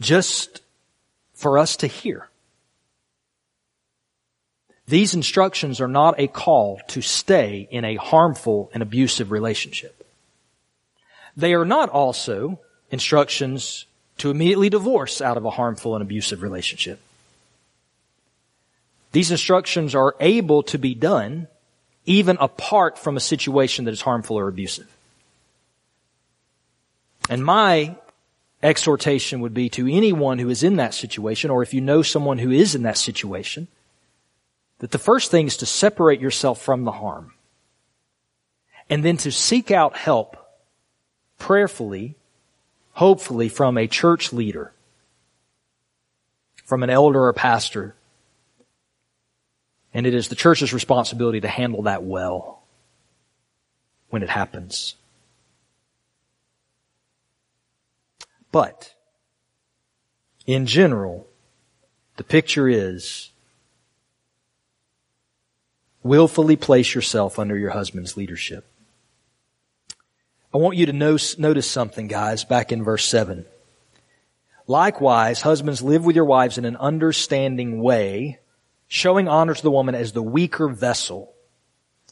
just 0.00 0.62
for 1.34 1.58
us 1.58 1.76
to 1.78 1.86
hear, 1.86 2.28
these 4.86 5.14
instructions 5.14 5.80
are 5.80 5.88
not 5.88 6.18
a 6.18 6.28
call 6.28 6.80
to 6.88 7.00
stay 7.00 7.66
in 7.70 7.84
a 7.84 7.96
harmful 7.96 8.70
and 8.74 8.82
abusive 8.82 9.30
relationship. 9.30 10.06
They 11.36 11.54
are 11.54 11.64
not 11.64 11.88
also 11.88 12.60
instructions 12.90 13.86
to 14.22 14.30
immediately 14.30 14.70
divorce 14.70 15.20
out 15.20 15.36
of 15.36 15.44
a 15.44 15.50
harmful 15.50 15.96
and 15.96 16.02
abusive 16.02 16.42
relationship. 16.44 17.00
These 19.10 19.32
instructions 19.32 19.96
are 19.96 20.14
able 20.20 20.62
to 20.62 20.78
be 20.78 20.94
done 20.94 21.48
even 22.06 22.36
apart 22.38 22.96
from 22.96 23.16
a 23.16 23.20
situation 23.20 23.84
that 23.84 23.90
is 23.90 24.02
harmful 24.02 24.38
or 24.38 24.46
abusive. 24.46 24.86
And 27.28 27.44
my 27.44 27.96
exhortation 28.62 29.40
would 29.40 29.54
be 29.54 29.68
to 29.70 29.92
anyone 29.92 30.38
who 30.38 30.50
is 30.50 30.62
in 30.62 30.76
that 30.76 30.94
situation, 30.94 31.50
or 31.50 31.64
if 31.64 31.74
you 31.74 31.80
know 31.80 32.02
someone 32.02 32.38
who 32.38 32.52
is 32.52 32.76
in 32.76 32.84
that 32.84 32.98
situation, 32.98 33.66
that 34.78 34.92
the 34.92 34.98
first 34.98 35.32
thing 35.32 35.48
is 35.48 35.56
to 35.56 35.66
separate 35.66 36.20
yourself 36.20 36.62
from 36.62 36.84
the 36.84 36.92
harm. 36.92 37.32
And 38.88 39.04
then 39.04 39.16
to 39.16 39.32
seek 39.32 39.72
out 39.72 39.96
help 39.96 40.36
prayerfully 41.40 42.14
hopefully 42.92 43.48
from 43.48 43.78
a 43.78 43.86
church 43.86 44.32
leader, 44.32 44.72
from 46.64 46.82
an 46.82 46.90
elder 46.90 47.24
or 47.24 47.32
pastor. 47.32 47.94
And 49.94 50.06
it 50.06 50.14
is 50.14 50.28
the 50.28 50.34
church's 50.34 50.72
responsibility 50.72 51.40
to 51.40 51.48
handle 51.48 51.82
that 51.82 52.02
well 52.02 52.62
when 54.08 54.22
it 54.22 54.30
happens. 54.30 54.94
But, 58.50 58.94
in 60.46 60.66
general, 60.66 61.26
the 62.16 62.24
picture 62.24 62.68
is 62.68 63.30
willfully 66.02 66.56
place 66.56 66.94
yourself 66.94 67.38
under 67.38 67.56
your 67.56 67.70
husband's 67.70 68.16
leadership. 68.16 68.66
I 70.54 70.58
want 70.58 70.76
you 70.76 70.86
to 70.86 70.92
notice 70.92 71.70
something, 71.70 72.08
guys, 72.08 72.44
back 72.44 72.72
in 72.72 72.84
verse 72.84 73.06
7. 73.06 73.46
Likewise, 74.66 75.40
husbands, 75.40 75.80
live 75.80 76.04
with 76.04 76.14
your 76.14 76.26
wives 76.26 76.58
in 76.58 76.66
an 76.66 76.76
understanding 76.76 77.82
way, 77.82 78.38
showing 78.86 79.28
honor 79.28 79.54
to 79.54 79.62
the 79.62 79.70
woman 79.70 79.94
as 79.94 80.12
the 80.12 80.22
weaker 80.22 80.68
vessel. 80.68 81.32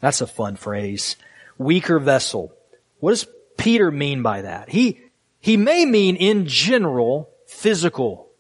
That's 0.01 0.23
a 0.23 0.27
fun 0.27 0.57
phrase. 0.57 1.17
Weaker 1.59 1.99
vessel. 1.99 2.53
What 3.01 3.11
does 3.11 3.27
Peter 3.59 3.91
mean 3.91 4.23
by 4.23 4.43
that? 4.43 4.71
He, 4.71 5.01
he 5.41 5.59
may 5.59 5.85
mean 5.85 6.17
in 6.17 6.47
general 6.47 7.29
physical 7.47 8.31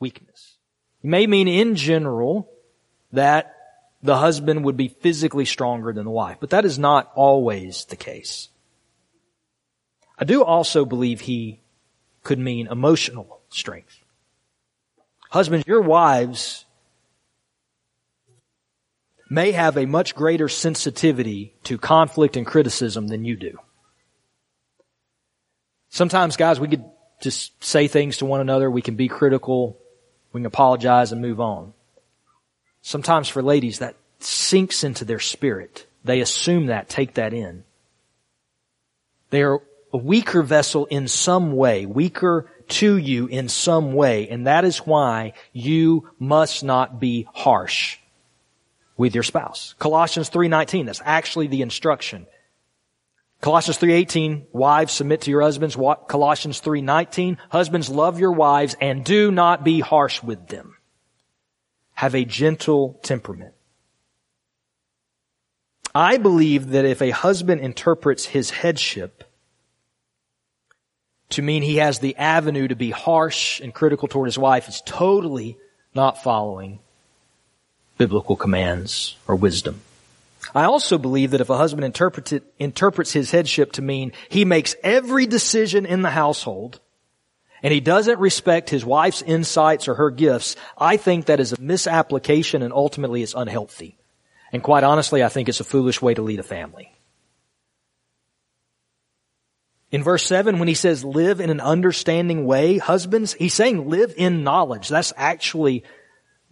weakness. 0.00 0.56
He 1.02 1.08
may 1.08 1.28
mean 1.28 1.46
in 1.46 1.76
general 1.76 2.50
that 3.12 3.54
the 4.02 4.16
husband 4.16 4.64
would 4.64 4.76
be 4.76 4.88
physically 4.88 5.44
stronger 5.44 5.92
than 5.92 6.04
the 6.04 6.10
wife, 6.10 6.38
but 6.40 6.50
that 6.50 6.64
is 6.64 6.80
not 6.80 7.12
always 7.14 7.84
the 7.84 7.96
case. 7.96 8.48
I 10.20 10.24
do 10.24 10.44
also 10.44 10.84
believe 10.84 11.22
he 11.22 11.60
could 12.22 12.38
mean 12.38 12.66
emotional 12.66 13.40
strength. 13.48 14.04
Husbands, 15.30 15.66
your 15.66 15.80
wives 15.80 16.66
may 19.30 19.52
have 19.52 19.78
a 19.78 19.86
much 19.86 20.14
greater 20.14 20.48
sensitivity 20.48 21.54
to 21.64 21.78
conflict 21.78 22.36
and 22.36 22.44
criticism 22.44 23.06
than 23.06 23.24
you 23.24 23.36
do. 23.36 23.58
Sometimes, 25.88 26.36
guys, 26.36 26.60
we 26.60 26.68
could 26.68 26.84
just 27.22 27.62
say 27.64 27.88
things 27.88 28.18
to 28.18 28.26
one 28.26 28.40
another. 28.40 28.70
We 28.70 28.82
can 28.82 28.96
be 28.96 29.08
critical. 29.08 29.78
We 30.32 30.40
can 30.40 30.46
apologize 30.46 31.12
and 31.12 31.22
move 31.22 31.40
on. 31.40 31.72
Sometimes 32.82 33.28
for 33.28 33.42
ladies, 33.42 33.78
that 33.78 33.96
sinks 34.18 34.84
into 34.84 35.04
their 35.04 35.18
spirit. 35.18 35.86
They 36.04 36.20
assume 36.20 36.66
that, 36.66 36.88
take 36.88 37.14
that 37.14 37.32
in. 37.32 37.64
They 39.30 39.42
are 39.42 39.62
a 39.92 39.96
weaker 39.96 40.42
vessel 40.42 40.86
in 40.86 41.08
some 41.08 41.52
way, 41.52 41.86
weaker 41.86 42.46
to 42.68 42.96
you 42.96 43.26
in 43.26 43.48
some 43.48 43.92
way, 43.92 44.28
and 44.28 44.46
that 44.46 44.64
is 44.64 44.78
why 44.78 45.32
you 45.52 46.08
must 46.18 46.62
not 46.62 47.00
be 47.00 47.26
harsh 47.34 47.98
with 48.96 49.14
your 49.14 49.24
spouse. 49.24 49.74
Colossians 49.78 50.28
3:19, 50.28 50.86
that's 50.86 51.02
actually 51.04 51.48
the 51.48 51.62
instruction. 51.62 52.26
Colossians 53.40 53.78
3:18, 53.78 54.46
wives 54.52 54.92
submit 54.92 55.22
to 55.22 55.30
your 55.30 55.40
husbands. 55.40 55.74
Colossians 55.74 56.60
3:19, 56.60 57.38
husbands 57.48 57.88
love 57.88 58.20
your 58.20 58.32
wives 58.32 58.76
and 58.80 59.04
do 59.04 59.30
not 59.30 59.64
be 59.64 59.80
harsh 59.80 60.22
with 60.22 60.48
them. 60.48 60.76
Have 61.94 62.14
a 62.14 62.24
gentle 62.24 63.00
temperament. 63.02 63.54
I 65.94 66.18
believe 66.18 66.70
that 66.70 66.84
if 66.84 67.02
a 67.02 67.10
husband 67.10 67.62
interprets 67.62 68.26
his 68.26 68.50
headship 68.50 69.24
to 71.30 71.42
mean 71.42 71.62
he 71.62 71.76
has 71.76 71.98
the 71.98 72.16
avenue 72.16 72.68
to 72.68 72.76
be 72.76 72.90
harsh 72.90 73.60
and 73.60 73.72
critical 73.74 74.08
toward 74.08 74.26
his 74.26 74.38
wife 74.38 74.68
is 74.68 74.82
totally 74.84 75.56
not 75.94 76.22
following 76.22 76.80
biblical 77.98 78.36
commands 78.36 79.16
or 79.28 79.36
wisdom. 79.36 79.80
I 80.54 80.64
also 80.64 80.98
believe 80.98 81.32
that 81.32 81.40
if 81.40 81.50
a 81.50 81.56
husband 81.56 81.84
interprets, 81.84 82.32
interprets 82.58 83.12
his 83.12 83.30
headship 83.30 83.72
to 83.72 83.82
mean 83.82 84.12
he 84.28 84.44
makes 84.44 84.74
every 84.82 85.26
decision 85.26 85.86
in 85.86 86.02
the 86.02 86.10
household, 86.10 86.80
and 87.62 87.72
he 87.74 87.80
doesn't 87.80 88.18
respect 88.18 88.70
his 88.70 88.84
wife's 88.84 89.22
insights 89.22 89.86
or 89.86 89.94
her 89.94 90.10
gifts, 90.10 90.56
I 90.78 90.96
think 90.96 91.26
that 91.26 91.40
is 91.40 91.52
a 91.52 91.60
misapplication 91.60 92.62
and 92.62 92.72
ultimately 92.72 93.22
it's 93.22 93.34
unhealthy. 93.34 93.98
And 94.52 94.62
quite 94.62 94.82
honestly, 94.82 95.22
I 95.22 95.28
think 95.28 95.48
it's 95.48 95.60
a 95.60 95.64
foolish 95.64 96.00
way 96.00 96.14
to 96.14 96.22
lead 96.22 96.40
a 96.40 96.44
family. 96.44 96.92
In 99.92 100.04
verse 100.04 100.24
7, 100.24 100.58
when 100.58 100.68
he 100.68 100.74
says 100.74 101.04
live 101.04 101.40
in 101.40 101.50
an 101.50 101.60
understanding 101.60 102.46
way, 102.46 102.78
husbands, 102.78 103.32
he's 103.32 103.54
saying 103.54 103.88
live 103.88 104.14
in 104.16 104.44
knowledge. 104.44 104.88
That's 104.88 105.12
actually 105.16 105.82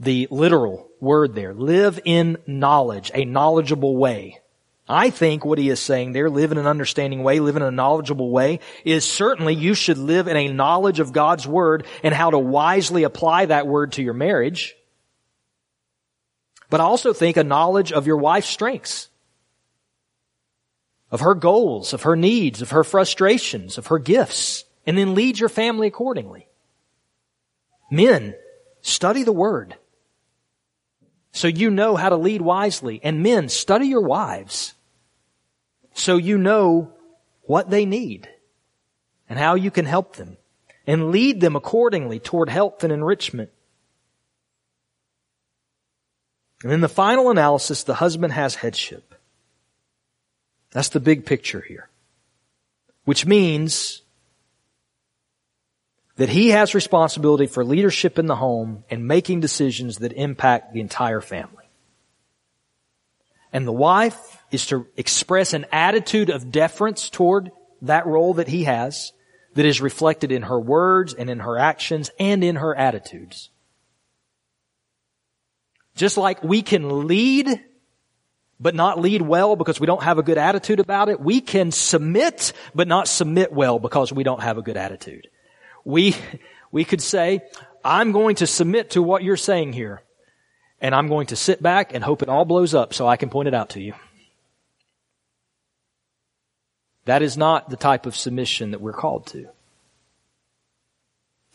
the 0.00 0.26
literal 0.30 0.88
word 1.00 1.34
there. 1.34 1.54
Live 1.54 2.00
in 2.04 2.38
knowledge, 2.46 3.12
a 3.14 3.24
knowledgeable 3.24 3.96
way. 3.96 4.40
I 4.88 5.10
think 5.10 5.44
what 5.44 5.58
he 5.58 5.68
is 5.68 5.80
saying 5.80 6.12
there, 6.12 6.30
live 6.30 6.50
in 6.50 6.58
an 6.58 6.66
understanding 6.66 7.22
way, 7.22 7.40
live 7.40 7.56
in 7.56 7.62
a 7.62 7.70
knowledgeable 7.70 8.30
way, 8.30 8.60
is 8.84 9.04
certainly 9.04 9.54
you 9.54 9.74
should 9.74 9.98
live 9.98 10.28
in 10.28 10.36
a 10.36 10.48
knowledge 10.48 10.98
of 10.98 11.12
God's 11.12 11.46
Word 11.46 11.86
and 12.02 12.14
how 12.14 12.30
to 12.30 12.38
wisely 12.38 13.02
apply 13.02 13.46
that 13.46 13.66
Word 13.66 13.92
to 13.92 14.02
your 14.02 14.14
marriage. 14.14 14.74
But 16.70 16.80
I 16.80 16.84
also 16.84 17.12
think 17.12 17.36
a 17.36 17.44
knowledge 17.44 17.92
of 17.92 18.06
your 18.06 18.16
wife's 18.16 18.48
strengths 18.48 19.07
of 21.10 21.20
her 21.20 21.34
goals, 21.34 21.92
of 21.92 22.02
her 22.02 22.16
needs, 22.16 22.62
of 22.62 22.70
her 22.70 22.84
frustrations, 22.84 23.78
of 23.78 23.86
her 23.86 23.98
gifts, 23.98 24.64
and 24.86 24.96
then 24.96 25.14
lead 25.14 25.38
your 25.38 25.48
family 25.48 25.86
accordingly. 25.86 26.48
Men, 27.90 28.34
study 28.82 29.22
the 29.22 29.32
Word. 29.32 29.76
So 31.32 31.48
you 31.48 31.70
know 31.70 31.96
how 31.96 32.08
to 32.08 32.16
lead 32.16 32.42
wisely. 32.42 33.00
And 33.02 33.22
men, 33.22 33.48
study 33.48 33.86
your 33.86 34.02
wives. 34.02 34.74
So 35.94 36.16
you 36.16 36.38
know 36.38 36.92
what 37.42 37.70
they 37.70 37.86
need 37.86 38.28
and 39.28 39.38
how 39.38 39.54
you 39.54 39.70
can 39.70 39.84
help 39.84 40.16
them 40.16 40.36
and 40.86 41.10
lead 41.10 41.40
them 41.40 41.56
accordingly 41.56 42.18
toward 42.18 42.48
health 42.48 42.84
and 42.84 42.92
enrichment. 42.92 43.50
And 46.62 46.72
in 46.72 46.80
the 46.80 46.88
final 46.88 47.30
analysis, 47.30 47.84
the 47.84 47.94
husband 47.94 48.32
has 48.32 48.54
headship. 48.54 49.07
That's 50.70 50.90
the 50.90 51.00
big 51.00 51.24
picture 51.24 51.64
here. 51.66 51.88
Which 53.04 53.24
means 53.24 54.02
that 56.16 56.28
he 56.28 56.50
has 56.50 56.74
responsibility 56.74 57.46
for 57.46 57.64
leadership 57.64 58.18
in 58.18 58.26
the 58.26 58.36
home 58.36 58.84
and 58.90 59.06
making 59.06 59.40
decisions 59.40 59.98
that 59.98 60.12
impact 60.12 60.72
the 60.72 60.80
entire 60.80 61.20
family. 61.20 61.54
And 63.52 63.66
the 63.66 63.72
wife 63.72 64.42
is 64.50 64.66
to 64.66 64.86
express 64.96 65.54
an 65.54 65.64
attitude 65.72 66.28
of 66.28 66.50
deference 66.50 67.08
toward 67.08 67.50
that 67.82 68.06
role 68.06 68.34
that 68.34 68.48
he 68.48 68.64
has 68.64 69.12
that 69.54 69.64
is 69.64 69.80
reflected 69.80 70.32
in 70.32 70.42
her 70.42 70.58
words 70.58 71.14
and 71.14 71.30
in 71.30 71.40
her 71.40 71.56
actions 71.58 72.10
and 72.18 72.44
in 72.44 72.56
her 72.56 72.74
attitudes. 72.74 73.50
Just 75.94 76.16
like 76.16 76.42
we 76.42 76.62
can 76.62 77.06
lead 77.06 77.64
but 78.60 78.74
not 78.74 79.00
lead 79.00 79.22
well 79.22 79.56
because 79.56 79.78
we 79.78 79.86
don't 79.86 80.02
have 80.02 80.18
a 80.18 80.22
good 80.22 80.38
attitude 80.38 80.80
about 80.80 81.08
it. 81.08 81.20
We 81.20 81.40
can 81.40 81.70
submit, 81.70 82.52
but 82.74 82.88
not 82.88 83.06
submit 83.06 83.52
well 83.52 83.78
because 83.78 84.12
we 84.12 84.24
don't 84.24 84.42
have 84.42 84.58
a 84.58 84.62
good 84.62 84.76
attitude. 84.76 85.28
We, 85.84 86.16
we 86.72 86.84
could 86.84 87.00
say, 87.00 87.42
I'm 87.84 88.12
going 88.12 88.36
to 88.36 88.46
submit 88.46 88.90
to 88.90 89.02
what 89.02 89.22
you're 89.22 89.36
saying 89.36 89.72
here. 89.72 90.02
And 90.80 90.94
I'm 90.94 91.08
going 91.08 91.28
to 91.28 91.36
sit 91.36 91.62
back 91.62 91.94
and 91.94 92.04
hope 92.04 92.22
it 92.22 92.28
all 92.28 92.44
blows 92.44 92.74
up 92.74 92.94
so 92.94 93.06
I 93.06 93.16
can 93.16 93.30
point 93.30 93.48
it 93.48 93.54
out 93.54 93.70
to 93.70 93.80
you. 93.80 93.94
That 97.04 97.22
is 97.22 97.36
not 97.36 97.70
the 97.70 97.76
type 97.76 98.06
of 98.06 98.14
submission 98.14 98.72
that 98.72 98.80
we're 98.80 98.92
called 98.92 99.26
to. 99.28 99.48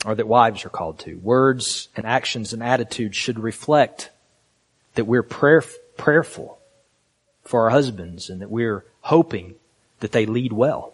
Or 0.05 0.15
that 0.15 0.27
wives 0.27 0.65
are 0.65 0.69
called 0.69 0.99
to. 0.99 1.15
Words 1.15 1.89
and 1.95 2.05
actions 2.05 2.51
and 2.51 2.63
attitudes 2.63 3.15
should 3.15 3.39
reflect 3.39 4.09
that 4.95 5.05
we're 5.05 5.23
prayer, 5.23 5.63
prayerful 5.95 6.59
for 7.43 7.63
our 7.63 7.69
husbands 7.69 8.29
and 8.29 8.41
that 8.41 8.49
we're 8.49 8.85
hoping 9.01 9.55
that 9.99 10.11
they 10.11 10.25
lead 10.25 10.53
well. 10.53 10.93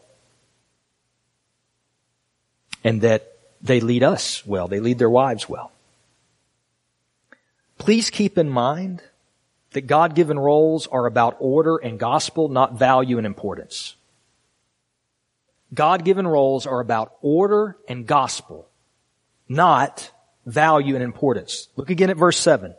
And 2.84 3.02
that 3.02 3.32
they 3.62 3.80
lead 3.82 4.04
us 4.04 4.45
well. 4.45 4.68
They 4.68 4.80
lead 4.80 5.00
their 5.00 5.10
wives 5.10 5.50
well. 5.50 5.72
Please 7.78 8.10
keep 8.10 8.38
in 8.38 8.50
mind 8.50 9.02
that 9.72 9.82
God-given 9.82 10.39
roles 10.39 10.88
are 10.88 11.06
about 11.06 11.38
order 11.39 11.78
and 11.78 12.00
gospel, 12.00 12.50
not 12.50 12.80
value 12.80 13.18
and 13.18 13.28
importance. 13.28 13.95
God-given 15.74 16.26
roles 16.26 16.66
are 16.66 16.80
about 16.80 17.14
order 17.22 17.78
and 17.88 18.08
gospel, 18.08 18.68
not 19.47 20.12
value 20.45 20.95
and 20.95 21.04
importance. 21.04 21.68
Look 21.76 21.89
again 21.89 22.10
at 22.10 22.18
verse 22.18 22.38
7. 22.38 22.74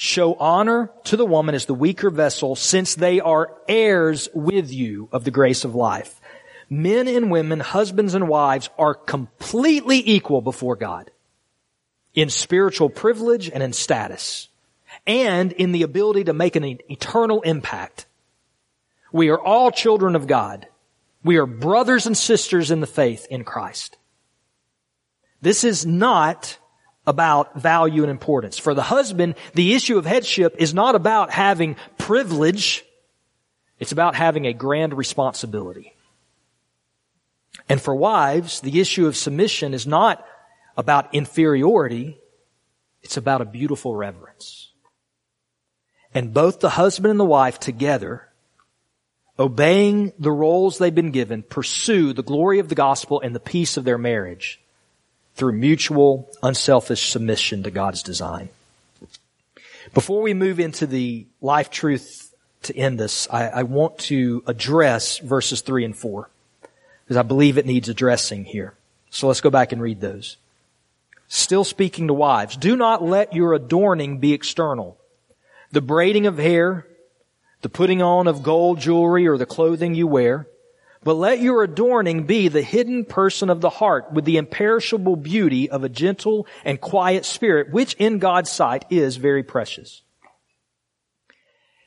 Show 0.00 0.34
honor 0.34 0.92
to 1.06 1.16
the 1.16 1.26
woman 1.26 1.56
as 1.56 1.66
the 1.66 1.74
weaker 1.74 2.08
vessel 2.08 2.54
since 2.54 2.94
they 2.94 3.18
are 3.18 3.52
heirs 3.66 4.28
with 4.32 4.72
you 4.72 5.08
of 5.10 5.24
the 5.24 5.32
grace 5.32 5.64
of 5.64 5.74
life. 5.74 6.20
Men 6.70 7.08
and 7.08 7.32
women, 7.32 7.58
husbands 7.58 8.14
and 8.14 8.28
wives 8.28 8.70
are 8.78 8.94
completely 8.94 10.00
equal 10.08 10.40
before 10.40 10.76
God 10.76 11.10
in 12.14 12.30
spiritual 12.30 12.88
privilege 12.88 13.50
and 13.50 13.60
in 13.60 13.72
status 13.72 14.48
and 15.04 15.50
in 15.50 15.72
the 15.72 15.82
ability 15.82 16.22
to 16.22 16.32
make 16.32 16.54
an 16.54 16.78
eternal 16.88 17.40
impact. 17.40 18.06
We 19.10 19.30
are 19.30 19.40
all 19.40 19.72
children 19.72 20.14
of 20.14 20.28
God. 20.28 20.68
We 21.24 21.38
are 21.38 21.46
brothers 21.46 22.06
and 22.06 22.16
sisters 22.16 22.70
in 22.70 22.78
the 22.78 22.86
faith 22.86 23.26
in 23.28 23.42
Christ. 23.42 23.98
This 25.42 25.64
is 25.64 25.84
not 25.84 26.56
about 27.08 27.58
value 27.58 28.02
and 28.02 28.10
importance. 28.10 28.58
For 28.58 28.74
the 28.74 28.82
husband, 28.82 29.34
the 29.54 29.74
issue 29.74 29.96
of 29.96 30.04
headship 30.04 30.56
is 30.58 30.74
not 30.74 30.94
about 30.94 31.30
having 31.30 31.76
privilege. 31.96 32.84
It's 33.78 33.92
about 33.92 34.14
having 34.14 34.46
a 34.46 34.52
grand 34.52 34.92
responsibility. 34.92 35.94
And 37.66 37.80
for 37.80 37.94
wives, 37.94 38.60
the 38.60 38.78
issue 38.78 39.06
of 39.06 39.16
submission 39.16 39.72
is 39.72 39.86
not 39.86 40.22
about 40.76 41.14
inferiority. 41.14 42.18
It's 43.02 43.16
about 43.16 43.40
a 43.40 43.46
beautiful 43.46 43.96
reverence. 43.96 44.70
And 46.12 46.34
both 46.34 46.60
the 46.60 46.68
husband 46.68 47.10
and 47.10 47.20
the 47.20 47.24
wife 47.24 47.58
together, 47.58 48.28
obeying 49.38 50.12
the 50.18 50.30
roles 50.30 50.76
they've 50.76 50.94
been 50.94 51.10
given, 51.10 51.42
pursue 51.42 52.12
the 52.12 52.22
glory 52.22 52.58
of 52.58 52.68
the 52.68 52.74
gospel 52.74 53.18
and 53.18 53.34
the 53.34 53.40
peace 53.40 53.78
of 53.78 53.84
their 53.84 53.98
marriage 53.98 54.60
through 55.38 55.52
mutual, 55.52 56.28
unselfish 56.42 57.10
submission 57.10 57.62
to 57.62 57.70
God's 57.70 58.02
design. 58.02 58.48
Before 59.94 60.20
we 60.20 60.34
move 60.34 60.58
into 60.58 60.86
the 60.86 61.26
life 61.40 61.70
truth 61.70 62.34
to 62.64 62.76
end 62.76 62.98
this, 62.98 63.28
I, 63.30 63.48
I 63.48 63.62
want 63.62 63.98
to 63.98 64.42
address 64.46 65.18
verses 65.18 65.60
three 65.60 65.84
and 65.84 65.96
four 65.96 66.28
because 67.04 67.16
I 67.16 67.22
believe 67.22 67.56
it 67.56 67.66
needs 67.66 67.88
addressing 67.88 68.44
here. 68.44 68.74
So 69.10 69.28
let's 69.28 69.40
go 69.40 69.48
back 69.48 69.70
and 69.72 69.80
read 69.80 70.00
those. 70.00 70.36
Still 71.28 71.64
speaking 71.64 72.08
to 72.08 72.14
wives, 72.14 72.56
do 72.56 72.76
not 72.76 73.02
let 73.02 73.32
your 73.32 73.54
adorning 73.54 74.18
be 74.18 74.32
external. 74.32 74.98
The 75.70 75.80
braiding 75.80 76.26
of 76.26 76.38
hair, 76.38 76.84
the 77.62 77.68
putting 77.68 78.02
on 78.02 78.26
of 78.26 78.42
gold 78.42 78.80
jewelry 78.80 79.28
or 79.28 79.38
the 79.38 79.46
clothing 79.46 79.94
you 79.94 80.06
wear, 80.08 80.48
but 81.04 81.14
let 81.14 81.40
your 81.40 81.62
adorning 81.62 82.24
be 82.24 82.48
the 82.48 82.62
hidden 82.62 83.04
person 83.04 83.50
of 83.50 83.60
the 83.60 83.70
heart 83.70 84.12
with 84.12 84.24
the 84.24 84.36
imperishable 84.36 85.16
beauty 85.16 85.70
of 85.70 85.84
a 85.84 85.88
gentle 85.88 86.46
and 86.64 86.80
quiet 86.80 87.24
spirit, 87.24 87.70
which 87.70 87.94
in 87.94 88.18
God's 88.18 88.50
sight 88.50 88.84
is 88.90 89.16
very 89.16 89.42
precious. 89.42 90.02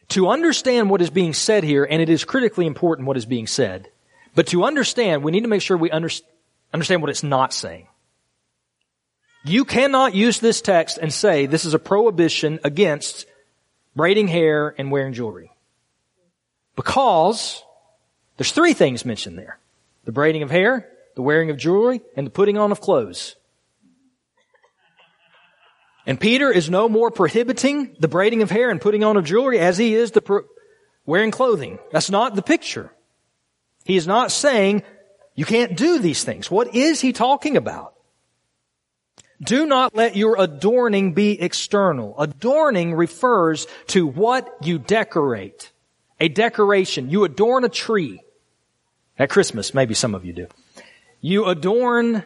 To 0.10 0.30
understand 0.30 0.90
what 0.90 1.02
is 1.02 1.10
being 1.10 1.34
said 1.34 1.64
here, 1.64 1.86
and 1.86 2.02
it 2.02 2.10
is 2.10 2.26
critically 2.26 2.66
important 2.66 3.08
what 3.08 3.18
is 3.18 3.26
being 3.26 3.48
said, 3.48 3.90
but 4.36 4.48
to 4.48 4.64
understand, 4.64 5.24
we 5.24 5.32
need 5.32 5.44
to 5.44 5.50
make 5.50 5.62
sure 5.62 5.78
we 5.78 5.92
understand 5.92 7.02
what 7.02 7.10
it's 7.10 7.24
not 7.24 7.54
saying. 7.54 7.88
You 9.44 9.66
cannot 9.66 10.14
use 10.14 10.40
this 10.40 10.62
text 10.62 11.00
and 11.02 11.12
say 11.12 11.46
this 11.46 11.66
is 11.66 11.74
a 11.74 11.80
prohibition 11.80 12.60
against 12.64 13.26
braiding 13.96 14.28
hair 14.28 14.74
and 14.78 14.92
wearing 14.92 15.14
jewelry. 15.14 15.52
Because 16.76 17.64
there's 18.42 18.54
three 18.54 18.74
things 18.74 19.06
mentioned 19.06 19.38
there. 19.38 19.60
The 20.06 20.12
braiding 20.12 20.42
of 20.42 20.50
hair, 20.50 20.90
the 21.14 21.22
wearing 21.22 21.52
of 21.52 21.58
jewelry, 21.58 22.02
and 22.18 22.26
the 22.26 22.32
putting 22.32 22.58
on 22.58 22.72
of 22.72 22.82
clothes. 22.82 23.36
And 26.08 26.20
Peter 26.20 26.50
is 26.50 26.68
no 26.68 26.90
more 26.90 27.12
prohibiting 27.12 27.96
the 28.00 28.08
braiding 28.08 28.42
of 28.42 28.50
hair 28.50 28.72
and 28.72 28.82
putting 28.82 29.04
on 29.04 29.16
of 29.16 29.26
jewelry 29.26 29.60
as 29.60 29.78
he 29.78 29.94
is 29.94 30.10
the 30.10 30.24
pro- 30.24 30.48
wearing 31.06 31.30
clothing. 31.30 31.78
That's 31.92 32.10
not 32.10 32.34
the 32.34 32.42
picture. 32.42 32.92
He 33.86 33.96
is 33.96 34.08
not 34.08 34.32
saying 34.32 34.82
you 35.36 35.46
can't 35.46 35.78
do 35.78 36.00
these 36.00 36.24
things. 36.24 36.50
What 36.50 36.74
is 36.74 37.00
he 37.00 37.14
talking 37.14 37.58
about? 37.58 37.94
Do 39.40 39.68
not 39.68 39.94
let 39.94 40.16
your 40.16 40.42
adorning 40.42 41.14
be 41.14 41.40
external. 41.40 42.20
Adorning 42.20 42.96
refers 42.96 43.68
to 43.90 44.08
what 44.08 44.50
you 44.64 44.80
decorate 44.80 45.72
a 46.22 46.30
decoration. 46.30 47.10
You 47.10 47.24
adorn 47.24 47.66
a 47.66 47.70
tree. 47.70 48.22
At 49.18 49.30
Christmas, 49.30 49.74
maybe 49.74 49.94
some 49.94 50.16
of 50.16 50.26
you 50.26 50.34
do. 50.34 50.48
You 51.20 51.46
adorn 51.46 52.24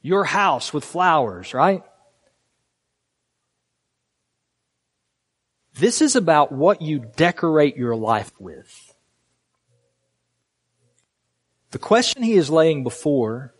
your 0.00 0.24
house 0.24 0.72
with 0.72 0.84
flowers, 0.84 1.54
right? 1.54 1.82
This 5.74 6.02
is 6.02 6.16
about 6.16 6.52
what 6.52 6.82
you 6.82 6.98
decorate 7.16 7.76
your 7.76 7.96
life 7.96 8.32
with. 8.38 8.94
The 11.70 11.78
question 11.78 12.22
he 12.22 12.34
is 12.34 12.50
laying 12.50 12.82
before 12.82 13.54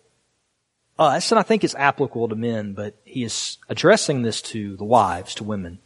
us, 0.98 1.32
and 1.32 1.38
I 1.38 1.42
think 1.42 1.64
it's 1.64 1.74
applicable 1.74 2.28
to 2.28 2.36
men, 2.36 2.74
but 2.74 2.96
he 3.04 3.24
is 3.24 3.58
addressing 3.68 4.22
this 4.22 4.42
to 4.42 4.76
the 4.76 4.84
wives, 4.84 5.34
to 5.36 5.44
women, 5.44 5.78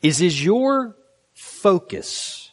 is 0.00 0.20
is 0.20 0.44
your 0.44 0.96
focus 1.34 2.51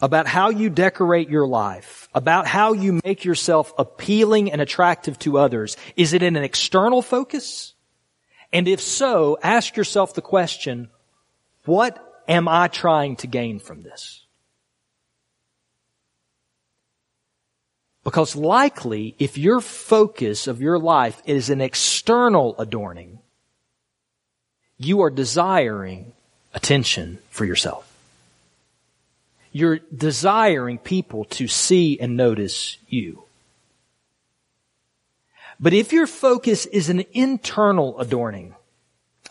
about 0.00 0.26
how 0.26 0.50
you 0.50 0.68
decorate 0.68 1.30
your 1.30 1.46
life, 1.46 2.08
about 2.14 2.46
how 2.46 2.72
you 2.72 3.00
make 3.04 3.24
yourself 3.24 3.72
appealing 3.78 4.52
and 4.52 4.60
attractive 4.60 5.18
to 5.20 5.38
others, 5.38 5.76
is 5.96 6.12
it 6.12 6.22
in 6.22 6.36
an 6.36 6.44
external 6.44 7.00
focus? 7.00 7.74
And 8.52 8.68
if 8.68 8.80
so, 8.80 9.38
ask 9.42 9.76
yourself 9.76 10.14
the 10.14 10.22
question, 10.22 10.90
what 11.64 12.22
am 12.28 12.48
I 12.48 12.68
trying 12.68 13.16
to 13.16 13.26
gain 13.26 13.58
from 13.58 13.82
this? 13.82 14.22
Because 18.04 18.36
likely, 18.36 19.16
if 19.18 19.36
your 19.36 19.60
focus 19.60 20.46
of 20.46 20.60
your 20.60 20.78
life 20.78 21.20
is 21.24 21.50
an 21.50 21.60
external 21.60 22.54
adorning, 22.56 23.18
you 24.78 25.02
are 25.02 25.10
desiring 25.10 26.12
attention 26.54 27.18
for 27.30 27.44
yourself. 27.44 27.85
You're 29.56 29.78
desiring 29.78 30.76
people 30.76 31.24
to 31.36 31.48
see 31.48 31.98
and 31.98 32.14
notice 32.14 32.76
you. 32.88 33.22
But 35.58 35.72
if 35.72 35.94
your 35.94 36.06
focus 36.06 36.66
is 36.66 36.90
an 36.90 37.06
internal 37.14 37.98
adorning 37.98 38.54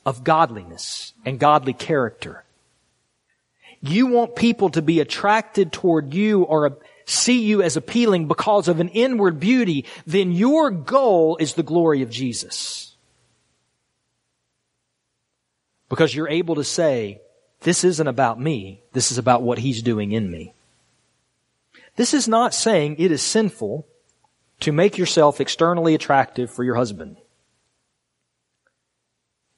of 0.04 0.24
godliness 0.24 1.14
and 1.28 1.38
godly 1.38 1.74
character, 1.74 2.44
you 3.82 4.08
want 4.08 4.36
people 4.36 4.72
to 4.72 4.82
be 4.82 5.00
attracted 5.00 5.72
toward 5.72 6.12
you 6.16 6.42
or 6.42 6.76
see 7.06 7.44
you 7.44 7.62
as 7.62 7.78
appealing 7.78 8.28
because 8.28 8.68
of 8.68 8.80
an 8.80 8.90
inward 8.90 9.40
beauty, 9.40 9.86
then 10.08 10.32
your 10.32 10.72
goal 10.72 11.38
is 11.38 11.54
the 11.54 11.62
glory 11.62 12.02
of 12.02 12.10
Jesus. 12.10 12.96
Because 15.88 16.16
you're 16.16 16.30
able 16.30 16.56
to 16.56 16.64
say, 16.64 17.22
this 17.66 17.84
isn't 17.84 18.08
about 18.08 18.40
me, 18.40 18.84
this 18.94 19.12
is 19.12 19.18
about 19.18 19.42
what 19.42 19.58
He's 19.58 19.82
doing 19.82 20.12
in 20.12 20.30
me. 20.30 20.54
This 21.96 22.14
is 22.14 22.28
not 22.28 22.54
saying 22.54 22.98
it 23.00 23.12
is 23.12 23.24
sinful 23.24 23.88
to 24.60 24.72
make 24.72 25.00
yourself 25.00 25.42
externally 25.42 25.96
attractive 25.96 26.52
for 26.52 26.64
your 26.64 26.76
husband. 26.76 27.18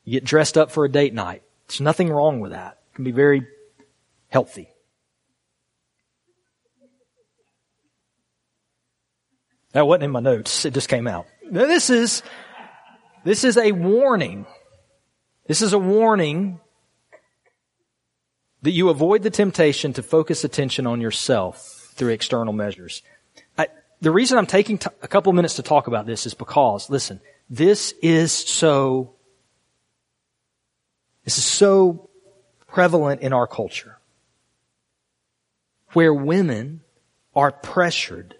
You 0.05 0.13
get 0.13 0.23
dressed 0.23 0.57
up 0.57 0.71
for 0.71 0.85
a 0.85 0.89
date 0.89 1.13
night. 1.13 1.43
There's 1.67 1.81
nothing 1.81 2.09
wrong 2.09 2.39
with 2.39 2.51
that. 2.51 2.77
It 2.93 2.95
can 2.95 3.03
be 3.03 3.11
very 3.11 3.45
healthy. 4.29 4.69
That 9.73 9.85
wasn't 9.85 10.05
in 10.05 10.11
my 10.11 10.21
notes. 10.21 10.63
It 10.63 10.73
just 10.73 10.87
came 10.87 11.07
out. 11.07 11.25
This 11.51 11.89
is, 11.89 12.23
this 13.25 13.43
is 13.43 13.57
a 13.57 13.73
warning. 13.73 14.45
This 15.45 15.61
is 15.61 15.73
a 15.73 15.79
warning 15.79 16.61
that 18.67 18.73
you 18.73 18.89
avoid 18.89 19.23
the 19.23 19.29
temptation 19.29 19.93
to 19.93 20.03
focus 20.03 20.43
attention 20.43 20.85
on 20.85 20.99
yourself 20.99 21.93
through 21.95 22.11
external 22.11 22.51
measures 22.51 23.01
the 24.01 24.11
reason 24.11 24.37
I'm 24.37 24.45
taking 24.45 24.77
t- 24.77 24.89
a 25.01 25.07
couple 25.07 25.33
minutes 25.33 25.55
to 25.55 25.63
talk 25.63 25.87
about 25.87 26.05
this 26.05 26.25
is 26.25 26.33
because, 26.33 26.89
listen, 26.89 27.19
this 27.49 27.93
is 28.01 28.31
so, 28.31 29.13
this 31.23 31.37
is 31.37 31.45
so 31.45 32.09
prevalent 32.67 33.21
in 33.21 33.33
our 33.33 33.47
culture. 33.47 33.97
Where 35.93 36.13
women 36.13 36.81
are 37.35 37.51
pressured 37.51 38.35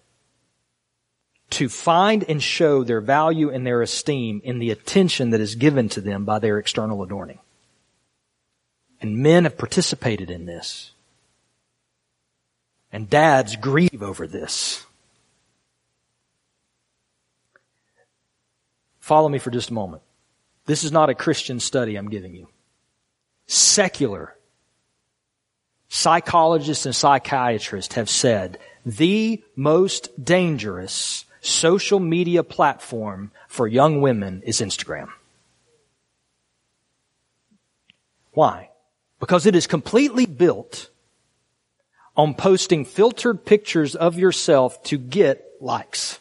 to 1.49 1.69
find 1.69 2.25
and 2.28 2.43
show 2.43 2.84
their 2.84 3.01
value 3.01 3.49
and 3.49 3.65
their 3.65 3.82
esteem 3.82 4.41
in 4.43 4.59
the 4.59 4.69
attention 4.69 5.30
that 5.32 5.41
is 5.41 5.55
given 5.55 5.89
to 5.89 6.01
them 6.01 6.25
by 6.25 6.39
their 6.39 6.59
external 6.59 7.01
adorning. 7.01 7.39
And 9.02 9.18
men 9.18 9.43
have 9.43 9.58
participated 9.58 10.30
in 10.32 10.45
this. 10.45 10.91
And 12.91 13.10
dads 13.10 13.56
grieve 13.56 14.02
over 14.02 14.26
this. 14.28 14.86
Follow 19.00 19.30
me 19.30 19.39
for 19.39 19.52
just 19.52 19.70
a 19.70 19.74
moment. 19.74 20.02
This 20.66 20.84
is 20.84 20.91
not 20.91 21.10
a 21.10 21.16
Christian 21.16 21.60
study 21.60 21.95
I'm 21.95 22.10
giving 22.10 22.34
you. 22.34 22.48
Secular 23.45 24.36
psychologists 25.89 26.86
and 26.86 26.95
psychiatrists 26.95 27.95
have 27.95 28.10
said 28.10 28.60
the 28.86 29.41
most 29.56 30.10
dangerous 30.24 31.26
social 31.41 32.00
media 32.00 32.43
platform 32.43 33.32
for 33.48 33.68
young 33.68 34.02
women 34.02 34.41
is 34.45 34.60
Instagram. 34.60 35.08
Why? 38.32 38.70
Because 39.20 39.45
it 39.45 39.55
is 39.55 39.68
completely 39.68 40.26
built 40.26 40.89
on 42.15 42.34
posting 42.34 42.86
filtered 42.86 43.45
pictures 43.45 43.95
of 43.95 44.18
yourself 44.18 44.82
to 44.84 44.97
get 44.97 45.43
likes. 45.61 46.20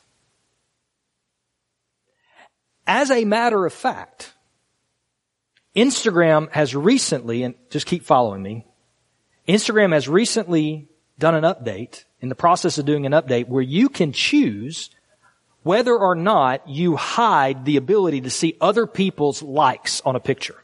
As 2.86 3.10
a 3.10 3.24
matter 3.24 3.66
of 3.66 3.72
fact, 3.72 4.32
Instagram 5.74 6.50
has 6.52 6.74
recently, 6.74 7.42
and 7.42 7.54
just 7.70 7.86
keep 7.86 8.04
following 8.04 8.42
me, 8.42 8.66
Instagram 9.48 9.92
has 9.92 10.08
recently 10.08 10.88
done 11.18 11.34
an 11.34 11.44
update, 11.44 12.04
in 12.20 12.28
the 12.28 12.34
process 12.34 12.78
of 12.78 12.86
doing 12.86 13.04
an 13.04 13.12
update, 13.12 13.48
where 13.48 13.62
you 13.62 13.88
can 13.88 14.12
choose 14.12 14.90
whether 15.62 15.96
or 15.96 16.14
not 16.14 16.68
you 16.68 16.96
hide 16.96 17.64
the 17.64 17.76
ability 17.76 18.20
to 18.22 18.30
see 18.30 18.56
other 18.60 18.86
people's 18.86 19.42
likes 19.42 20.00
on 20.02 20.16
a 20.16 20.20
picture. 20.20 20.62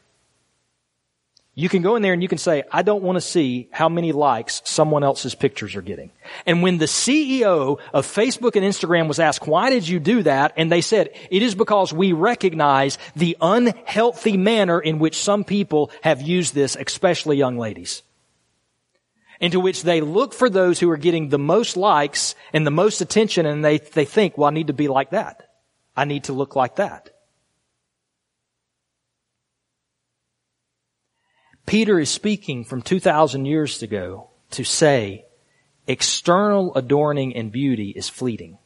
You 1.55 1.69
can 1.69 1.83
go 1.83 1.95
in 1.95 2.01
there 2.01 2.13
and 2.13 2.23
you 2.23 2.27
can 2.27 2.39
say, 2.39 2.63
I 2.71 2.81
don't 2.81 3.03
want 3.03 3.17
to 3.17 3.21
see 3.21 3.67
how 3.71 3.87
many 3.87 4.11
likes 4.11 4.63
someone 4.65 5.03
else's 5.03 5.35
pictures 5.35 5.75
are 5.75 5.83
getting. 5.83 6.09
And 6.47 6.63
when 6.63 6.79
the 6.79 6.85
CEO 6.85 7.79
of 7.93 8.07
Facebook 8.07 8.55
and 8.55 8.65
Instagram 8.65 9.07
was 9.07 9.19
asked, 9.19 9.45
why 9.45 9.69
did 9.69 9.87
you 9.87 9.99
do 9.99 10.23
that? 10.23 10.53
And 10.57 10.71
they 10.71 10.81
said, 10.81 11.11
it 11.29 11.43
is 11.43 11.53
because 11.53 11.93
we 11.93 12.11
recognize 12.11 12.97
the 13.15 13.37
unhealthy 13.39 14.35
manner 14.35 14.79
in 14.79 14.97
which 14.97 15.21
some 15.21 15.43
people 15.43 15.91
have 16.01 16.23
used 16.23 16.55
this, 16.55 16.75
especially 16.75 17.37
young 17.37 17.59
ladies. 17.59 18.01
Into 19.39 19.59
which 19.59 19.83
they 19.83 20.01
look 20.01 20.33
for 20.33 20.49
those 20.49 20.79
who 20.79 20.89
are 20.89 20.97
getting 20.97 21.29
the 21.29 21.37
most 21.37 21.77
likes 21.77 22.33
and 22.51 22.65
the 22.65 22.71
most 22.71 22.99
attention 22.99 23.45
and 23.45 23.63
they, 23.63 23.77
they 23.77 24.05
think, 24.05 24.39
well, 24.39 24.47
I 24.47 24.53
need 24.53 24.67
to 24.67 24.73
be 24.73 24.87
like 24.87 25.11
that. 25.11 25.49
I 25.95 26.05
need 26.05 26.23
to 26.25 26.33
look 26.33 26.55
like 26.55 26.77
that. 26.77 27.12
Peter 31.65 31.99
is 31.99 32.09
speaking 32.09 32.63
from 32.63 32.81
2,000 32.81 33.45
years 33.45 33.81
ago 33.81 34.29
to 34.51 34.63
say 34.63 35.25
external 35.87 36.75
adorning 36.75 37.35
and 37.35 37.51
beauty 37.51 37.89
is 37.89 38.09
fleeting. 38.09 38.57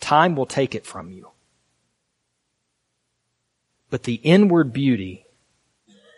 Time 0.00 0.36
will 0.36 0.46
take 0.46 0.74
it 0.74 0.86
from 0.86 1.10
you. 1.10 1.30
But 3.88 4.02
the 4.02 4.14
inward 4.14 4.72
beauty 4.72 5.26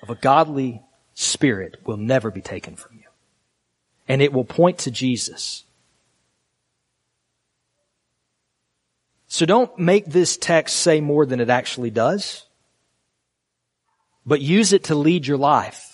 of 0.02 0.10
a 0.10 0.14
godly 0.16 0.82
spirit 1.14 1.76
will 1.84 1.96
never 1.96 2.30
be 2.30 2.40
taken 2.40 2.76
from 2.76 2.96
you. 2.96 3.04
And 4.08 4.22
it 4.22 4.32
will 4.32 4.44
point 4.44 4.78
to 4.78 4.90
Jesus. 4.90 5.64
So 9.28 9.44
don't 9.46 9.78
make 9.78 10.06
this 10.06 10.36
text 10.36 10.76
say 10.76 11.00
more 11.00 11.26
than 11.26 11.40
it 11.40 11.50
actually 11.50 11.90
does, 11.90 12.46
but 14.24 14.40
use 14.40 14.72
it 14.72 14.84
to 14.84 14.94
lead 14.94 15.26
your 15.26 15.36
life 15.36 15.87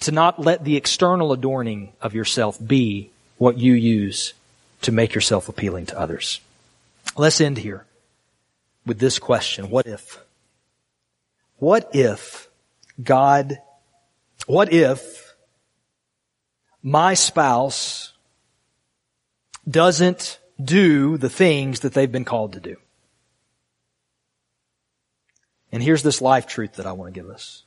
to 0.00 0.12
not 0.12 0.40
let 0.40 0.64
the 0.64 0.76
external 0.76 1.32
adorning 1.32 1.92
of 2.00 2.14
yourself 2.14 2.58
be 2.64 3.10
what 3.38 3.58
you 3.58 3.72
use 3.72 4.34
to 4.82 4.92
make 4.92 5.14
yourself 5.14 5.48
appealing 5.48 5.86
to 5.86 5.98
others. 5.98 6.40
Let's 7.16 7.40
end 7.40 7.58
here 7.58 7.84
with 8.84 8.98
this 8.98 9.18
question. 9.18 9.70
What 9.70 9.86
if? 9.86 10.18
What 11.58 11.94
if 11.94 12.48
God, 13.02 13.58
what 14.46 14.72
if 14.72 15.34
my 16.82 17.14
spouse 17.14 18.12
doesn't 19.68 20.38
do 20.62 21.16
the 21.16 21.28
things 21.28 21.80
that 21.80 21.94
they've 21.94 22.10
been 22.10 22.24
called 22.24 22.52
to 22.52 22.60
do? 22.60 22.76
And 25.72 25.82
here's 25.82 26.02
this 26.02 26.22
life 26.22 26.46
truth 26.46 26.74
that 26.74 26.86
I 26.86 26.92
want 26.92 27.12
to 27.12 27.20
give 27.20 27.28
us. 27.28 27.62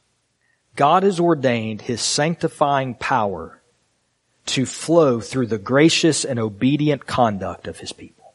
God 0.79 1.03
has 1.03 1.19
ordained 1.19 1.81
His 1.81 2.01
sanctifying 2.01 2.95
power 2.95 3.59
to 4.45 4.65
flow 4.65 5.19
through 5.19 5.47
the 5.47 5.57
gracious 5.57 6.23
and 6.23 6.39
obedient 6.39 7.05
conduct 7.05 7.67
of 7.67 7.79
His 7.79 7.91
people. 7.91 8.33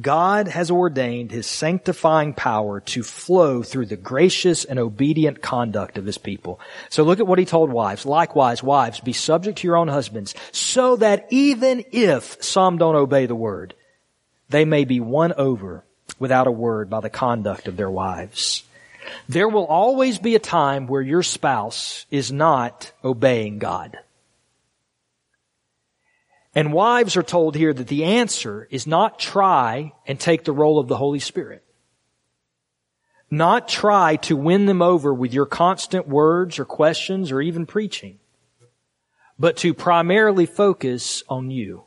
God 0.00 0.48
has 0.48 0.72
ordained 0.72 1.30
His 1.30 1.46
sanctifying 1.46 2.32
power 2.34 2.80
to 2.80 3.04
flow 3.04 3.62
through 3.62 3.86
the 3.86 3.96
gracious 3.96 4.64
and 4.64 4.76
obedient 4.80 5.40
conduct 5.40 5.98
of 5.98 6.04
His 6.04 6.18
people. 6.18 6.58
So 6.90 7.04
look 7.04 7.20
at 7.20 7.28
what 7.28 7.38
He 7.38 7.44
told 7.44 7.70
wives. 7.70 8.04
Likewise, 8.04 8.60
wives, 8.60 8.98
be 8.98 9.12
subject 9.12 9.58
to 9.58 9.68
your 9.68 9.76
own 9.76 9.86
husbands, 9.86 10.34
so 10.50 10.96
that 10.96 11.28
even 11.30 11.84
if 11.92 12.42
some 12.42 12.76
don't 12.76 12.96
obey 12.96 13.26
the 13.26 13.36
word, 13.36 13.74
they 14.48 14.64
may 14.64 14.84
be 14.84 14.98
won 14.98 15.32
over 15.34 15.84
without 16.18 16.48
a 16.48 16.50
word 16.50 16.90
by 16.90 16.98
the 16.98 17.08
conduct 17.08 17.68
of 17.68 17.76
their 17.76 17.88
wives. 17.88 18.64
There 19.28 19.48
will 19.48 19.66
always 19.66 20.18
be 20.18 20.34
a 20.34 20.40
time 20.40 20.86
where 20.86 21.02
your 21.02 21.22
spouse 21.22 22.06
is 22.10 22.32
not 22.32 22.92
obeying 23.02 23.58
God. 23.58 23.98
And 26.54 26.72
wives 26.72 27.16
are 27.16 27.22
told 27.22 27.56
here 27.56 27.72
that 27.72 27.88
the 27.88 28.04
answer 28.04 28.68
is 28.70 28.86
not 28.86 29.18
try 29.18 29.92
and 30.06 30.20
take 30.20 30.44
the 30.44 30.52
role 30.52 30.78
of 30.78 30.86
the 30.86 30.96
Holy 30.96 31.18
Spirit. 31.18 31.64
Not 33.30 33.68
try 33.68 34.16
to 34.16 34.36
win 34.36 34.66
them 34.66 34.80
over 34.80 35.12
with 35.12 35.34
your 35.34 35.46
constant 35.46 36.06
words 36.06 36.58
or 36.58 36.64
questions 36.64 37.32
or 37.32 37.40
even 37.40 37.66
preaching, 37.66 38.20
but 39.38 39.56
to 39.58 39.74
primarily 39.74 40.46
focus 40.46 41.24
on 41.28 41.50
you 41.50 41.84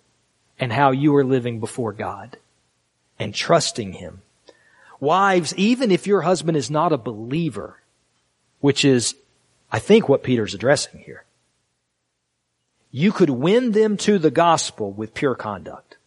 and 0.59 0.73
how 0.73 0.91
you 0.91 1.15
are 1.15 1.23
living 1.23 1.61
before 1.61 1.93
God 1.93 2.37
and 3.17 3.33
trusting 3.33 3.93
Him. 3.93 4.21
Wives, 4.99 5.53
even 5.55 5.91
if 5.91 6.07
your 6.07 6.21
husband 6.21 6.57
is 6.57 6.71
not 6.71 6.93
a 6.93 6.97
believer, 6.97 7.81
which 8.59 8.83
is, 8.83 9.15
I 9.71 9.79
think, 9.79 10.09
what 10.09 10.23
Peter's 10.23 10.53
addressing 10.53 11.01
here, 11.01 11.23
you 12.91 13.11
could 13.11 13.29
win 13.29 13.71
them 13.71 13.97
to 13.97 14.17
the 14.17 14.31
gospel 14.31 14.91
with 14.91 15.13
pure 15.13 15.35
conduct. 15.35 15.97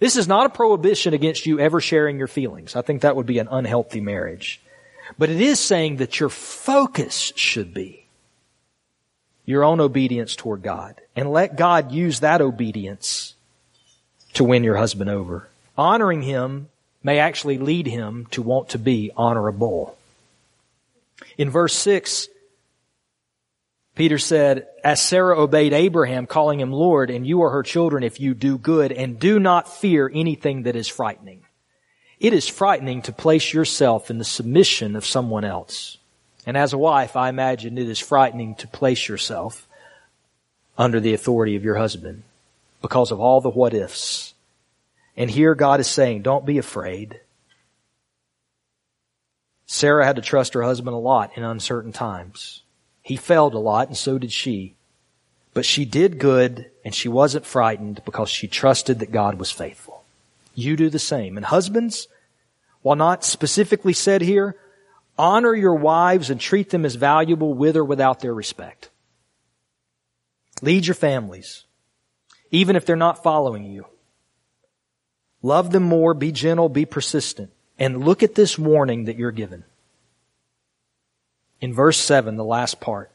This 0.00 0.16
is 0.16 0.26
not 0.26 0.46
a 0.46 0.50
prohibition 0.50 1.12
against 1.12 1.46
you 1.46 1.60
ever 1.60 1.80
sharing 1.80 2.18
your 2.18 2.26
feelings. 2.26 2.74
I 2.74 2.82
think 2.82 3.02
that 3.02 3.16
would 3.16 3.26
be 3.26 3.38
an 3.38 3.48
unhealthy 3.50 4.00
marriage. 4.00 4.60
But 5.18 5.28
it 5.28 5.40
is 5.40 5.60
saying 5.60 5.96
that 5.96 6.18
your 6.18 6.30
focus 6.30 7.32
should 7.36 7.74
be 7.74 8.06
your 9.44 9.64
own 9.64 9.80
obedience 9.80 10.36
toward 10.36 10.62
God. 10.62 11.00
And 11.16 11.30
let 11.30 11.56
God 11.56 11.92
use 11.92 12.20
that 12.20 12.40
obedience 12.40 13.34
to 14.34 14.44
win 14.44 14.64
your 14.64 14.76
husband 14.76 15.10
over. 15.10 15.48
Honoring 15.76 16.22
him 16.22 16.68
may 17.02 17.18
actually 17.18 17.58
lead 17.58 17.86
him 17.86 18.26
to 18.32 18.42
want 18.42 18.70
to 18.70 18.78
be 18.78 19.10
honorable. 19.16 19.96
In 21.38 21.50
verse 21.50 21.74
6, 21.74 22.28
Peter 23.94 24.18
said, 24.18 24.66
as 24.84 25.02
Sarah 25.02 25.38
obeyed 25.38 25.72
Abraham, 25.72 26.26
calling 26.26 26.60
him 26.60 26.72
Lord, 26.72 27.10
and 27.10 27.26
you 27.26 27.42
are 27.42 27.50
her 27.50 27.62
children 27.62 28.02
if 28.02 28.20
you 28.20 28.34
do 28.34 28.56
good, 28.56 28.92
and 28.92 29.18
do 29.18 29.38
not 29.38 29.68
fear 29.68 30.10
anything 30.12 30.62
that 30.62 30.76
is 30.76 30.88
frightening. 30.88 31.42
It 32.18 32.32
is 32.32 32.48
frightening 32.48 33.02
to 33.02 33.12
place 33.12 33.52
yourself 33.52 34.10
in 34.10 34.18
the 34.18 34.24
submission 34.24 34.94
of 34.96 35.06
someone 35.06 35.44
else. 35.44 35.98
And 36.46 36.56
as 36.56 36.72
a 36.72 36.78
wife, 36.78 37.16
I 37.16 37.28
imagine 37.28 37.78
it 37.78 37.88
is 37.88 37.98
frightening 37.98 38.54
to 38.56 38.68
place 38.68 39.08
yourself 39.08 39.66
under 40.78 41.00
the 41.00 41.14
authority 41.14 41.56
of 41.56 41.64
your 41.64 41.76
husband 41.76 42.22
because 42.80 43.10
of 43.10 43.20
all 43.20 43.40
the 43.40 43.50
what 43.50 43.74
ifs. 43.74 44.34
And 45.16 45.30
here 45.30 45.54
God 45.54 45.80
is 45.80 45.88
saying, 45.88 46.22
don't 46.22 46.46
be 46.46 46.58
afraid. 46.58 47.20
Sarah 49.66 50.04
had 50.04 50.16
to 50.16 50.22
trust 50.22 50.54
her 50.54 50.62
husband 50.62 50.94
a 50.94 50.98
lot 50.98 51.36
in 51.36 51.44
uncertain 51.44 51.92
times. 51.92 52.62
He 53.02 53.16
failed 53.16 53.54
a 53.54 53.58
lot 53.58 53.88
and 53.88 53.96
so 53.96 54.18
did 54.18 54.32
she. 54.32 54.74
But 55.54 55.64
she 55.64 55.84
did 55.84 56.18
good 56.18 56.70
and 56.84 56.94
she 56.94 57.08
wasn't 57.08 57.46
frightened 57.46 58.02
because 58.04 58.30
she 58.30 58.48
trusted 58.48 58.98
that 58.98 59.12
God 59.12 59.38
was 59.38 59.50
faithful. 59.50 60.04
You 60.54 60.76
do 60.76 60.90
the 60.90 60.98
same. 60.98 61.36
And 61.36 61.46
husbands, 61.46 62.08
while 62.82 62.96
not 62.96 63.24
specifically 63.24 63.92
said 63.92 64.22
here, 64.22 64.56
honor 65.18 65.54
your 65.54 65.74
wives 65.74 66.30
and 66.30 66.40
treat 66.40 66.70
them 66.70 66.84
as 66.84 66.94
valuable 66.94 67.54
with 67.54 67.76
or 67.76 67.84
without 67.84 68.20
their 68.20 68.34
respect. 68.34 68.90
Lead 70.62 70.86
your 70.86 70.94
families, 70.94 71.64
even 72.50 72.76
if 72.76 72.84
they're 72.84 72.96
not 72.96 73.22
following 73.22 73.64
you. 73.64 73.86
Love 75.42 75.70
them 75.70 75.82
more, 75.82 76.14
be 76.14 76.32
gentle, 76.32 76.68
be 76.68 76.84
persistent, 76.84 77.50
and 77.78 78.04
look 78.04 78.22
at 78.22 78.34
this 78.34 78.58
warning 78.58 79.04
that 79.04 79.16
you're 79.16 79.30
given. 79.30 79.64
In 81.60 81.72
verse 81.72 81.98
7, 81.98 82.36
the 82.36 82.44
last 82.44 82.80
part. 82.80 83.10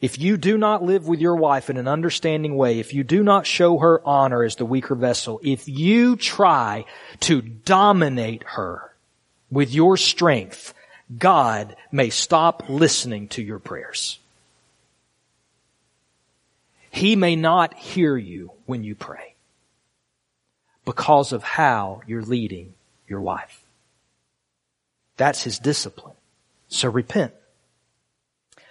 If 0.00 0.18
you 0.18 0.36
do 0.36 0.58
not 0.58 0.82
live 0.82 1.06
with 1.06 1.20
your 1.20 1.36
wife 1.36 1.70
in 1.70 1.76
an 1.76 1.86
understanding 1.86 2.56
way, 2.56 2.80
if 2.80 2.92
you 2.92 3.04
do 3.04 3.22
not 3.22 3.46
show 3.46 3.78
her 3.78 4.00
honor 4.04 4.42
as 4.42 4.56
the 4.56 4.66
weaker 4.66 4.96
vessel, 4.96 5.40
if 5.44 5.68
you 5.68 6.16
try 6.16 6.86
to 7.20 7.40
dominate 7.40 8.42
her 8.42 8.92
with 9.48 9.72
your 9.72 9.96
strength, 9.96 10.74
God 11.16 11.76
may 11.92 12.10
stop 12.10 12.64
listening 12.68 13.28
to 13.28 13.42
your 13.42 13.60
prayers. 13.60 14.18
He 16.90 17.14
may 17.14 17.36
not 17.36 17.74
hear 17.74 18.16
you 18.16 18.50
when 18.66 18.82
you 18.82 18.96
pray 18.96 19.31
because 20.84 21.32
of 21.32 21.42
how 21.42 22.02
you're 22.06 22.22
leading 22.22 22.74
your 23.06 23.20
wife. 23.20 23.62
That's 25.16 25.42
his 25.42 25.58
discipline. 25.58 26.16
So 26.68 26.90
repent. 26.90 27.32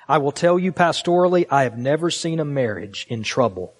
I 0.07 0.17
will 0.17 0.31
tell 0.31 0.59
you 0.59 0.73
pastorally, 0.73 1.45
I 1.49 1.63
have 1.63 1.77
never 1.77 2.09
seen 2.09 2.39
a 2.39 2.45
marriage 2.45 3.05
in 3.09 3.23
trouble 3.23 3.73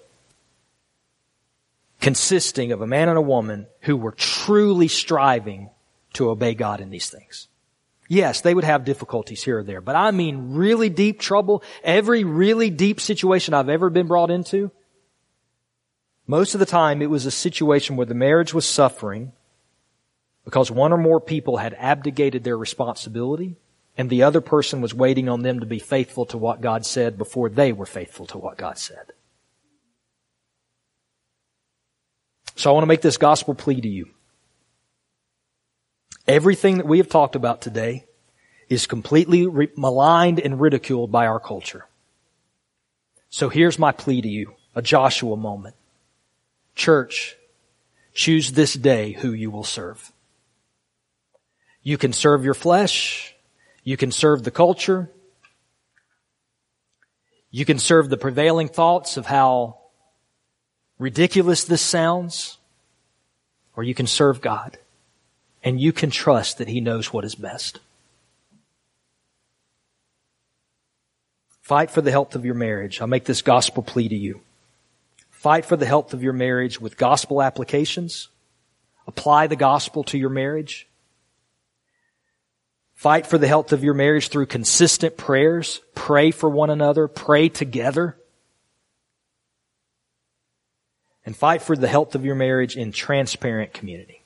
consisting 2.00 2.72
of 2.72 2.82
a 2.82 2.86
man 2.86 3.08
and 3.08 3.16
a 3.16 3.22
woman 3.22 3.66
who 3.82 3.96
were 3.96 4.12
truly 4.12 4.88
striving 4.88 5.70
to 6.14 6.30
obey 6.30 6.52
God 6.52 6.80
in 6.80 6.90
these 6.90 7.08
things. 7.08 7.48
Yes, 8.08 8.40
they 8.40 8.52
would 8.52 8.64
have 8.64 8.84
difficulties 8.84 9.42
here 9.42 9.60
or 9.60 9.62
there, 9.62 9.80
but 9.80 9.94
I 9.94 10.10
mean 10.10 10.54
really 10.54 10.90
deep 10.90 11.20
trouble. 11.20 11.62
Every 11.82 12.24
really 12.24 12.68
deep 12.68 13.00
situation 13.00 13.54
I've 13.54 13.68
ever 13.68 13.88
been 13.88 14.08
brought 14.08 14.30
into, 14.30 14.70
most 16.32 16.54
of 16.54 16.60
the 16.60 16.64
time 16.64 17.02
it 17.02 17.10
was 17.10 17.26
a 17.26 17.30
situation 17.30 17.94
where 17.94 18.06
the 18.06 18.14
marriage 18.14 18.54
was 18.54 18.64
suffering 18.64 19.32
because 20.46 20.70
one 20.70 20.90
or 20.90 20.96
more 20.96 21.20
people 21.20 21.58
had 21.58 21.76
abdicated 21.78 22.42
their 22.42 22.56
responsibility 22.56 23.56
and 23.98 24.08
the 24.08 24.22
other 24.22 24.40
person 24.40 24.80
was 24.80 24.94
waiting 24.94 25.28
on 25.28 25.42
them 25.42 25.60
to 25.60 25.66
be 25.66 25.78
faithful 25.78 26.24
to 26.24 26.38
what 26.38 26.62
God 26.62 26.86
said 26.86 27.18
before 27.18 27.50
they 27.50 27.70
were 27.70 27.84
faithful 27.84 28.24
to 28.28 28.38
what 28.38 28.56
God 28.56 28.78
said. 28.78 29.12
So 32.56 32.70
I 32.70 32.72
want 32.72 32.84
to 32.84 32.94
make 32.94 33.02
this 33.02 33.18
gospel 33.18 33.54
plea 33.54 33.82
to 33.82 33.88
you. 33.88 34.08
Everything 36.26 36.78
that 36.78 36.86
we 36.86 36.96
have 36.96 37.10
talked 37.10 37.36
about 37.36 37.60
today 37.60 38.06
is 38.70 38.86
completely 38.86 39.46
re- 39.46 39.68
maligned 39.76 40.40
and 40.40 40.58
ridiculed 40.58 41.12
by 41.12 41.26
our 41.26 41.40
culture. 41.40 41.84
So 43.28 43.50
here's 43.50 43.78
my 43.78 43.92
plea 43.92 44.22
to 44.22 44.28
you, 44.28 44.54
a 44.74 44.80
Joshua 44.80 45.36
moment. 45.36 45.74
Church, 46.74 47.36
choose 48.14 48.52
this 48.52 48.74
day 48.74 49.12
who 49.12 49.32
you 49.32 49.50
will 49.50 49.64
serve. 49.64 50.12
You 51.82 51.98
can 51.98 52.12
serve 52.12 52.44
your 52.44 52.54
flesh, 52.54 53.34
you 53.84 53.96
can 53.96 54.12
serve 54.12 54.44
the 54.44 54.50
culture. 54.50 55.10
You 57.54 57.66
can 57.66 57.78
serve 57.78 58.08
the 58.08 58.16
prevailing 58.16 58.68
thoughts 58.68 59.18
of 59.18 59.26
how 59.26 59.78
ridiculous 60.98 61.64
this 61.64 61.82
sounds. 61.82 62.56
Or 63.76 63.82
you 63.84 63.94
can 63.94 64.06
serve 64.06 64.40
God. 64.40 64.78
And 65.62 65.80
you 65.80 65.92
can 65.92 66.10
trust 66.10 66.58
that 66.58 66.68
He 66.68 66.80
knows 66.80 67.12
what 67.12 67.24
is 67.24 67.34
best. 67.34 67.78
Fight 71.60 71.90
for 71.90 72.00
the 72.00 72.10
health 72.10 72.34
of 72.34 72.44
your 72.44 72.54
marriage. 72.54 73.00
I'll 73.00 73.06
make 73.06 73.24
this 73.24 73.42
gospel 73.42 73.82
plea 73.82 74.08
to 74.08 74.16
you. 74.16 74.40
Fight 75.42 75.64
for 75.64 75.76
the 75.76 75.86
health 75.86 76.14
of 76.14 76.22
your 76.22 76.34
marriage 76.34 76.80
with 76.80 76.96
gospel 76.96 77.42
applications. 77.42 78.28
Apply 79.08 79.48
the 79.48 79.56
gospel 79.56 80.04
to 80.04 80.16
your 80.16 80.30
marriage. 80.30 80.86
Fight 82.94 83.26
for 83.26 83.38
the 83.38 83.48
health 83.48 83.72
of 83.72 83.82
your 83.82 83.92
marriage 83.92 84.28
through 84.28 84.46
consistent 84.46 85.16
prayers. 85.16 85.80
Pray 85.96 86.30
for 86.30 86.48
one 86.48 86.70
another. 86.70 87.08
Pray 87.08 87.48
together. 87.48 88.16
And 91.26 91.36
fight 91.36 91.60
for 91.60 91.74
the 91.74 91.88
health 91.88 92.14
of 92.14 92.24
your 92.24 92.36
marriage 92.36 92.76
in 92.76 92.92
transparent 92.92 93.72
community. 93.72 94.22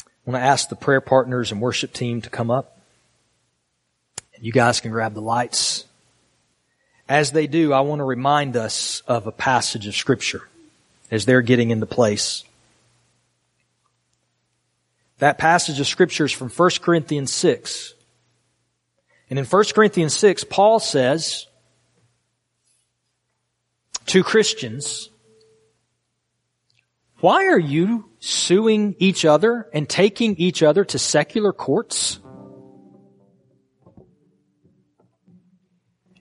I 0.00 0.04
want 0.24 0.42
to 0.42 0.44
ask 0.44 0.68
the 0.68 0.74
prayer 0.74 1.00
partners 1.00 1.52
and 1.52 1.60
worship 1.60 1.92
team 1.92 2.20
to 2.22 2.30
come 2.30 2.50
up. 2.50 2.80
And 4.34 4.44
you 4.44 4.50
guys 4.50 4.80
can 4.80 4.90
grab 4.90 5.14
the 5.14 5.22
lights. 5.22 5.84
As 7.10 7.32
they 7.32 7.48
do, 7.48 7.72
I 7.72 7.80
want 7.80 7.98
to 7.98 8.04
remind 8.04 8.56
us 8.56 9.02
of 9.08 9.26
a 9.26 9.32
passage 9.32 9.88
of 9.88 9.96
scripture 9.96 10.48
as 11.10 11.26
they're 11.26 11.42
getting 11.42 11.70
into 11.72 11.84
place. 11.84 12.44
That 15.18 15.36
passage 15.36 15.80
of 15.80 15.88
scripture 15.88 16.26
is 16.26 16.30
from 16.30 16.50
1 16.50 16.70
Corinthians 16.80 17.32
6. 17.32 17.94
And 19.28 19.40
in 19.40 19.44
1 19.44 19.64
Corinthians 19.74 20.14
6, 20.14 20.44
Paul 20.44 20.78
says 20.78 21.48
to 24.06 24.22
Christians, 24.22 25.10
why 27.18 27.46
are 27.46 27.58
you 27.58 28.08
suing 28.20 28.94
each 29.00 29.24
other 29.24 29.68
and 29.74 29.88
taking 29.88 30.36
each 30.36 30.62
other 30.62 30.84
to 30.84 30.98
secular 31.00 31.52
courts? 31.52 32.20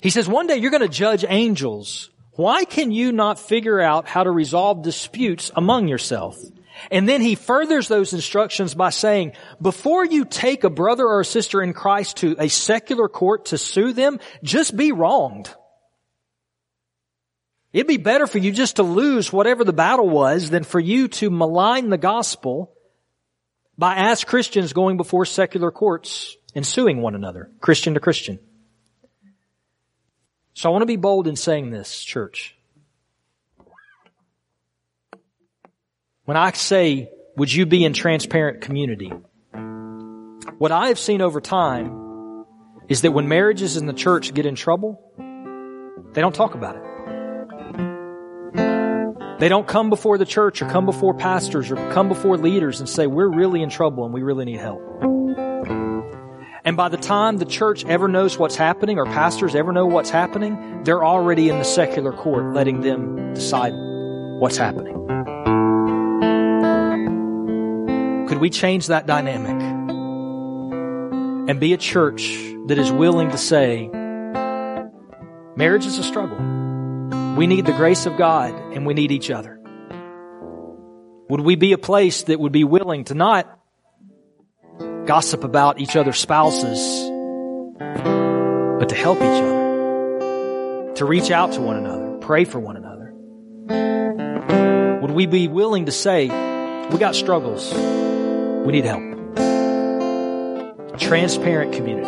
He 0.02 0.10
says 0.10 0.28
one 0.28 0.48
day 0.48 0.58
you're 0.58 0.72
going 0.72 0.82
to 0.82 0.88
judge 0.88 1.26
angels. 1.28 2.10
Why 2.34 2.64
can 2.64 2.92
you 2.92 3.12
not 3.12 3.40
figure 3.40 3.82
out 3.82 4.08
how 4.08 4.24
to 4.24 4.32
resolve 4.32 4.82
disputes 4.82 5.52
among 5.56 5.88
yourself? 5.88 6.40
And 6.90 7.08
then 7.10 7.20
he 7.20 7.36
furthers 7.36 7.90
those 7.90 8.14
instructions 8.14 8.74
by 8.74 8.92
saying, 8.92 9.34
before 9.62 10.06
you 10.06 10.24
take 10.24 10.64
a 10.64 10.70
brother 10.70 11.06
or 11.06 11.20
a 11.20 11.26
sister 11.26 11.62
in 11.62 11.74
Christ 11.74 12.18
to 12.18 12.38
a 12.40 12.48
secular 12.48 13.10
court 13.10 13.48
to 13.48 13.58
sue 13.58 13.92
them, 13.92 14.20
just 14.42 14.78
be 14.78 14.94
wronged. 14.94 15.54
It'd 17.74 17.88
be 17.88 17.98
better 17.98 18.26
for 18.26 18.38
you 18.38 18.52
just 18.52 18.78
to 18.78 18.84
lose 18.84 19.32
whatever 19.32 19.64
the 19.64 19.74
battle 19.74 20.10
was 20.10 20.50
than 20.50 20.64
for 20.64 20.80
you 20.80 21.10
to 21.10 21.30
malign 21.30 21.90
the 21.90 21.98
gospel 21.98 22.74
by 23.78 23.96
as 23.96 24.24
Christians 24.24 24.74
going 24.74 24.98
before 24.98 25.26
secular 25.26 25.72
courts 25.72 26.36
and 26.56 26.66
suing 26.66 27.02
one 27.02 27.16
another, 27.16 27.52
Christian 27.60 27.94
to 27.94 28.00
Christian. 28.00 28.40
So 30.60 30.68
I 30.68 30.74
want 30.74 30.82
to 30.82 30.88
be 30.88 30.98
bold 30.98 31.26
in 31.30 31.38
saying 31.38 31.70
this, 31.70 32.04
church. 32.04 32.54
When 36.26 36.36
I 36.36 36.52
say, 36.52 37.10
would 37.38 37.50
you 37.50 37.66
be 37.66 37.86
in 37.86 37.94
transparent 37.94 38.60
community? 38.60 39.10
What 40.58 40.74
I 40.74 40.90
have 40.90 41.00
seen 41.00 41.22
over 41.22 41.40
time 41.40 42.44
is 42.90 43.04
that 43.04 43.12
when 43.12 43.30
marriages 43.30 43.78
in 43.78 43.86
the 43.86 43.94
church 43.94 44.34
get 44.34 44.46
in 44.46 44.56
trouble, 44.56 45.00
they 46.12 46.20
don't 46.20 46.36
talk 46.36 46.56
about 46.56 46.76
it. 46.76 46.84
They 49.40 49.48
don't 49.48 49.66
come 49.66 49.90
before 49.90 50.18
the 50.18 50.26
church 50.26 50.62
or 50.62 50.70
come 50.70 50.86
before 50.86 51.14
pastors 51.14 51.72
or 51.72 51.78
come 51.94 52.10
before 52.10 52.38
leaders 52.38 52.82
and 52.82 52.90
say, 52.90 53.08
we're 53.08 53.30
really 53.30 53.62
in 53.62 53.70
trouble 53.70 54.04
and 54.04 54.14
we 54.14 54.24
really 54.24 54.44
need 54.44 54.60
help. 54.60 54.82
And 56.70 56.78
by 56.78 56.88
the 56.88 56.98
time 56.98 57.38
the 57.38 57.46
church 57.46 57.84
ever 57.86 58.08
knows 58.08 58.38
what's 58.38 58.56
happening 58.56 59.00
or 59.00 59.06
pastors 59.06 59.56
ever 59.56 59.72
know 59.72 59.88
what's 59.88 60.12
happening, 60.12 60.84
they're 60.84 61.04
already 61.04 61.50
in 61.50 61.58
the 61.58 61.64
secular 61.64 62.14
court 62.14 62.54
letting 62.54 62.82
them 62.82 63.34
decide 63.34 63.74
what's 64.40 64.56
happening. 64.56 64.94
Could 68.28 68.38
we 68.38 68.52
change 68.52 68.86
that 68.86 69.08
dynamic 69.08 69.60
and 71.50 71.60
be 71.60 71.74
a 71.74 71.78
church 71.78 72.38
that 72.68 72.78
is 72.78 72.92
willing 72.92 73.32
to 73.32 73.38
say, 73.40 73.90
marriage 75.56 75.88
is 75.88 75.98
a 75.98 76.04
struggle. 76.04 76.38
We 77.36 77.48
need 77.48 77.66
the 77.66 77.74
grace 77.74 78.06
of 78.06 78.16
God 78.16 78.54
and 78.76 78.86
we 78.86 78.94
need 78.94 79.12
each 79.12 79.32
other. 79.32 79.60
Would 81.30 81.42
we 81.42 81.56
be 81.56 81.74
a 81.74 81.80
place 81.80 82.22
that 82.26 82.40
would 82.40 82.52
be 82.52 82.64
willing 82.64 83.06
to 83.06 83.16
not 83.16 83.59
gossip 85.10 85.44
about 85.44 85.80
each 85.80 85.96
other's 85.96 86.20
spouses, 86.20 86.78
but 88.80 88.90
to 88.90 88.96
help 88.96 89.18
each 89.18 89.24
other, 89.24 90.94
to 90.94 91.04
reach 91.04 91.32
out 91.32 91.52
to 91.52 91.60
one 91.62 91.76
another, 91.78 92.20
pray 92.20 92.46
for 92.46 92.60
one 92.60 92.78
another? 92.78 93.12
Would 95.02 95.10
we 95.10 95.26
be 95.26 95.48
willing 95.48 95.88
to 95.88 95.92
say, 95.92 96.28
we 96.92 97.00
got 97.00 97.16
struggles. 97.16 97.74
We 97.74 98.72
need 98.72 98.86
help. 98.86 99.02
Transparent 101.00 101.74
community. 101.74 102.08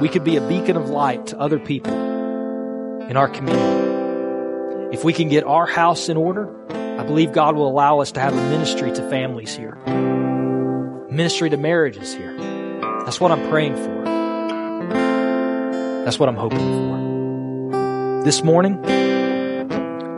We 0.00 0.08
could 0.08 0.24
be 0.24 0.36
a 0.36 0.40
beacon 0.48 0.76
of 0.76 0.90
light 0.90 1.28
to 1.28 1.38
other 1.38 1.60
people 1.60 1.94
in 1.94 3.16
our 3.16 3.28
community. 3.28 4.92
If 4.92 5.04
we 5.04 5.12
can 5.12 5.28
get 5.28 5.44
our 5.44 5.66
house 5.66 6.08
in 6.08 6.16
order, 6.16 6.52
I 6.98 7.04
believe 7.04 7.30
God 7.30 7.54
will 7.54 7.68
allow 7.68 8.00
us 8.00 8.10
to 8.12 8.20
have 8.20 8.32
a 8.32 8.50
ministry 8.50 8.90
to 8.90 9.08
families 9.08 9.54
here, 9.54 9.78
ministry 11.14 11.48
to 11.50 11.56
marriages 11.56 12.12
here. 12.14 12.36
That's 13.04 13.20
what 13.20 13.30
I'm 13.30 13.48
praying 13.48 13.76
for. 13.76 14.04
That's 16.04 16.18
what 16.18 16.28
I'm 16.28 16.36
hoping 16.36 16.58
for. 16.58 18.24
This 18.24 18.42
morning, 18.42 18.80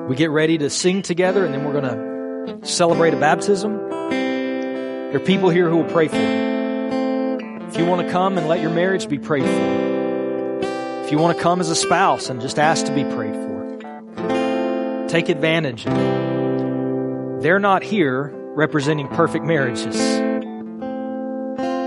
we 0.09 0.17
get 0.17 0.31
ready 0.31 0.59
to 0.59 0.71
sing 0.71 1.03
together 1.03 1.45
and 1.45 1.53
then 1.53 1.65
we're 1.65 1.81
going 1.81 2.61
to 2.61 2.67
celebrate 2.67 3.13
a 3.15 3.19
baptism. 3.19 3.77
There 3.91 5.17
are 5.17 5.25
people 5.25 5.51
here 5.51 5.69
who 5.69 5.77
will 5.79 5.91
pray 5.91 6.09
for 6.09 6.17
you. 6.17 7.67
If 7.69 7.77
you 7.77 7.85
want 7.85 8.07
to 8.07 8.13
come 8.13 8.39
and 8.39 8.49
let 8.49 8.61
your 8.61 8.71
marriage 8.71 9.09
be 9.09 9.19
prayed 9.19 9.45
for, 9.45 11.05
if 11.05 11.13
you 11.13 11.19
want 11.19 11.37
to 11.37 11.43
come 11.43 11.61
as 11.61 11.69
a 11.69 11.77
spouse 11.77 12.31
and 12.31 12.41
just 12.41 12.59
ask 12.59 12.87
to 12.87 12.95
be 12.95 13.05
prayed 13.05 13.35
for, 13.35 15.07
take 15.09 15.29
advantage 15.29 15.87
of 15.87 15.93
it. 15.93 17.43
They're 17.43 17.61
not 17.61 17.83
here 17.83 18.33
representing 18.55 19.09
perfect 19.09 19.45
marriages. 19.45 20.26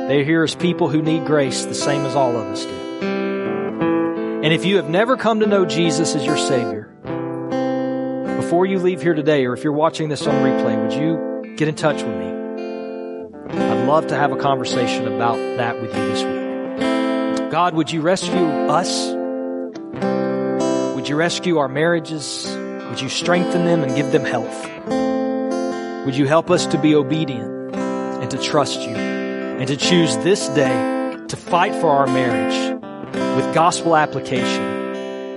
They're 0.10 0.24
here 0.24 0.44
as 0.44 0.56
people 0.56 0.90
who 0.90 1.04
need 1.04 1.28
grace 1.28 1.66
the 1.66 1.76
same 1.76 2.04
as 2.04 2.16
all 2.16 2.36
of 2.36 2.48
us 2.48 2.66
do. 2.66 2.74
And 4.44 4.52
if 4.52 4.66
you 4.66 4.78
have 4.78 4.90
never 4.90 5.18
come 5.18 5.42
to 5.42 5.46
know 5.46 5.66
Jesus 5.66 6.16
as 6.16 6.26
your 6.26 6.36
Savior, 6.36 6.86
before 8.38 8.66
you 8.66 8.80
leave 8.80 9.04
here 9.04 9.14
today, 9.14 9.46
or 9.46 9.54
if 9.54 9.64
you're 9.64 9.72
watching 9.72 10.10
this 10.10 10.26
on 10.26 10.34
replay, 10.44 10.82
would 10.82 10.94
you 10.94 11.56
get 11.58 11.68
in 11.68 11.76
touch 11.76 12.02
with 12.02 12.18
me? 12.18 12.26
I'd 13.56 13.88
love 13.88 14.08
to 14.08 14.16
have 14.16 14.32
a 14.32 14.38
conversation 14.38 15.08
about 15.08 15.36
that 15.58 15.80
with 15.80 15.96
you 15.96 16.08
this 16.08 16.24
week. 16.24 17.52
God, 17.52 17.76
would 17.76 17.92
you 17.92 18.02
rescue 18.02 18.48
us? 18.68 19.10
Would 20.96 21.08
you 21.08 21.18
rescue 21.18 21.60
our 21.60 21.70
marriages? 21.70 22.48
Would 22.90 23.00
you 23.00 23.10
strengthen 23.10 23.64
them 23.64 23.84
and 23.84 23.96
give 23.96 24.12
them 24.12 24.26
health? 24.26 26.08
Would 26.08 26.16
you 26.16 26.26
help 26.26 26.50
us 26.50 26.66
to 26.66 26.80
be 26.80 26.96
obedient 26.96 27.76
and 27.76 28.32
to 28.32 28.40
trust 28.40 28.82
you 28.82 29.19
and 29.60 29.68
to 29.68 29.76
choose 29.76 30.16
this 30.18 30.48
day 30.50 31.18
to 31.28 31.36
fight 31.36 31.76
for 31.76 31.90
our 31.90 32.08
marriage 32.08 32.82
with 33.36 33.54
gospel 33.54 33.96
application 33.96 34.64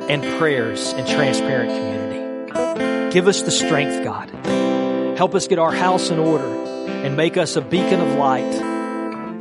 and 0.08 0.22
prayers 0.38 0.92
and 0.92 1.06
transparent 1.08 1.70
community? 1.70 3.12
Give 3.12 3.26
us 3.26 3.42
the 3.42 3.50
strength, 3.50 4.04
God. 4.04 4.30
Help 5.18 5.34
us 5.34 5.48
get 5.48 5.58
our 5.58 5.72
house 5.72 6.10
in 6.10 6.18
order 6.18 6.46
and 6.46 7.16
make 7.16 7.36
us 7.36 7.56
a 7.56 7.60
beacon 7.60 8.00
of 8.00 8.14
light 8.14 8.52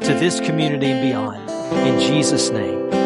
to 0.01 0.13
this 0.15 0.39
community 0.39 0.87
and 0.87 1.01
beyond. 1.01 1.49
In 1.87 1.99
Jesus' 1.99 2.49
name. 2.49 3.00